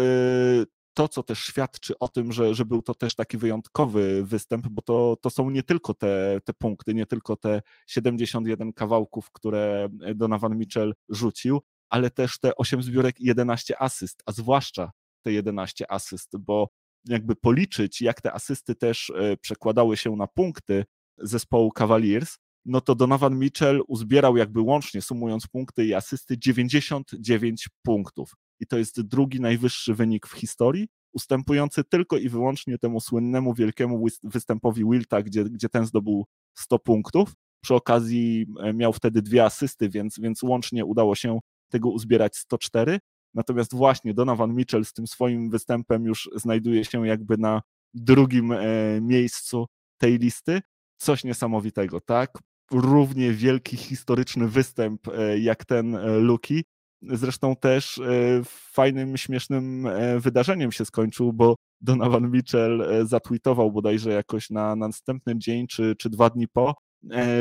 to, 0.93 1.07
co 1.07 1.23
też 1.23 1.39
świadczy 1.39 1.99
o 1.99 2.07
tym, 2.07 2.31
że, 2.31 2.55
że 2.55 2.65
był 2.65 2.81
to 2.81 2.95
też 2.95 3.15
taki 3.15 3.37
wyjątkowy 3.37 4.23
występ, 4.23 4.67
bo 4.67 4.81
to, 4.81 5.17
to 5.21 5.29
są 5.29 5.49
nie 5.49 5.63
tylko 5.63 5.93
te, 5.93 6.39
te 6.45 6.53
punkty, 6.53 6.93
nie 6.93 7.05
tylko 7.05 7.35
te 7.35 7.61
71 7.87 8.73
kawałków, 8.73 9.31
które 9.31 9.89
Donovan 10.15 10.57
Mitchell 10.57 10.93
rzucił, 11.09 11.61
ale 11.89 12.09
też 12.09 12.39
te 12.39 12.55
8 12.55 12.83
zbiórek 12.83 13.19
i 13.19 13.25
11 13.25 13.81
asyst, 13.81 14.23
a 14.25 14.31
zwłaszcza 14.31 14.91
te 15.21 15.31
11 15.31 15.91
asyst, 15.91 16.37
bo 16.37 16.69
jakby 17.05 17.35
policzyć, 17.35 18.01
jak 18.01 18.21
te 18.21 18.33
asysty 18.33 18.75
też 18.75 19.09
e, 19.09 19.37
przekładały 19.37 19.97
się 19.97 20.15
na 20.15 20.27
punkty 20.27 20.85
zespołu 21.17 21.71
Cavaliers, 21.71 22.37
no 22.65 22.81
to 22.81 22.95
Donovan 22.95 23.39
Mitchell 23.39 23.83
uzbierał 23.87 24.37
jakby 24.37 24.61
łącznie, 24.61 25.01
sumując 25.01 25.47
punkty 25.47 25.85
i 25.85 25.93
asysty, 25.93 26.37
99 26.37 27.69
punktów. 27.81 28.31
I 28.59 28.67
to 28.67 28.77
jest 28.77 29.01
drugi 29.01 29.39
najwyższy 29.39 29.95
wynik 29.95 30.27
w 30.27 30.33
historii, 30.33 30.87
ustępujący 31.13 31.83
tylko 31.83 32.17
i 32.17 32.29
wyłącznie 32.29 32.77
temu 32.77 32.99
słynnemu 32.99 33.53
wielkiemu 33.53 34.05
występowi 34.23 34.85
Wilta, 34.85 35.21
gdzie, 35.21 35.43
gdzie 35.43 35.69
ten 35.69 35.85
zdobył 35.85 36.25
100 36.57 36.79
punktów. 36.79 37.33
Przy 37.63 37.75
okazji 37.75 38.45
e, 38.59 38.73
miał 38.73 38.93
wtedy 38.93 39.21
dwie 39.21 39.45
asysty, 39.45 39.89
więc, 39.89 40.19
więc 40.19 40.43
łącznie 40.43 40.85
udało 40.85 41.15
się 41.15 41.39
tego 41.69 41.89
uzbierać 41.89 42.37
104. 42.37 42.99
Natomiast 43.33 43.75
właśnie 43.75 44.13
Donovan 44.13 44.53
Mitchell 44.53 44.85
z 44.85 44.93
tym 44.93 45.07
swoim 45.07 45.49
występem 45.49 46.05
już 46.05 46.29
znajduje 46.35 46.85
się 46.85 47.07
jakby 47.07 47.37
na 47.37 47.61
drugim 47.93 48.51
e, 48.51 48.57
miejscu 49.01 49.65
tej 49.97 50.17
listy. 50.17 50.61
Coś 50.97 51.23
niesamowitego, 51.23 52.01
tak? 52.01 52.39
Równie 52.71 53.31
wielki 53.31 53.77
historyczny 53.77 54.47
występ 54.47 55.07
e, 55.07 55.39
jak 55.39 55.65
ten 55.65 55.95
e, 55.95 56.19
Luki. 56.19 56.63
Zresztą 57.01 57.55
też 57.55 58.01
fajnym, 58.45 59.17
śmiesznym 59.17 59.87
wydarzeniem 60.17 60.71
się 60.71 60.85
skończył, 60.85 61.33
bo 61.33 61.55
Donovan 61.81 62.31
Mitchell 62.31 62.85
zatweetował 63.05 63.71
bodajże 63.71 64.11
jakoś 64.11 64.49
na, 64.49 64.75
na 64.75 64.87
następny 64.87 65.37
dzień 65.37 65.67
czy, 65.67 65.95
czy 65.99 66.09
dwa 66.09 66.29
dni 66.29 66.47
po, 66.47 66.75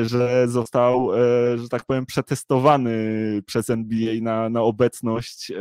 że 0.02 0.48
został, 0.48 1.10
że 1.56 1.68
tak 1.70 1.84
powiem, 1.84 2.06
przetestowany 2.06 2.92
przez 3.46 3.70
NBA 3.70 4.14
na, 4.22 4.48
na 4.48 4.62
obecność 4.62 5.52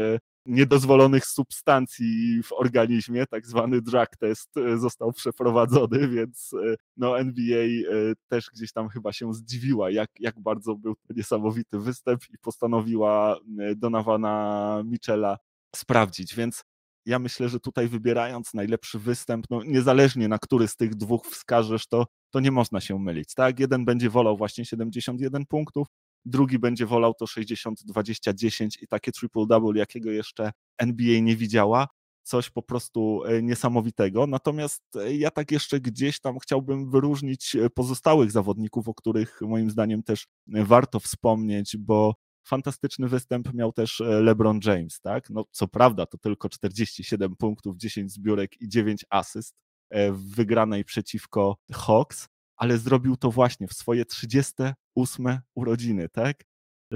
niedozwolonych 0.46 1.26
substancji 1.26 2.44
w 2.44 2.54
organizmie, 2.54 3.26
tak 3.28 3.48
zwany 3.48 3.82
drug 3.82 4.10
test 4.20 4.58
e, 4.58 4.78
został 4.78 5.14
przeprowadzony, 5.14 6.08
więc 6.16 6.54
e, 6.54 6.76
no 6.98 7.20
NBA 7.20 7.64
e, 7.64 8.14
też 8.28 8.50
gdzieś 8.54 8.72
tam 8.72 8.90
chyba 8.90 9.14
się 9.14 9.34
zdziwiła, 9.34 9.92
jak, 9.92 10.10
jak 10.20 10.40
bardzo 10.40 10.76
był 10.76 10.96
to 10.96 11.14
niesamowity 11.14 11.80
występ 11.80 12.22
i 12.30 12.38
postanowiła 12.38 13.38
Donowana 13.76 14.82
Michela 14.86 15.38
sprawdzić, 15.76 16.36
więc 16.36 16.64
ja 17.06 17.20
myślę, 17.20 17.50
że 17.50 17.60
tutaj 17.60 17.88
wybierając 17.88 18.54
najlepszy 18.54 19.00
występ, 19.00 19.46
no 19.50 19.64
niezależnie 19.64 20.28
na 20.28 20.40
który 20.40 20.68
z 20.68 20.76
tych 20.76 20.96
dwóch 20.96 21.26
wskażesz, 21.26 21.88
to, 21.88 22.06
to 22.32 22.40
nie 22.40 22.52
można 22.52 22.82
się 22.82 23.00
mylić, 23.00 23.34
tak? 23.34 23.60
Jeden 23.60 23.86
będzie 23.86 24.10
wolał 24.10 24.38
właśnie 24.38 24.66
71 24.66 25.46
punktów, 25.46 25.88
drugi 26.26 26.60
będzie 26.60 26.86
wolał 26.86 27.14
to 27.14 27.26
60-20-10 27.26 28.68
i 28.82 28.88
takie 28.88 29.12
triple-double, 29.12 29.78
jakiego 29.78 30.12
jeszcze 30.12 30.52
NBA 30.78 31.20
nie 31.22 31.36
widziała. 31.36 31.88
Coś 32.24 32.50
po 32.50 32.62
prostu 32.62 33.24
e, 33.26 33.42
niesamowitego. 33.42 34.28
Natomiast 34.28 34.84
e, 34.96 35.16
ja 35.16 35.32
tak 35.32 35.52
jeszcze 35.52 35.80
gdzieś 35.80 36.20
tam 36.20 36.40
chciałbym 36.40 36.90
wyróżnić 36.92 37.56
e, 37.56 37.70
pozostałych 37.70 38.32
zawodników, 38.32 38.88
o 38.88 38.94
których 38.94 39.42
moim 39.42 39.70
zdaniem 39.72 40.04
też 40.04 40.28
warto 40.48 41.00
wspomnieć, 41.00 41.78
bo 41.78 42.16
fantastyczny 42.48 43.08
występ 43.08 43.54
miał 43.54 43.74
też 43.74 44.00
LeBron 44.00 44.60
James, 44.66 45.02
tak? 45.02 45.30
No, 45.30 45.46
co 45.52 45.68
prawda 45.68 46.06
to 46.06 46.18
tylko 46.18 46.50
47 46.50 47.36
punktów, 47.36 47.78
10 47.78 48.12
zbiórek 48.12 48.62
i 48.62 48.70
9 48.70 49.06
asyst 49.10 49.56
w 49.92 50.36
wygranej 50.36 50.86
przeciwko 50.86 51.58
Hawks, 51.72 52.28
ale 52.56 52.78
zrobił 52.78 53.18
to 53.18 53.32
właśnie 53.32 53.68
w 53.68 53.74
swoje 53.74 54.06
38 54.06 55.40
urodziny, 55.56 56.10
tak? 56.10 56.44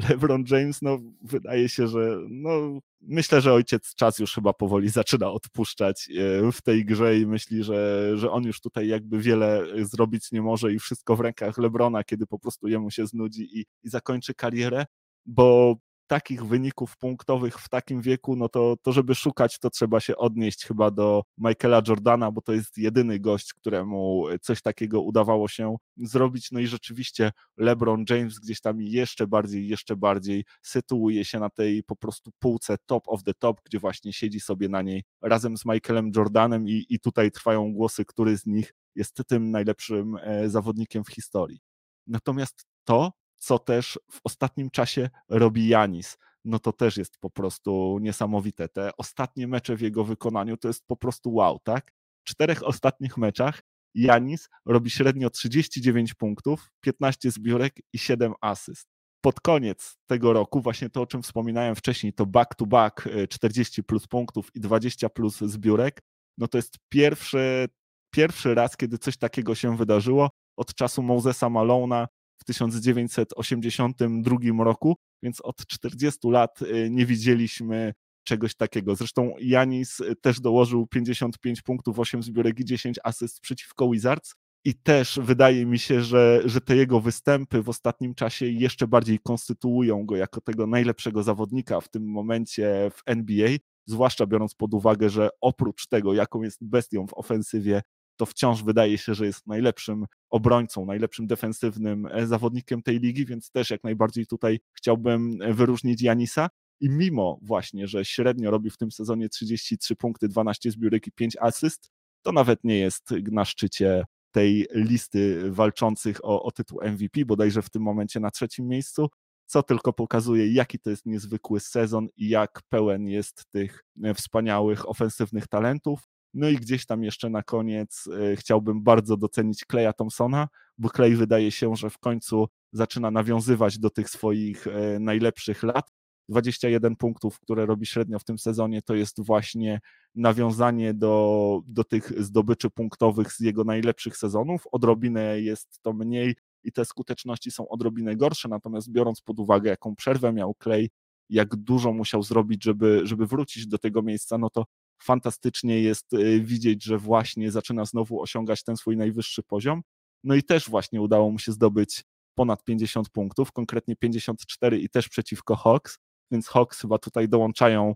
LeBron 0.10 0.43
James, 0.50 0.82
no 0.82 1.00
wydaje 1.22 1.70
się, 1.70 1.88
że 1.88 2.18
no, 2.30 2.80
myślę, 3.02 3.41
że 3.41 3.54
ojciec 3.54 3.96
czas 3.96 4.20
już 4.20 4.34
chyba 4.34 4.54
powoli 4.54 4.89
zaczyna 4.89 5.32
odpuszczać 5.32 6.10
e, 6.10 6.52
w 6.52 6.62
tej 6.62 6.86
grze 6.86 7.20
i 7.20 7.28
myśli, 7.28 7.64
że, 7.64 8.12
że 8.18 8.32
on 8.32 8.43
już 8.43 8.62
tutaj 8.62 8.88
jakby 8.88 9.20
wiele 9.20 9.66
zrobić 9.86 10.32
nie 10.32 10.41
może 10.41 10.74
i 10.74 10.80
wszystko 10.80 11.16
w 11.16 11.20
rękach 11.20 11.58
LeBrona, 11.58 12.04
kiedy 12.04 12.28
po 12.28 12.39
prostu 12.39 12.68
jemu 12.68 12.91
się 12.91 13.08
znudzi 13.08 13.60
i, 13.60 13.66
i 13.84 13.89
zakończy 13.89 14.34
karierę, 14.34 14.86
bo 15.26 15.76
takich 16.08 16.45
wyników 16.45 16.97
punktowych 16.97 17.60
w 17.60 17.70
takim 17.70 18.01
wieku, 18.01 18.36
no 18.36 18.49
to, 18.49 18.76
to 18.82 18.91
żeby 18.91 19.16
szukać, 19.16 19.60
to 19.60 19.70
trzeba 19.70 19.99
się 19.99 20.18
odnieść 20.18 20.66
chyba 20.66 20.91
do 20.91 21.24
Michaela 21.38 21.82
Jordana, 21.88 22.32
bo 22.32 22.41
to 22.41 22.53
jest 22.53 22.78
jedyny 22.78 23.20
gość, 23.20 23.53
któremu 23.53 24.26
coś 24.41 24.62
takiego 24.62 25.01
udawało 25.01 25.47
się 25.47 25.76
zrobić. 25.97 26.51
No 26.51 26.60
i 26.60 26.68
rzeczywiście 26.68 27.32
LeBron 27.58 28.06
James 28.10 28.39
gdzieś 28.39 28.62
tam 28.62 28.82
jeszcze 28.82 29.28
bardziej, 29.28 29.68
jeszcze 29.68 29.95
bardziej 29.95 30.45
sytuuje 30.62 31.26
się 31.26 31.39
na 31.39 31.49
tej 31.49 31.84
po 31.84 31.95
prostu 31.95 32.32
półce 32.39 32.76
top 32.86 33.03
of 33.08 33.24
the 33.24 33.34
top, 33.34 33.62
gdzie 33.66 33.80
właśnie 33.80 34.14
siedzi 34.14 34.39
sobie 34.39 34.70
na 34.70 34.82
niej 34.82 35.03
razem 35.22 35.58
z 35.58 35.66
Michaelem 35.66 36.12
Jordanem 36.16 36.68
i, 36.68 36.86
i 36.89 36.99
tutaj 36.99 37.32
trwają 37.32 37.74
głosy, 37.74 38.06
który 38.06 38.38
z 38.38 38.45
nich 38.45 38.74
jest 38.95 39.22
tym 39.28 39.51
najlepszym 39.51 40.18
e, 40.22 40.49
zawodnikiem 40.49 41.03
w 41.03 41.10
historii. 41.10 41.60
Natomiast 42.08 42.66
to, 42.84 43.12
co 43.46 43.60
też 43.60 44.00
w 44.12 44.20
ostatnim 44.24 44.70
czasie 44.70 45.10
robi 45.30 45.68
Janis. 45.68 46.18
No 46.46 46.60
to 46.60 46.74
też 46.74 46.98
jest 46.98 47.18
po 47.18 47.30
prostu 47.30 48.00
niesamowite. 48.02 48.70
Te 48.70 48.91
ostatnie 48.98 49.48
mecze 49.48 49.76
w 49.76 49.82
jego 49.82 50.04
wykonaniu 50.04 50.58
to 50.58 50.68
jest 50.68 50.88
po 50.88 50.96
prostu 50.96 51.34
wow, 51.34 51.60
tak? 51.60 51.91
W 52.24 52.30
czterech 52.30 52.64
ostatnich 52.64 53.18
meczach 53.18 53.62
Janis 53.96 54.50
robi 54.66 54.89
średnio 54.89 55.30
39 55.30 56.14
punktów, 56.14 56.72
15 56.82 57.32
zbiórek 57.32 57.74
i 57.93 58.00
7 58.00 58.34
asyst. 58.41 58.88
Pod 59.22 59.39
koniec 59.39 59.98
tego 60.06 60.34
roku, 60.34 60.62
właśnie 60.62 60.89
to, 60.89 61.02
o 61.02 61.08
czym 61.08 61.24
wspominałem 61.24 61.76
wcześniej, 61.76 62.14
to 62.14 62.26
back-to-back 62.26 63.10
40 63.30 63.84
plus 63.84 64.08
punktów 64.08 64.56
i 64.56 64.60
20 64.60 65.10
plus 65.10 65.38
zbiórek, 65.38 66.02
no 66.38 66.48
to 66.48 66.58
jest 66.58 66.78
pierwszy, 66.89 67.68
pierwszy 68.14 68.56
raz, 68.56 68.78
kiedy 68.78 68.98
coś 68.98 69.18
takiego 69.18 69.56
się 69.56 69.78
wydarzyło 69.78 70.30
od 70.58 70.76
czasu 70.76 71.04
Mosesa 71.04 71.50
Malona, 71.50 72.08
w 72.38 72.44
1982 72.44 74.64
roku, 74.64 74.96
więc 75.24 75.42
od 75.42 75.68
40 75.68 76.30
lat 76.30 76.62
y, 76.62 76.90
nie 76.92 77.06
widzieliśmy 77.06 77.94
czegoś 78.24 78.56
takiego. 78.56 78.96
Zresztą 78.96 79.34
Janis 79.40 80.00
y, 80.00 80.16
też 80.16 80.40
dołożył 80.40 80.88
55 80.88 81.62
punktów, 81.62 82.00
8 82.00 82.24
zbiórek 82.24 82.60
i 82.60 82.66
10 82.66 83.00
asyst 83.04 83.40
przeciwko 83.40 83.90
Wizards. 83.90 84.36
I 84.66 84.74
też 84.74 85.20
wydaje 85.22 85.66
mi 85.66 85.80
się, 85.80 86.02
że, 86.02 86.42
że 86.46 86.62
te 86.62 86.76
jego 86.76 87.00
występy 87.00 87.62
w 87.62 87.70
ostatnim 87.70 88.16
czasie 88.16 88.46
jeszcze 88.46 88.88
bardziej 88.88 89.20
konstytuują 89.20 90.06
go 90.06 90.16
jako 90.16 90.42
tego 90.42 90.68
najlepszego 90.68 91.24
zawodnika 91.24 91.82
w 91.82 91.90
tym 91.90 92.12
momencie 92.12 92.92
w 92.94 93.02
NBA, 93.06 93.50
zwłaszcza 93.86 94.26
biorąc 94.26 94.56
pod 94.56 94.74
uwagę, 94.74 95.10
że 95.10 95.30
oprócz 95.42 95.88
tego, 95.88 96.14
jaką 96.14 96.42
jest 96.42 96.58
bestią 96.62 97.08
w 97.08 97.14
ofensywie, 97.14 97.82
to 98.16 98.26
wciąż 98.26 98.63
wydaje 98.63 98.97
się, 98.97 99.13
że 99.13 99.26
jest 99.26 99.47
najlepszym 99.47 100.05
obrońcą, 100.30 100.86
najlepszym 100.86 101.28
defensywnym 101.28 102.05
e, 102.11 102.28
zawodnikiem 102.28 102.82
tej 102.82 102.99
ligi, 102.99 103.26
więc 103.26 103.51
też 103.51 103.70
jak 103.70 103.84
najbardziej 103.84 104.28
tutaj 104.28 104.59
chciałbym 104.74 105.41
e, 105.41 105.53
wyróżnić 105.53 106.01
Janisa. 106.01 106.49
I 106.80 106.89
mimo 106.89 107.39
właśnie, 107.41 107.88
że 107.88 108.05
średnio 108.05 108.51
robi 108.51 108.70
w 108.70 108.78
tym 108.78 108.91
sezonie 108.91 109.30
33 109.30 109.95
punkty, 109.95 110.28
12 110.28 110.72
zbiórek 110.72 111.07
i 111.07 111.11
5 111.11 111.38
asyst, 111.41 111.91
to 112.22 112.32
nawet 112.32 112.63
nie 112.63 112.78
jest 112.78 113.09
na 113.32 113.45
szczycie 113.45 114.03
tej 114.32 114.68
listy 114.74 115.51
walczących 115.51 116.26
o, 116.26 116.43
o 116.43 116.51
tytuł 116.51 116.80
MVP, 116.84 117.26
bodajże 117.26 117.61
w 117.61 117.70
tym 117.70 117.82
momencie 117.82 118.20
na 118.20 118.32
trzecim 118.32 118.68
miejscu, 118.68 119.09
co 119.45 119.63
tylko 119.63 119.93
pokazuje, 119.93 120.53
jaki 120.53 120.80
to 120.80 120.89
jest 120.89 121.05
niezwykły 121.05 121.59
sezon 121.59 122.07
i 122.18 122.30
jak 122.30 122.61
pełen 122.70 123.07
jest 123.07 123.45
tych 123.51 123.84
e, 124.03 124.13
wspaniałych 124.13 124.89
ofensywnych 124.89 125.47
talentów. 125.47 126.07
No 126.36 126.50
i 126.50 126.56
gdzieś 126.56 126.86
tam 126.86 127.04
jeszcze 127.04 127.30
na 127.30 127.44
koniec 127.44 128.08
e, 128.08 128.36
chciałbym 128.36 128.84
bardzo 128.84 129.18
docenić 129.18 129.66
Kleja 129.66 129.94
Thompsona, 129.94 130.48
bo 130.78 130.90
Klej 130.90 131.16
wydaje 131.16 131.52
się, 131.52 131.76
że 131.76 131.90
w 131.90 131.98
końcu 131.98 132.48
zaczyna 132.72 133.12
nawiązywać 133.12 133.80
do 133.80 133.90
tych 133.90 134.10
swoich 134.10 134.68
e, 134.68 135.00
najlepszych 135.00 135.64
lat. 135.64 135.92
21 136.30 136.96
punktów, 136.96 137.40
które 137.40 137.66
robi 137.66 137.86
średnio 137.86 138.20
w 138.20 138.24
tym 138.24 138.38
sezonie, 138.40 138.82
to 138.82 138.96
jest 138.96 139.26
właśnie 139.26 139.80
nawiązanie 140.16 140.94
do, 140.94 141.62
do 141.68 141.84
tych 141.84 142.24
zdobyczy 142.24 142.70
punktowych 142.70 143.34
z 143.34 143.40
jego 143.40 143.64
najlepszych 143.64 144.18
sezonów. 144.18 144.68
Odrobinę 144.72 145.42
jest 145.42 145.80
to 145.82 145.94
mniej 145.94 146.36
i 146.64 146.72
te 146.72 146.86
skuteczności 146.86 147.52
są 147.52 147.68
odrobinę 147.68 148.16
gorsze, 148.16 148.50
natomiast 148.50 148.92
biorąc 148.92 149.22
pod 149.22 149.40
uwagę, 149.40 149.70
jaką 149.70 149.96
przerwę 149.96 150.34
miał 150.34 150.54
Klej, 150.54 150.90
jak 151.30 151.56
dużo 151.56 151.94
musiał 151.94 152.24
zrobić, 152.24 152.64
żeby, 152.64 153.02
żeby 153.04 153.28
wrócić 153.28 153.68
do 153.68 153.78
tego 153.78 154.02
miejsca, 154.02 154.38
no 154.38 154.50
to 154.50 154.66
fantastycznie 155.06 155.82
jest 155.82 156.14
y, 156.14 156.41
widzieć, 156.41 156.84
że 156.84 156.97
właśnie 156.97 157.51
zaczyna 157.51 157.86
znowu 157.86 158.22
osiągać 158.22 158.64
ten 158.64 158.78
swój 158.78 158.97
najwyższy 158.97 159.43
poziom. 159.43 159.82
No 160.24 160.36
i 160.36 160.43
też 160.43 160.70
właśnie 160.70 161.01
udało 161.01 161.32
mu 161.32 161.39
się 161.39 161.51
zdobyć 161.51 162.03
ponad 162.36 162.64
50 162.64 163.10
punktów, 163.10 163.51
konkretnie 163.51 163.95
54 163.95 164.80
i 164.80 164.89
też 164.89 165.10
przeciwko 165.10 165.56
Hawks, 165.56 165.99
więc 166.32 166.47
Hawks 166.47 166.82
chyba 166.82 166.97
tutaj 166.97 167.30
dołączają 167.30 167.95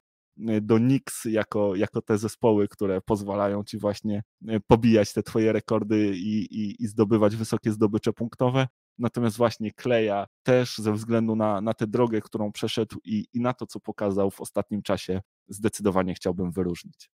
y, 0.49 0.61
do 0.61 0.77
Knicks 0.77 1.25
jako, 1.25 1.75
jako 1.75 2.01
te 2.01 2.17
zespoły, 2.17 2.67
które 2.67 3.01
pozwalają 3.01 3.63
ci 3.63 3.77
właśnie 3.77 4.23
y, 4.49 4.59
pobijać 4.67 5.13
te 5.13 5.23
twoje 5.23 5.53
rekordy 5.53 6.11
i, 6.15 6.61
i, 6.61 6.83
i 6.83 6.87
zdobywać 6.87 7.35
wysokie 7.35 7.71
zdobycze 7.71 8.13
punktowe. 8.13 8.67
Natomiast 8.97 9.37
właśnie 9.37 9.71
Kleja 9.71 10.27
też 10.43 10.77
ze 10.77 10.93
względu 10.93 11.35
na, 11.35 11.61
na 11.61 11.73
tę 11.73 11.87
drogę, 11.87 12.21
którą 12.21 12.51
przeszedł 12.51 12.97
i, 13.03 13.25
i 13.33 13.41
na 13.41 13.53
to, 13.53 13.65
co 13.65 13.79
pokazał 13.79 14.31
w 14.31 14.41
ostatnim 14.41 14.81
czasie, 14.81 15.21
zdecydowanie 15.49 16.13
chciałbym 16.13 16.51
wyróżnić. 16.51 17.09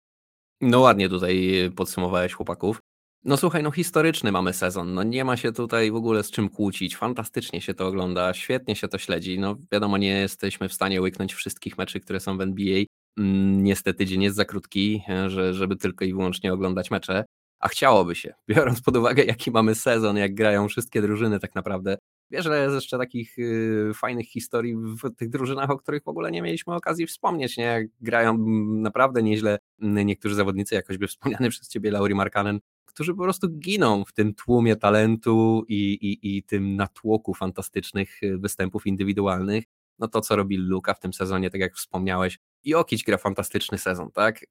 No 0.60 0.80
ładnie 0.80 1.08
tutaj 1.08 1.50
podsumowałeś 1.76 2.32
chłopaków. 2.32 2.80
No 3.24 3.36
słuchaj, 3.36 3.62
no 3.62 3.70
historyczny 3.70 4.32
mamy 4.32 4.52
sezon, 4.52 4.94
no 4.94 5.02
nie 5.02 5.24
ma 5.24 5.36
się 5.36 5.52
tutaj 5.52 5.90
w 5.90 5.94
ogóle 5.94 6.22
z 6.22 6.30
czym 6.30 6.48
kłócić, 6.48 6.96
fantastycznie 6.96 7.60
się 7.60 7.74
to 7.74 7.86
ogląda, 7.86 8.34
świetnie 8.34 8.76
się 8.76 8.88
to 8.88 8.98
śledzi, 8.98 9.38
no 9.38 9.56
wiadomo 9.72 9.98
nie 9.98 10.08
jesteśmy 10.08 10.68
w 10.68 10.72
stanie 10.72 11.00
łyknąć 11.00 11.34
wszystkich 11.34 11.78
meczy, 11.78 12.00
które 12.00 12.20
są 12.20 12.36
w 12.36 12.40
NBA, 12.40 12.84
mm, 13.18 13.64
niestety 13.64 14.06
dzień 14.06 14.22
jest 14.22 14.36
za 14.36 14.44
krótki, 14.44 15.02
że, 15.26 15.54
żeby 15.54 15.76
tylko 15.76 16.04
i 16.04 16.12
wyłącznie 16.12 16.52
oglądać 16.52 16.90
mecze, 16.90 17.24
a 17.58 17.68
chciałoby 17.68 18.14
się, 18.14 18.34
biorąc 18.48 18.82
pod 18.82 18.96
uwagę 18.96 19.24
jaki 19.24 19.50
mamy 19.50 19.74
sezon, 19.74 20.16
jak 20.16 20.34
grają 20.34 20.68
wszystkie 20.68 21.02
drużyny 21.02 21.40
tak 21.40 21.54
naprawdę, 21.54 21.98
Wiesz, 22.30 22.44
że 22.44 22.62
jest 22.62 22.74
jeszcze 22.74 22.98
takich 22.98 23.38
y, 23.38 23.90
fajnych 23.94 24.28
historii 24.28 24.76
w 24.76 25.14
tych 25.16 25.30
drużynach, 25.30 25.70
o 25.70 25.76
których 25.76 26.02
w 26.04 26.08
ogóle 26.08 26.30
nie 26.30 26.42
mieliśmy 26.42 26.74
okazji 26.74 27.06
wspomnieć, 27.06 27.56
nie? 27.56 27.64
Jak 27.64 27.86
grają 28.00 28.38
naprawdę 28.68 29.22
nieźle 29.22 29.58
niektórzy 29.78 30.34
zawodnicy, 30.34 30.74
jakoś 30.74 30.98
by 30.98 31.08
wspomniany 31.16 31.50
przez 31.50 31.68
ciebie 31.68 31.90
Lauri 31.90 32.14
Markanen, 32.14 32.60
którzy 32.84 33.14
po 33.14 33.22
prostu 33.22 33.48
giną 33.48 34.04
w 34.04 34.12
tym 34.12 34.34
tłumie 34.34 34.76
talentu 34.76 35.64
i, 35.68 35.92
i, 35.92 36.36
i 36.36 36.42
tym 36.42 36.76
natłoku 36.76 37.34
fantastycznych 37.34 38.22
y, 38.22 38.38
występów 38.38 38.86
indywidualnych. 38.86 39.64
No 39.98 40.08
to, 40.08 40.20
co 40.20 40.36
robi 40.36 40.56
Luka 40.56 40.94
w 40.94 41.00
tym 41.00 41.12
sezonie, 41.12 41.50
tak 41.50 41.60
jak 41.60 41.74
wspomniałeś, 41.74 42.38
i 42.64 42.74
Okić 42.74 43.04
gra 43.04 43.18
fantastyczny 43.18 43.78
sezon, 43.78 44.10
tak? 44.10 44.42
Y, 44.42 44.46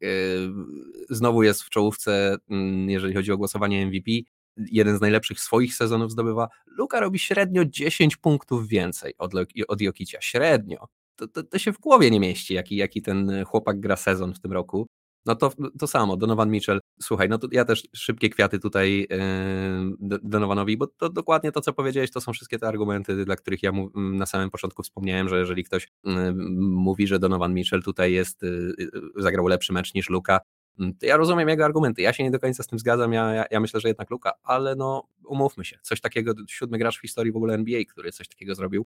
znowu 1.10 1.44
jest 1.44 1.64
w 1.64 1.70
czołówce, 1.70 2.38
mm, 2.50 2.90
jeżeli 2.90 3.14
chodzi 3.14 3.32
o 3.32 3.38
głosowanie 3.38 3.86
MVP 3.86 4.12
jeden 4.72 4.98
z 4.98 5.02
najlepszych 5.02 5.40
swoich 5.40 5.76
sezonów 5.76 6.12
zdobywa. 6.12 6.48
Luka 6.66 7.00
robi 7.00 7.20
średnio 7.20 7.66
10 7.66 8.18
punktów 8.18 8.68
więcej 8.68 9.14
od, 9.18 9.32
od 9.68 9.82
Jokicia. 9.82 10.22
Średnio. 10.22 10.88
To, 11.16 11.28
to, 11.28 11.44
to, 11.44 11.60
się 11.60 11.74
w 11.74 11.80
głowie 11.80 12.12
nie 12.12 12.20
mieści, 12.20 12.54
jaki, 12.54 12.76
jaki 12.76 13.02
ten 13.02 13.46
chłopak 13.46 13.80
gra 13.80 13.96
sezon 13.96 14.34
w 14.34 14.40
tym 14.40 14.54
roku. 14.54 14.88
No 15.26 15.36
to, 15.36 15.52
to 15.80 15.88
samo, 15.88 16.18
Donovan 16.18 16.52
Mitchell, 16.52 16.80
słuchaj, 17.02 17.30
no 17.30 17.38
to 17.38 17.48
ja 17.52 17.66
też 17.66 17.88
szybkie 17.96 18.30
kwiaty 18.30 18.60
tutaj 18.60 19.08
yy, 19.10 20.20
Donovanowi, 20.24 20.78
bo 20.78 20.88
to 20.88 21.10
dokładnie 21.10 21.52
to, 21.52 21.62
co 21.62 21.74
powiedziałeś, 21.74 22.12
to 22.12 22.22
są 22.22 22.34
wszystkie 22.34 22.60
te 22.60 22.68
argumenty, 22.68 23.26
dla 23.26 23.36
których 23.36 23.64
ja 23.64 23.72
mu, 23.72 23.90
na 23.96 24.26
samym 24.26 24.50
początku 24.50 24.84
wspomniałem, 24.84 25.30
że 25.30 25.40
jeżeli 25.40 25.64
ktoś 25.64 25.88
yy, 26.04 26.34
mówi, 26.60 27.08
że 27.08 27.20
Donovan 27.20 27.54
Mitchell 27.54 27.84
tutaj 27.84 28.14
jest, 28.14 28.42
yy, 28.42 28.74
zagrał 29.16 29.48
lepszy 29.48 29.74
mecz 29.74 29.94
niż 29.94 30.10
Luka, 30.10 30.40
Mm, 30.80 30.94
ja 31.02 31.18
rozumiem 31.18 31.50
jego 31.50 31.66
argumenty, 31.66 32.02
ja 32.02 32.14
się 32.14 32.24
nie 32.24 32.32
do 32.32 32.40
końca 32.40 32.64
z 32.64 32.68
tym 32.68 32.80
zgadzam, 32.80 33.14
ja, 33.14 33.34
ja, 33.34 33.46
ja 33.52 33.60
myślę, 33.60 33.80
że 33.80 33.88
jednak 33.88 34.10
Luka, 34.10 34.34
ale 34.44 34.76
no 34.76 35.04
umówmy 35.26 35.66
się, 35.66 35.80
coś 35.82 36.02
takiego, 36.02 36.34
siódmy 36.48 36.78
gracz 36.78 36.98
w 36.98 37.02
historii 37.02 37.32
w 37.32 37.36
ogóle 37.36 37.54
NBA, 37.54 37.82
który 37.90 38.12
coś 38.12 38.28
takiego 38.28 38.56
zrobił, 38.56 38.86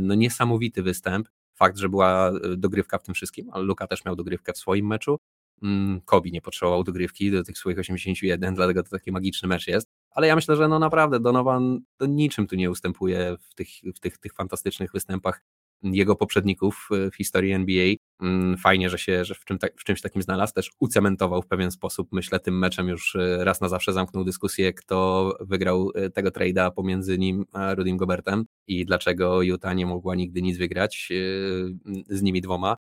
no 0.00 0.14
niesamowity 0.14 0.82
występ, 0.82 1.28
fakt, 1.54 1.78
że 1.78 1.88
była 1.88 2.28
e, 2.28 2.56
dogrywka 2.56 2.98
w 2.98 3.02
tym 3.02 3.14
wszystkim, 3.14 3.50
ale 3.52 3.64
Luka 3.64 3.86
też 3.86 4.04
miał 4.04 4.16
dogrywkę 4.16 4.52
w 4.52 4.58
swoim 4.58 4.86
meczu, 4.86 5.18
mm, 5.62 6.00
Kobi 6.00 6.32
nie 6.32 6.40
potrzebował 6.40 6.84
dogrywki 6.84 7.30
do 7.30 7.44
tych 7.44 7.58
swoich 7.58 7.78
81, 7.78 8.54
dlatego 8.54 8.82
to 8.82 8.90
taki 8.90 9.12
magiczny 9.12 9.48
mecz 9.48 9.66
jest, 9.66 9.90
ale 10.10 10.26
ja 10.26 10.36
myślę, 10.36 10.56
że 10.56 10.68
no 10.68 10.78
naprawdę 10.78 11.20
Donovan 11.20 11.80
to 11.96 12.06
niczym 12.06 12.46
tu 12.46 12.56
nie 12.56 12.70
ustępuje 12.70 13.36
w 13.40 13.54
tych, 13.54 13.68
w 13.94 14.00
tych, 14.00 14.18
tych 14.18 14.32
fantastycznych 14.34 14.92
występach 14.92 15.42
jego 15.82 16.16
poprzedników 16.16 16.88
e, 16.92 17.10
w 17.10 17.16
historii 17.16 17.52
NBA. 17.52 17.94
Mm, 18.22 18.56
fajnie, 18.56 18.90
że 18.90 18.98
się 18.98 19.24
że 19.24 19.34
w, 19.34 19.44
czym, 19.44 19.58
w 19.76 19.84
czymś 19.84 20.00
takim 20.00 20.22
znalazł, 20.22 20.54
też 20.54 20.70
ucementował 20.80 21.42
w 21.42 21.46
pewien 21.46 21.70
sposób, 21.70 22.08
myślę, 22.12 22.40
tym 22.40 22.58
meczem 22.58 22.88
już 22.88 23.16
e, 23.16 23.44
raz 23.44 23.60
na 23.60 23.68
zawsze 23.68 23.92
zamknął 23.92 24.24
dyskusję, 24.24 24.72
kto 24.72 25.30
wygrał 25.40 25.90
e, 25.94 26.10
tego 26.10 26.30
trade'a 26.30 26.70
pomiędzy 26.70 27.18
nim 27.18 27.44
a 27.52 27.74
Rudim 27.74 27.96
Gobertem 27.96 28.44
i 28.66 28.84
dlaczego 28.84 29.42
Utah 29.42 29.74
nie 29.74 29.86
mogła 29.86 30.14
nigdy 30.14 30.42
nic 30.42 30.58
wygrać 30.58 31.12
z 32.08 32.22
nimi 32.22 32.40
dwoma. 32.40 32.76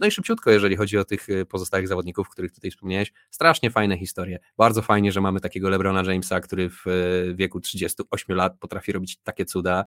No 0.00 0.06
i 0.06 0.10
szybciutko, 0.10 0.50
jeżeli 0.50 0.76
chodzi 0.76 0.98
o 0.98 1.04
tych 1.04 1.26
pozostałych 1.48 1.88
zawodników, 1.88 2.28
których 2.28 2.52
tutaj 2.52 2.70
wspomniałeś, 2.70 3.12
strasznie 3.30 3.70
fajne 3.70 3.98
historie. 3.98 4.38
Bardzo 4.58 4.82
fajnie, 4.82 5.12
że 5.12 5.20
mamy 5.20 5.40
takiego 5.40 5.68
LeBrona 5.68 6.02
Jamesa, 6.12 6.40
który 6.40 6.70
w 6.70 6.84
wieku 7.34 7.60
38 7.60 8.36
lat 8.36 8.58
potrafi 8.58 8.92
robić 8.92 9.16
takie 9.22 9.44
cuda 9.44 9.84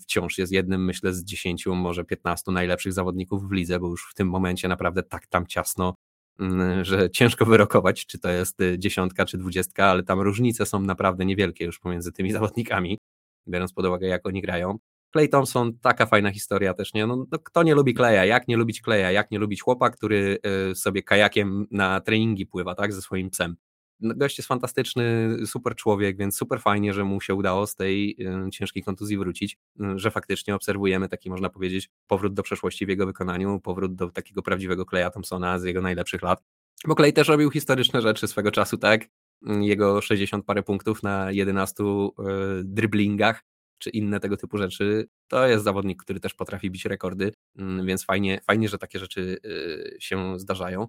wciąż 0.00 0.38
jest 0.38 0.52
jednym, 0.52 0.84
myślę, 0.84 1.12
z 1.12 1.24
10, 1.24 1.66
może 1.66 2.04
15 2.04 2.52
najlepszych 2.52 2.92
zawodników 2.92 3.48
w 3.48 3.52
lidze, 3.52 3.80
bo 3.80 3.88
już 3.88 4.08
w 4.10 4.14
tym 4.14 4.28
momencie 4.28 4.68
naprawdę 4.68 5.02
tak 5.02 5.26
tam 5.26 5.46
ciasno, 5.46 5.94
mm, 6.40 6.84
że 6.84 7.10
ciężko 7.10 7.46
wyrokować, 7.46 8.06
czy 8.06 8.18
to 8.18 8.30
jest 8.30 8.60
y, 8.60 8.78
dziesiątka, 8.78 9.24
czy 9.24 9.38
dwudziestka, 9.38 9.86
ale 9.86 10.02
tam 10.02 10.20
różnice 10.20 10.66
są 10.66 10.80
naprawdę 10.80 11.24
niewielkie 11.24 11.64
już 11.64 11.78
pomiędzy 11.78 12.12
tymi 12.12 12.32
zawodnikami, 12.40 12.98
biorąc 13.48 13.72
pod 13.72 13.86
uwagę, 13.86 14.06
jak 14.06 14.26
oni 14.26 14.42
grają. 14.42 14.78
Clay 15.12 15.28
Thompson, 15.28 15.78
taka 15.78 16.06
fajna 16.06 16.32
historia 16.32 16.74
też, 16.74 16.94
nie? 16.94 17.06
No, 17.06 17.26
no, 17.32 17.38
kto 17.38 17.62
nie 17.62 17.74
lubi 17.74 17.94
Kleja? 17.94 18.24
Jak 18.24 18.48
nie 18.48 18.56
lubić 18.56 18.80
Kleja? 18.80 19.10
Jak 19.10 19.30
nie 19.30 19.38
lubić 19.38 19.62
chłopa, 19.62 19.90
który 19.90 20.38
y, 20.70 20.74
sobie 20.74 21.02
kajakiem 21.02 21.66
na 21.70 22.00
treningi 22.00 22.46
pływa, 22.46 22.74
tak, 22.74 22.92
ze 22.92 23.02
swoim 23.02 23.30
psem? 23.30 23.56
No, 24.00 24.14
gość 24.16 24.38
jest 24.38 24.48
fantastyczny, 24.48 25.36
super 25.46 25.74
człowiek, 25.74 26.16
więc 26.16 26.36
super 26.36 26.60
fajnie, 26.60 26.94
że 26.94 27.04
mu 27.04 27.20
się 27.20 27.34
udało 27.34 27.66
z 27.66 27.74
tej 27.74 28.16
y, 28.46 28.50
ciężkiej 28.50 28.82
kontuzji 28.82 29.18
wrócić, 29.18 29.58
y, 29.80 29.98
że 29.98 30.10
faktycznie 30.10 30.54
obserwujemy 30.54 31.08
taki, 31.08 31.30
można 31.30 31.50
powiedzieć, 31.50 31.88
powrót 32.06 32.34
do 32.34 32.42
przeszłości 32.42 32.86
w 32.86 32.88
jego 32.88 33.06
wykonaniu, 33.06 33.60
powrót 33.60 33.94
do 33.94 34.10
takiego 34.10 34.42
prawdziwego 34.42 34.86
Kleja 34.86 35.10
Thompsona 35.10 35.58
z 35.58 35.64
jego 35.64 35.80
najlepszych 35.80 36.22
lat. 36.22 36.42
Bo 36.86 36.94
Klej 36.94 37.12
też 37.12 37.28
robił 37.28 37.50
historyczne 37.50 38.02
rzeczy 38.02 38.28
swego 38.28 38.50
czasu, 38.50 38.76
tak? 38.76 39.04
Y, 39.04 39.08
jego 39.60 40.00
60 40.00 40.44
parę 40.44 40.62
punktów 40.62 41.02
na 41.02 41.32
11 41.32 41.84
dryblingach, 42.64 43.42
czy 43.78 43.90
inne 43.90 44.20
tego 44.20 44.36
typu 44.36 44.58
rzeczy, 44.58 45.08
to 45.28 45.46
jest 45.46 45.64
zawodnik, 45.64 46.02
który 46.02 46.20
też 46.20 46.34
potrafi 46.34 46.70
bić 46.70 46.84
rekordy, 46.84 47.32
więc 47.84 48.04
fajnie, 48.04 48.40
fajnie 48.46 48.68
że 48.68 48.78
takie 48.78 48.98
rzeczy 48.98 49.38
się 49.98 50.38
zdarzają. 50.40 50.88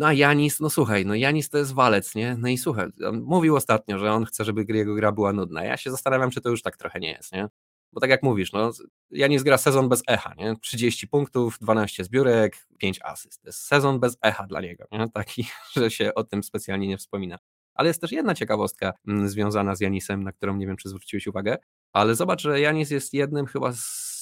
No 0.00 0.06
a 0.06 0.12
Janis, 0.12 0.60
no 0.60 0.70
słuchaj, 0.70 1.06
no 1.06 1.14
Janis 1.14 1.48
to 1.48 1.58
jest 1.58 1.74
walec, 1.74 2.14
nie? 2.14 2.36
No 2.38 2.48
i 2.48 2.58
słuchaj, 2.58 2.86
on 3.06 3.22
mówił 3.22 3.56
ostatnio, 3.56 3.98
że 3.98 4.12
on 4.12 4.24
chce, 4.24 4.44
żeby 4.44 4.64
jego 4.68 4.94
gra 4.94 5.12
była 5.12 5.32
nudna. 5.32 5.64
Ja 5.64 5.76
się 5.76 5.90
zastanawiam, 5.90 6.30
czy 6.30 6.40
to 6.40 6.50
już 6.50 6.62
tak 6.62 6.76
trochę 6.76 7.00
nie 7.00 7.12
jest, 7.12 7.32
nie? 7.32 7.48
Bo 7.92 8.00
tak 8.00 8.10
jak 8.10 8.22
mówisz, 8.22 8.52
no 8.52 8.70
Janis 9.10 9.42
gra 9.42 9.58
sezon 9.58 9.88
bez 9.88 10.02
echa, 10.06 10.34
nie? 10.38 10.56
30 10.62 11.08
punktów, 11.08 11.58
12 11.60 12.04
zbiórek, 12.04 12.66
5 12.78 12.98
asyst. 13.02 13.42
To 13.42 13.48
jest 13.48 13.58
sezon 13.58 14.00
bez 14.00 14.18
echa 14.22 14.46
dla 14.46 14.60
niego, 14.60 14.84
nie? 14.92 15.08
Taki, 15.14 15.46
że 15.76 15.90
się 15.90 16.14
o 16.14 16.24
tym 16.24 16.42
specjalnie 16.42 16.88
nie 16.88 16.98
wspomina. 16.98 17.38
Ale 17.74 17.88
jest 17.88 18.00
też 18.00 18.12
jedna 18.12 18.34
ciekawostka 18.34 18.92
mm, 19.08 19.28
związana 19.28 19.74
z 19.74 19.80
Janisem, 19.80 20.24
na 20.24 20.32
którą 20.32 20.56
nie 20.56 20.66
wiem, 20.66 20.76
czy 20.76 20.88
zwróciłeś 20.88 21.26
uwagę, 21.26 21.58
ale 21.92 22.14
zobacz, 22.14 22.42
że 22.42 22.60
Janis 22.60 22.90
jest 22.90 23.14
jednym 23.14 23.46
chyba 23.46 23.72
z 23.72 24.19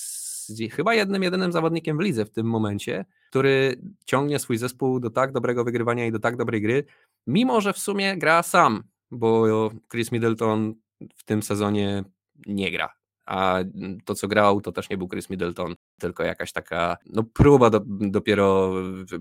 chyba 0.72 0.94
jednym, 0.94 1.22
jedynym 1.22 1.53
zawodnikiem 1.53 1.99
w 1.99 2.01
lidze 2.01 2.24
w 2.24 2.30
tym 2.30 2.46
momencie, 2.46 3.05
który 3.30 3.80
ciągnie 4.07 4.38
swój 4.38 4.59
zespół 4.59 5.01
do 5.01 5.11
tak 5.11 5.32
dobrego 5.32 5.64
wygrywania 5.64 6.07
i 6.07 6.12
do 6.12 6.18
tak 6.18 6.36
dobrej 6.36 6.62
gry, 6.62 6.84
mimo 7.26 7.61
że 7.61 7.72
w 7.72 7.78
sumie 7.78 8.16
gra 8.16 8.42
sam, 8.42 8.82
bo 9.11 9.44
Chris 9.90 10.12
Middleton 10.12 10.74
w 11.16 11.24
tym 11.24 11.42
sezonie 11.42 12.05
nie 12.46 12.70
gra. 12.70 12.99
A 13.26 13.59
to, 14.05 14.14
co 14.14 14.28
grał, 14.28 14.61
to 14.61 14.72
też 14.72 14.90
nie 14.90 14.99
był 14.99 15.09
Chris 15.09 15.30
Middleton, 15.30 15.74
tylko 15.99 16.22
jakaś 16.22 16.53
taka 16.53 16.96
no, 17.07 17.22
próba 17.22 17.70
do, 17.70 17.80
dopiero 17.86 18.72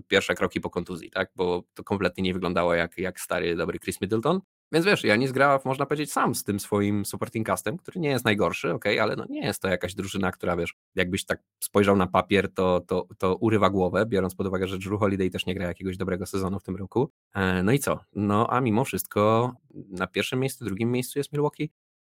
pierwsze 0.08 0.36
kroki 0.36 0.62
po 0.62 0.70
kontuzji, 0.70 1.10
tak? 1.10 1.32
Bo 1.36 1.64
to 1.74 1.84
kompletnie 1.84 2.24
nie 2.24 2.34
wyglądało 2.34 2.74
jak, 2.74 2.98
jak 2.98 3.20
stary, 3.20 3.56
dobry 3.56 3.80
Chris 3.80 4.02
Middleton. 4.02 4.42
Więc 4.72 4.86
wiesz, 4.86 5.04
Janis 5.04 5.32
gra, 5.32 5.60
można 5.66 5.86
powiedzieć, 5.86 6.12
sam 6.12 6.36
z 6.36 6.44
tym 6.44 6.60
swoim 6.60 7.06
supporting 7.06 7.48
castem, 7.48 7.78
który 7.78 8.00
nie 8.00 8.10
jest 8.10 8.26
najgorszy, 8.26 8.74
ok, 8.74 8.86
ale 9.02 9.16
no 9.16 9.26
nie 9.30 9.46
jest 9.46 9.62
to 9.62 9.68
jakaś 9.68 9.96
drużyna, 9.96 10.32
która 10.32 10.58
wiesz, 10.58 10.76
jakbyś 10.96 11.26
tak 11.26 11.44
spojrzał 11.60 11.96
na 11.96 12.08
papier, 12.08 12.54
to, 12.54 12.80
to, 12.80 13.08
to 13.18 13.36
urywa 13.36 13.70
głowę, 13.70 14.06
biorąc 14.06 14.36
pod 14.36 14.48
uwagę, 14.48 14.68
że 14.68 14.78
Drew 14.78 15.00
Holiday 15.00 15.30
też 15.30 15.46
nie 15.46 15.56
gra 15.56 15.68
jakiegoś 15.68 15.98
dobrego 15.98 16.26
sezonu 16.26 16.60
w 16.60 16.64
tym 16.64 16.76
roku. 16.76 17.12
E, 17.34 17.64
no 17.64 17.72
i 17.72 17.80
co? 17.80 18.00
No 18.16 18.48
a 18.50 18.62
mimo 18.62 18.86
wszystko 18.86 19.54
na 19.74 20.08
pierwszym 20.08 20.40
miejscu, 20.40 20.66
drugim 20.66 20.92
miejscu 20.92 21.20
jest 21.20 21.34
Milwaukee. 21.34 21.70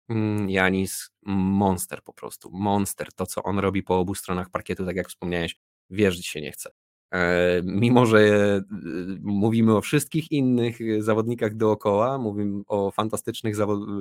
Mm, 0.09 0.50
Janis, 0.50 1.11
monster 1.22 2.02
po 2.02 2.12
prostu, 2.12 2.50
monster. 2.52 3.12
To, 3.12 3.26
co 3.26 3.42
on 3.42 3.59
robi 3.59 3.82
po 3.82 3.98
obu 3.98 4.14
stronach 4.14 4.50
parkietu, 4.50 4.86
tak 4.86 4.96
jak 4.96 5.09
wspomniałeś, 5.09 5.57
wierzyć 5.90 6.26
się 6.26 6.40
nie 6.40 6.52
chce. 6.52 6.70
E, 7.12 7.62
mimo, 7.64 8.07
że 8.07 8.18
e, 8.18 8.62
mówimy 9.22 9.76
o 9.76 9.80
wszystkich 9.80 10.32
innych 10.32 11.02
zawodnikach 11.02 11.54
dookoła, 11.54 12.18
mówimy 12.18 12.62
o 12.66 12.90
fantastycznych 12.90 13.57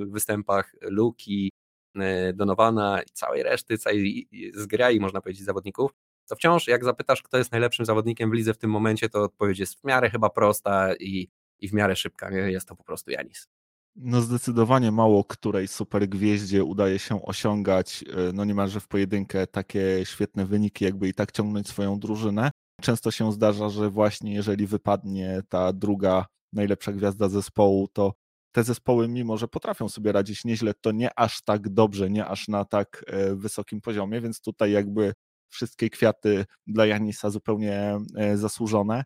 występach 0.06 0.74
Luki, 0.82 1.52
e, 1.96 2.32
Donowana 2.32 3.02
i 3.02 3.10
całej 3.12 3.42
reszty, 3.42 3.78
całej 3.78 4.28
zgrai, 4.54 5.00
można 5.00 5.20
powiedzieć, 5.20 5.44
zawodników, 5.44 5.90
to 6.28 6.36
wciąż 6.36 6.68
jak 6.68 6.84
zapytasz, 6.84 7.22
kto 7.22 7.38
jest 7.38 7.52
najlepszym 7.52 7.86
zawodnikiem 7.86 8.30
w 8.30 8.34
lidze 8.34 8.54
w 8.54 8.58
tym 8.58 8.70
momencie, 8.70 9.08
to 9.08 9.22
odpowiedź 9.22 9.58
jest 9.58 9.80
w 9.80 9.84
miarę 9.84 10.10
chyba 10.10 10.30
prosta 10.30 10.94
i, 10.94 11.28
i 11.58 11.68
w 11.68 11.72
miarę 11.72 11.96
szybka. 11.96 12.30
Jest 12.30 12.68
to 12.68 12.76
po 12.76 12.84
prostu 12.84 13.10
Janis. 13.10 13.48
No 13.96 14.20
zdecydowanie 14.20 14.92
mało 14.92 15.24
której 15.24 15.68
super 15.68 16.08
gwieździe 16.08 16.64
udaje 16.64 16.98
się 16.98 17.22
osiągać, 17.22 18.04
no 18.34 18.44
niemalże 18.44 18.80
w 18.80 18.88
pojedynkę 18.88 19.46
takie 19.46 20.00
świetne 20.04 20.46
wyniki, 20.46 20.84
jakby 20.84 21.08
i 21.08 21.14
tak 21.14 21.32
ciągnąć 21.32 21.68
swoją 21.68 21.98
drużynę. 21.98 22.50
Często 22.80 23.10
się 23.10 23.32
zdarza, 23.32 23.68
że 23.68 23.90
właśnie 23.90 24.34
jeżeli 24.34 24.66
wypadnie 24.66 25.42
ta 25.48 25.72
druga 25.72 26.26
najlepsza 26.52 26.92
gwiazda 26.92 27.28
zespołu, 27.28 27.88
to 27.92 28.14
te 28.52 28.64
zespoły, 28.64 29.08
mimo 29.08 29.36
że 29.36 29.48
potrafią 29.48 29.88
sobie 29.88 30.12
radzić 30.12 30.44
nieźle, 30.44 30.74
to 30.80 30.92
nie 30.92 31.18
aż 31.18 31.42
tak 31.42 31.68
dobrze, 31.68 32.10
nie 32.10 32.26
aż 32.26 32.48
na 32.48 32.64
tak 32.64 33.04
e, 33.06 33.34
wysokim 33.34 33.80
poziomie, 33.80 34.20
więc 34.20 34.40
tutaj 34.40 34.72
jakby 34.72 35.12
wszystkie 35.48 35.90
kwiaty 35.90 36.44
dla 36.66 36.86
Janisa 36.86 37.30
zupełnie 37.30 37.98
e, 38.16 38.36
zasłużone 38.36 39.04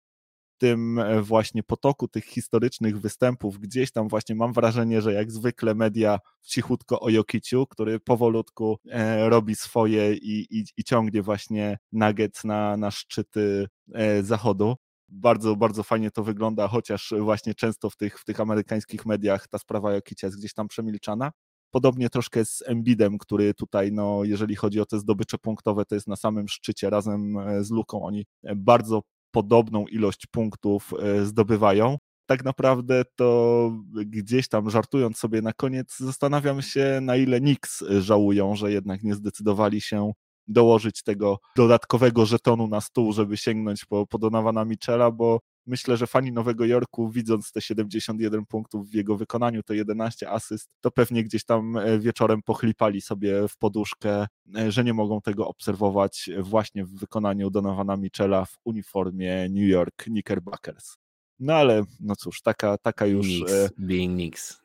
tym 0.61 0.99
e, 0.99 1.23
właśnie 1.23 1.63
potoku 1.63 2.09
tych 2.09 2.25
historycznych 2.25 3.01
występów 3.01 3.59
gdzieś 3.59 3.93
tam 3.93 4.09
właśnie 4.09 4.35
mam 4.35 4.53
wrażenie, 4.53 5.03
że 5.03 5.13
jak 5.13 5.33
zwykle 5.33 5.75
media 5.75 6.19
cichutko 6.43 7.01
o 7.01 7.11
Jokiciu, 7.11 7.67
który 7.67 8.01
powolutku 8.01 8.79
e, 8.91 9.29
robi 9.29 9.55
swoje 9.55 10.15
i, 10.15 10.59
i, 10.59 10.65
i 10.77 10.85
ciągnie 10.85 11.23
właśnie 11.23 11.79
Nuggets 11.93 12.45
na, 12.45 12.77
na 12.77 12.91
szczyty 12.91 13.67
e, 13.95 14.23
zachodu 14.23 14.77
bardzo, 15.09 15.57
bardzo 15.57 15.83
fajnie 15.83 16.11
to 16.11 16.25
wygląda, 16.25 16.69
chociaż 16.69 17.15
właśnie 17.21 17.55
często 17.55 17.91
w 17.91 17.97
tych, 17.97 18.19
w 18.19 18.25
tych 18.25 18.41
amerykańskich 18.41 19.07
mediach 19.07 19.49
ta 19.49 19.59
sprawa 19.59 19.93
Jokicia 19.93 20.27
jest 20.27 20.39
gdzieś 20.39 20.55
tam 20.55 20.69
przemilczana. 20.69 21.33
Podobnie 21.71 22.11
troszkę 22.11 22.45
z 22.45 22.63
Embidem, 22.67 23.19
który 23.19 23.55
tutaj, 23.55 23.93
no, 23.93 24.25
jeżeli 24.25 24.57
chodzi 24.57 24.81
o 24.81 24.87
te 24.87 24.99
zdobycze 24.99 25.39
punktowe, 25.39 25.85
to 25.85 25.95
jest 25.95 26.09
na 26.09 26.17
samym 26.17 26.49
szczycie 26.49 26.91
razem 26.91 27.37
z 27.61 27.71
Luką. 27.71 28.03
Oni 28.03 28.27
bardzo 28.57 29.03
podobną 29.31 29.87
ilość 29.87 30.27
punktów 30.27 30.93
e, 31.03 31.25
zdobywają. 31.25 31.99
Tak 32.27 32.45
naprawdę 32.45 33.03
to 33.17 33.73
gdzieś 34.07 34.49
tam 34.49 34.71
żartując 34.71 35.19
sobie 35.19 35.43
na 35.43 35.53
koniec, 35.53 35.97
zastanawiam 35.99 36.63
się, 36.63 36.99
na 37.03 37.17
ile 37.17 37.41
Knicks 37.41 37.85
żałują, 38.01 38.57
że 38.57 38.73
jednak 38.73 39.03
nie 39.03 39.15
zdecydowali 39.15 39.81
się 39.81 40.13
dołożyć 40.49 41.03
tego 41.03 41.39
dodatkowego 41.57 42.27
żetonu 42.27 42.69
na 42.69 42.81
stół, 42.81 43.13
żeby 43.13 43.37
sięgnąć 43.37 43.85
po, 43.85 44.07
po 44.07 44.19
Donowana 44.19 44.65
Michela, 44.65 45.11
bo 45.11 45.41
myślę, 45.67 45.97
że 45.97 46.07
fani 46.07 46.33
Nowego 46.33 46.65
Jorku, 46.65 47.11
widząc 47.11 47.53
te 47.53 47.61
71 47.61 48.47
punktów 48.47 48.91
w 48.91 48.95
jego 48.95 49.17
wykonaniu, 49.17 49.63
to 49.63 49.75
11 49.75 50.31
asyst, 50.31 50.69
to 50.81 50.91
pewnie 50.91 51.25
gdzieś 51.25 51.45
tam 51.45 51.77
e, 51.77 51.99
wieczorem 51.99 52.43
pochlipali 52.43 53.01
sobie 53.01 53.49
w 53.49 53.57
poduszkę, 53.57 54.27
e, 54.57 54.73
że 54.73 54.85
nie 54.85 54.95
mogą 54.95 55.21
tego 55.21 55.49
obserwować 55.49 56.31
właśnie 56.39 56.85
w 56.85 56.91
wykonaniu 56.91 57.51
Donowana 57.51 57.97
Michela 57.97 58.45
w 58.45 58.59
uniformie 58.65 59.49
New 59.51 59.69
York 59.69 59.97
Knickerbockers. 59.97 60.97
No 61.39 61.55
ale, 61.55 61.83
no 62.01 62.17
cóż, 62.17 62.43
taka, 62.43 62.79
taka 62.79 63.07
już... 63.07 63.27
Knicks, 63.27 63.53
e, 63.53 63.69
being 63.79 64.15
Knicks. 64.15 64.61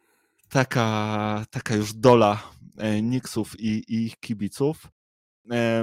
Taka, 0.49 1.45
taka 1.49 1.75
już 1.75 1.93
dola 1.93 2.43
Knicksów 2.99 3.59
i, 3.59 3.67
i 3.67 4.05
ich 4.05 4.19
kibiców. 4.19 4.87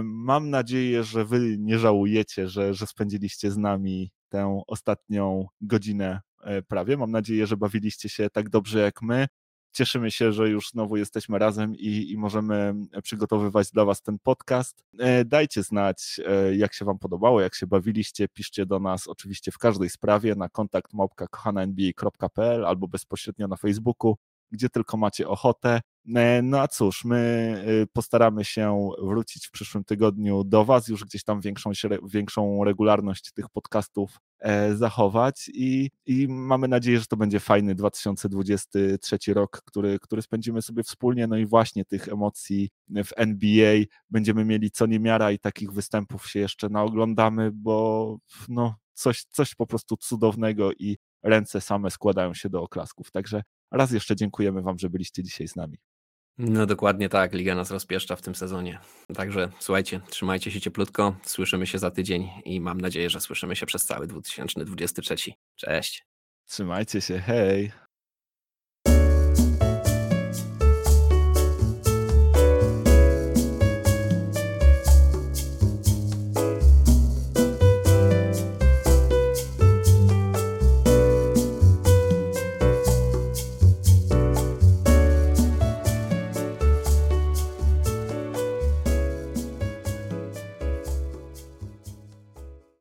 Mam 0.02 0.50
nadzieję, 0.50 1.04
że 1.04 1.24
wy 1.24 1.56
nie 1.58 1.78
żałujecie, 1.78 2.48
że, 2.48 2.74
że 2.74 2.86
spędziliście 2.86 3.50
z 3.50 3.56
nami 3.56 4.10
tę 4.32 4.62
ostatnią 4.66 5.46
godzinę 5.60 6.20
prawie. 6.68 6.96
Mam 6.96 7.10
nadzieję, 7.10 7.46
że 7.46 7.56
bawiliście 7.56 8.08
się 8.08 8.30
tak 8.30 8.48
dobrze 8.48 8.78
jak 8.80 9.02
my. 9.02 9.26
Cieszymy 9.72 10.10
się, 10.10 10.32
że 10.32 10.48
już 10.48 10.68
znowu 10.68 10.96
jesteśmy 10.96 11.38
razem 11.38 11.76
i, 11.76 12.10
i, 12.10 12.18
możemy 12.18 12.74
przygotowywać 13.02 13.70
dla 13.70 13.84
Was 13.84 14.02
ten 14.02 14.18
podcast. 14.22 14.84
Dajcie 15.24 15.62
znać, 15.62 16.20
jak 16.56 16.74
się 16.74 16.84
Wam 16.84 16.98
podobało, 16.98 17.40
jak 17.40 17.54
się 17.54 17.66
bawiliście. 17.66 18.28
Piszcie 18.28 18.66
do 18.66 18.78
nas 18.78 19.08
oczywiście 19.08 19.52
w 19.52 19.58
każdej 19.58 19.90
sprawie 19.90 20.34
na 20.34 20.48
kontakt 20.48 20.92
małpka.kochana.nba.pl 20.92 22.66
albo 22.66 22.88
bezpośrednio 22.88 23.48
na 23.48 23.56
Facebooku 23.56 24.16
gdzie 24.52 24.68
tylko 24.68 24.96
macie 24.96 25.28
ochotę. 25.28 25.80
E, 26.08 26.42
no 26.42 26.60
a 26.60 26.68
cóż, 26.68 27.04
my 27.04 27.54
y, 27.82 27.86
postaramy 27.92 28.44
się 28.44 28.90
wrócić 29.02 29.46
w 29.46 29.50
przyszłym 29.50 29.84
tygodniu 29.84 30.44
do 30.44 30.64
Was, 30.64 30.88
już 30.88 31.04
gdzieś 31.04 31.24
tam 31.24 31.40
większą, 31.40 31.70
większą 32.04 32.64
regularność 32.64 33.32
tych 33.32 33.48
podcastów 33.48 34.16
e, 34.40 34.76
zachować 34.76 35.50
i, 35.54 35.90
i 36.06 36.28
mamy 36.28 36.68
nadzieję, 36.68 37.00
że 37.00 37.06
to 37.06 37.16
będzie 37.16 37.40
fajny 37.40 37.74
2023 37.74 39.18
rok, 39.34 39.62
który, 39.64 39.98
który 39.98 40.22
spędzimy 40.22 40.62
sobie 40.62 40.82
wspólnie, 40.82 41.26
no 41.26 41.36
i 41.36 41.46
właśnie 41.46 41.84
tych 41.84 42.08
emocji 42.08 42.70
w 42.88 43.10
NBA 43.16 43.74
będziemy 44.10 44.44
mieli 44.44 44.70
co 44.70 44.86
niemiara 44.86 45.32
i 45.32 45.38
takich 45.38 45.72
występów 45.72 46.30
się 46.30 46.40
jeszcze 46.40 46.68
naoglądamy, 46.68 47.50
bo 47.54 48.16
no, 48.48 48.74
coś, 48.94 49.24
coś 49.24 49.54
po 49.54 49.66
prostu 49.66 49.96
cudownego 49.96 50.72
i 50.72 50.96
ręce 51.22 51.60
same 51.60 51.90
składają 51.90 52.34
się 52.34 52.48
do 52.48 52.62
oklasków. 52.62 53.10
Także 53.10 53.42
raz 53.70 53.90
jeszcze 53.90 54.16
dziękujemy 54.16 54.62
Wam, 54.62 54.78
że 54.78 54.90
byliście 54.90 55.22
dzisiaj 55.22 55.48
z 55.48 55.56
nami. 55.56 55.91
No 56.38 56.66
dokładnie 56.66 57.08
tak, 57.08 57.32
Liga 57.32 57.54
nas 57.54 57.70
rozpieszcza 57.70 58.16
w 58.16 58.22
tym 58.22 58.34
sezonie. 58.34 58.78
Także 59.14 59.52
słuchajcie, 59.58 60.00
trzymajcie 60.08 60.50
się 60.50 60.60
cieplutko, 60.60 61.16
słyszymy 61.22 61.66
się 61.66 61.78
za 61.78 61.90
tydzień 61.90 62.28
i 62.44 62.60
mam 62.60 62.80
nadzieję, 62.80 63.10
że 63.10 63.20
słyszymy 63.20 63.56
się 63.56 63.66
przez 63.66 63.84
cały 63.84 64.06
2023. 64.06 65.16
Cześć. 65.56 66.06
Trzymajcie 66.48 67.00
się, 67.00 67.18
hej. 67.18 67.72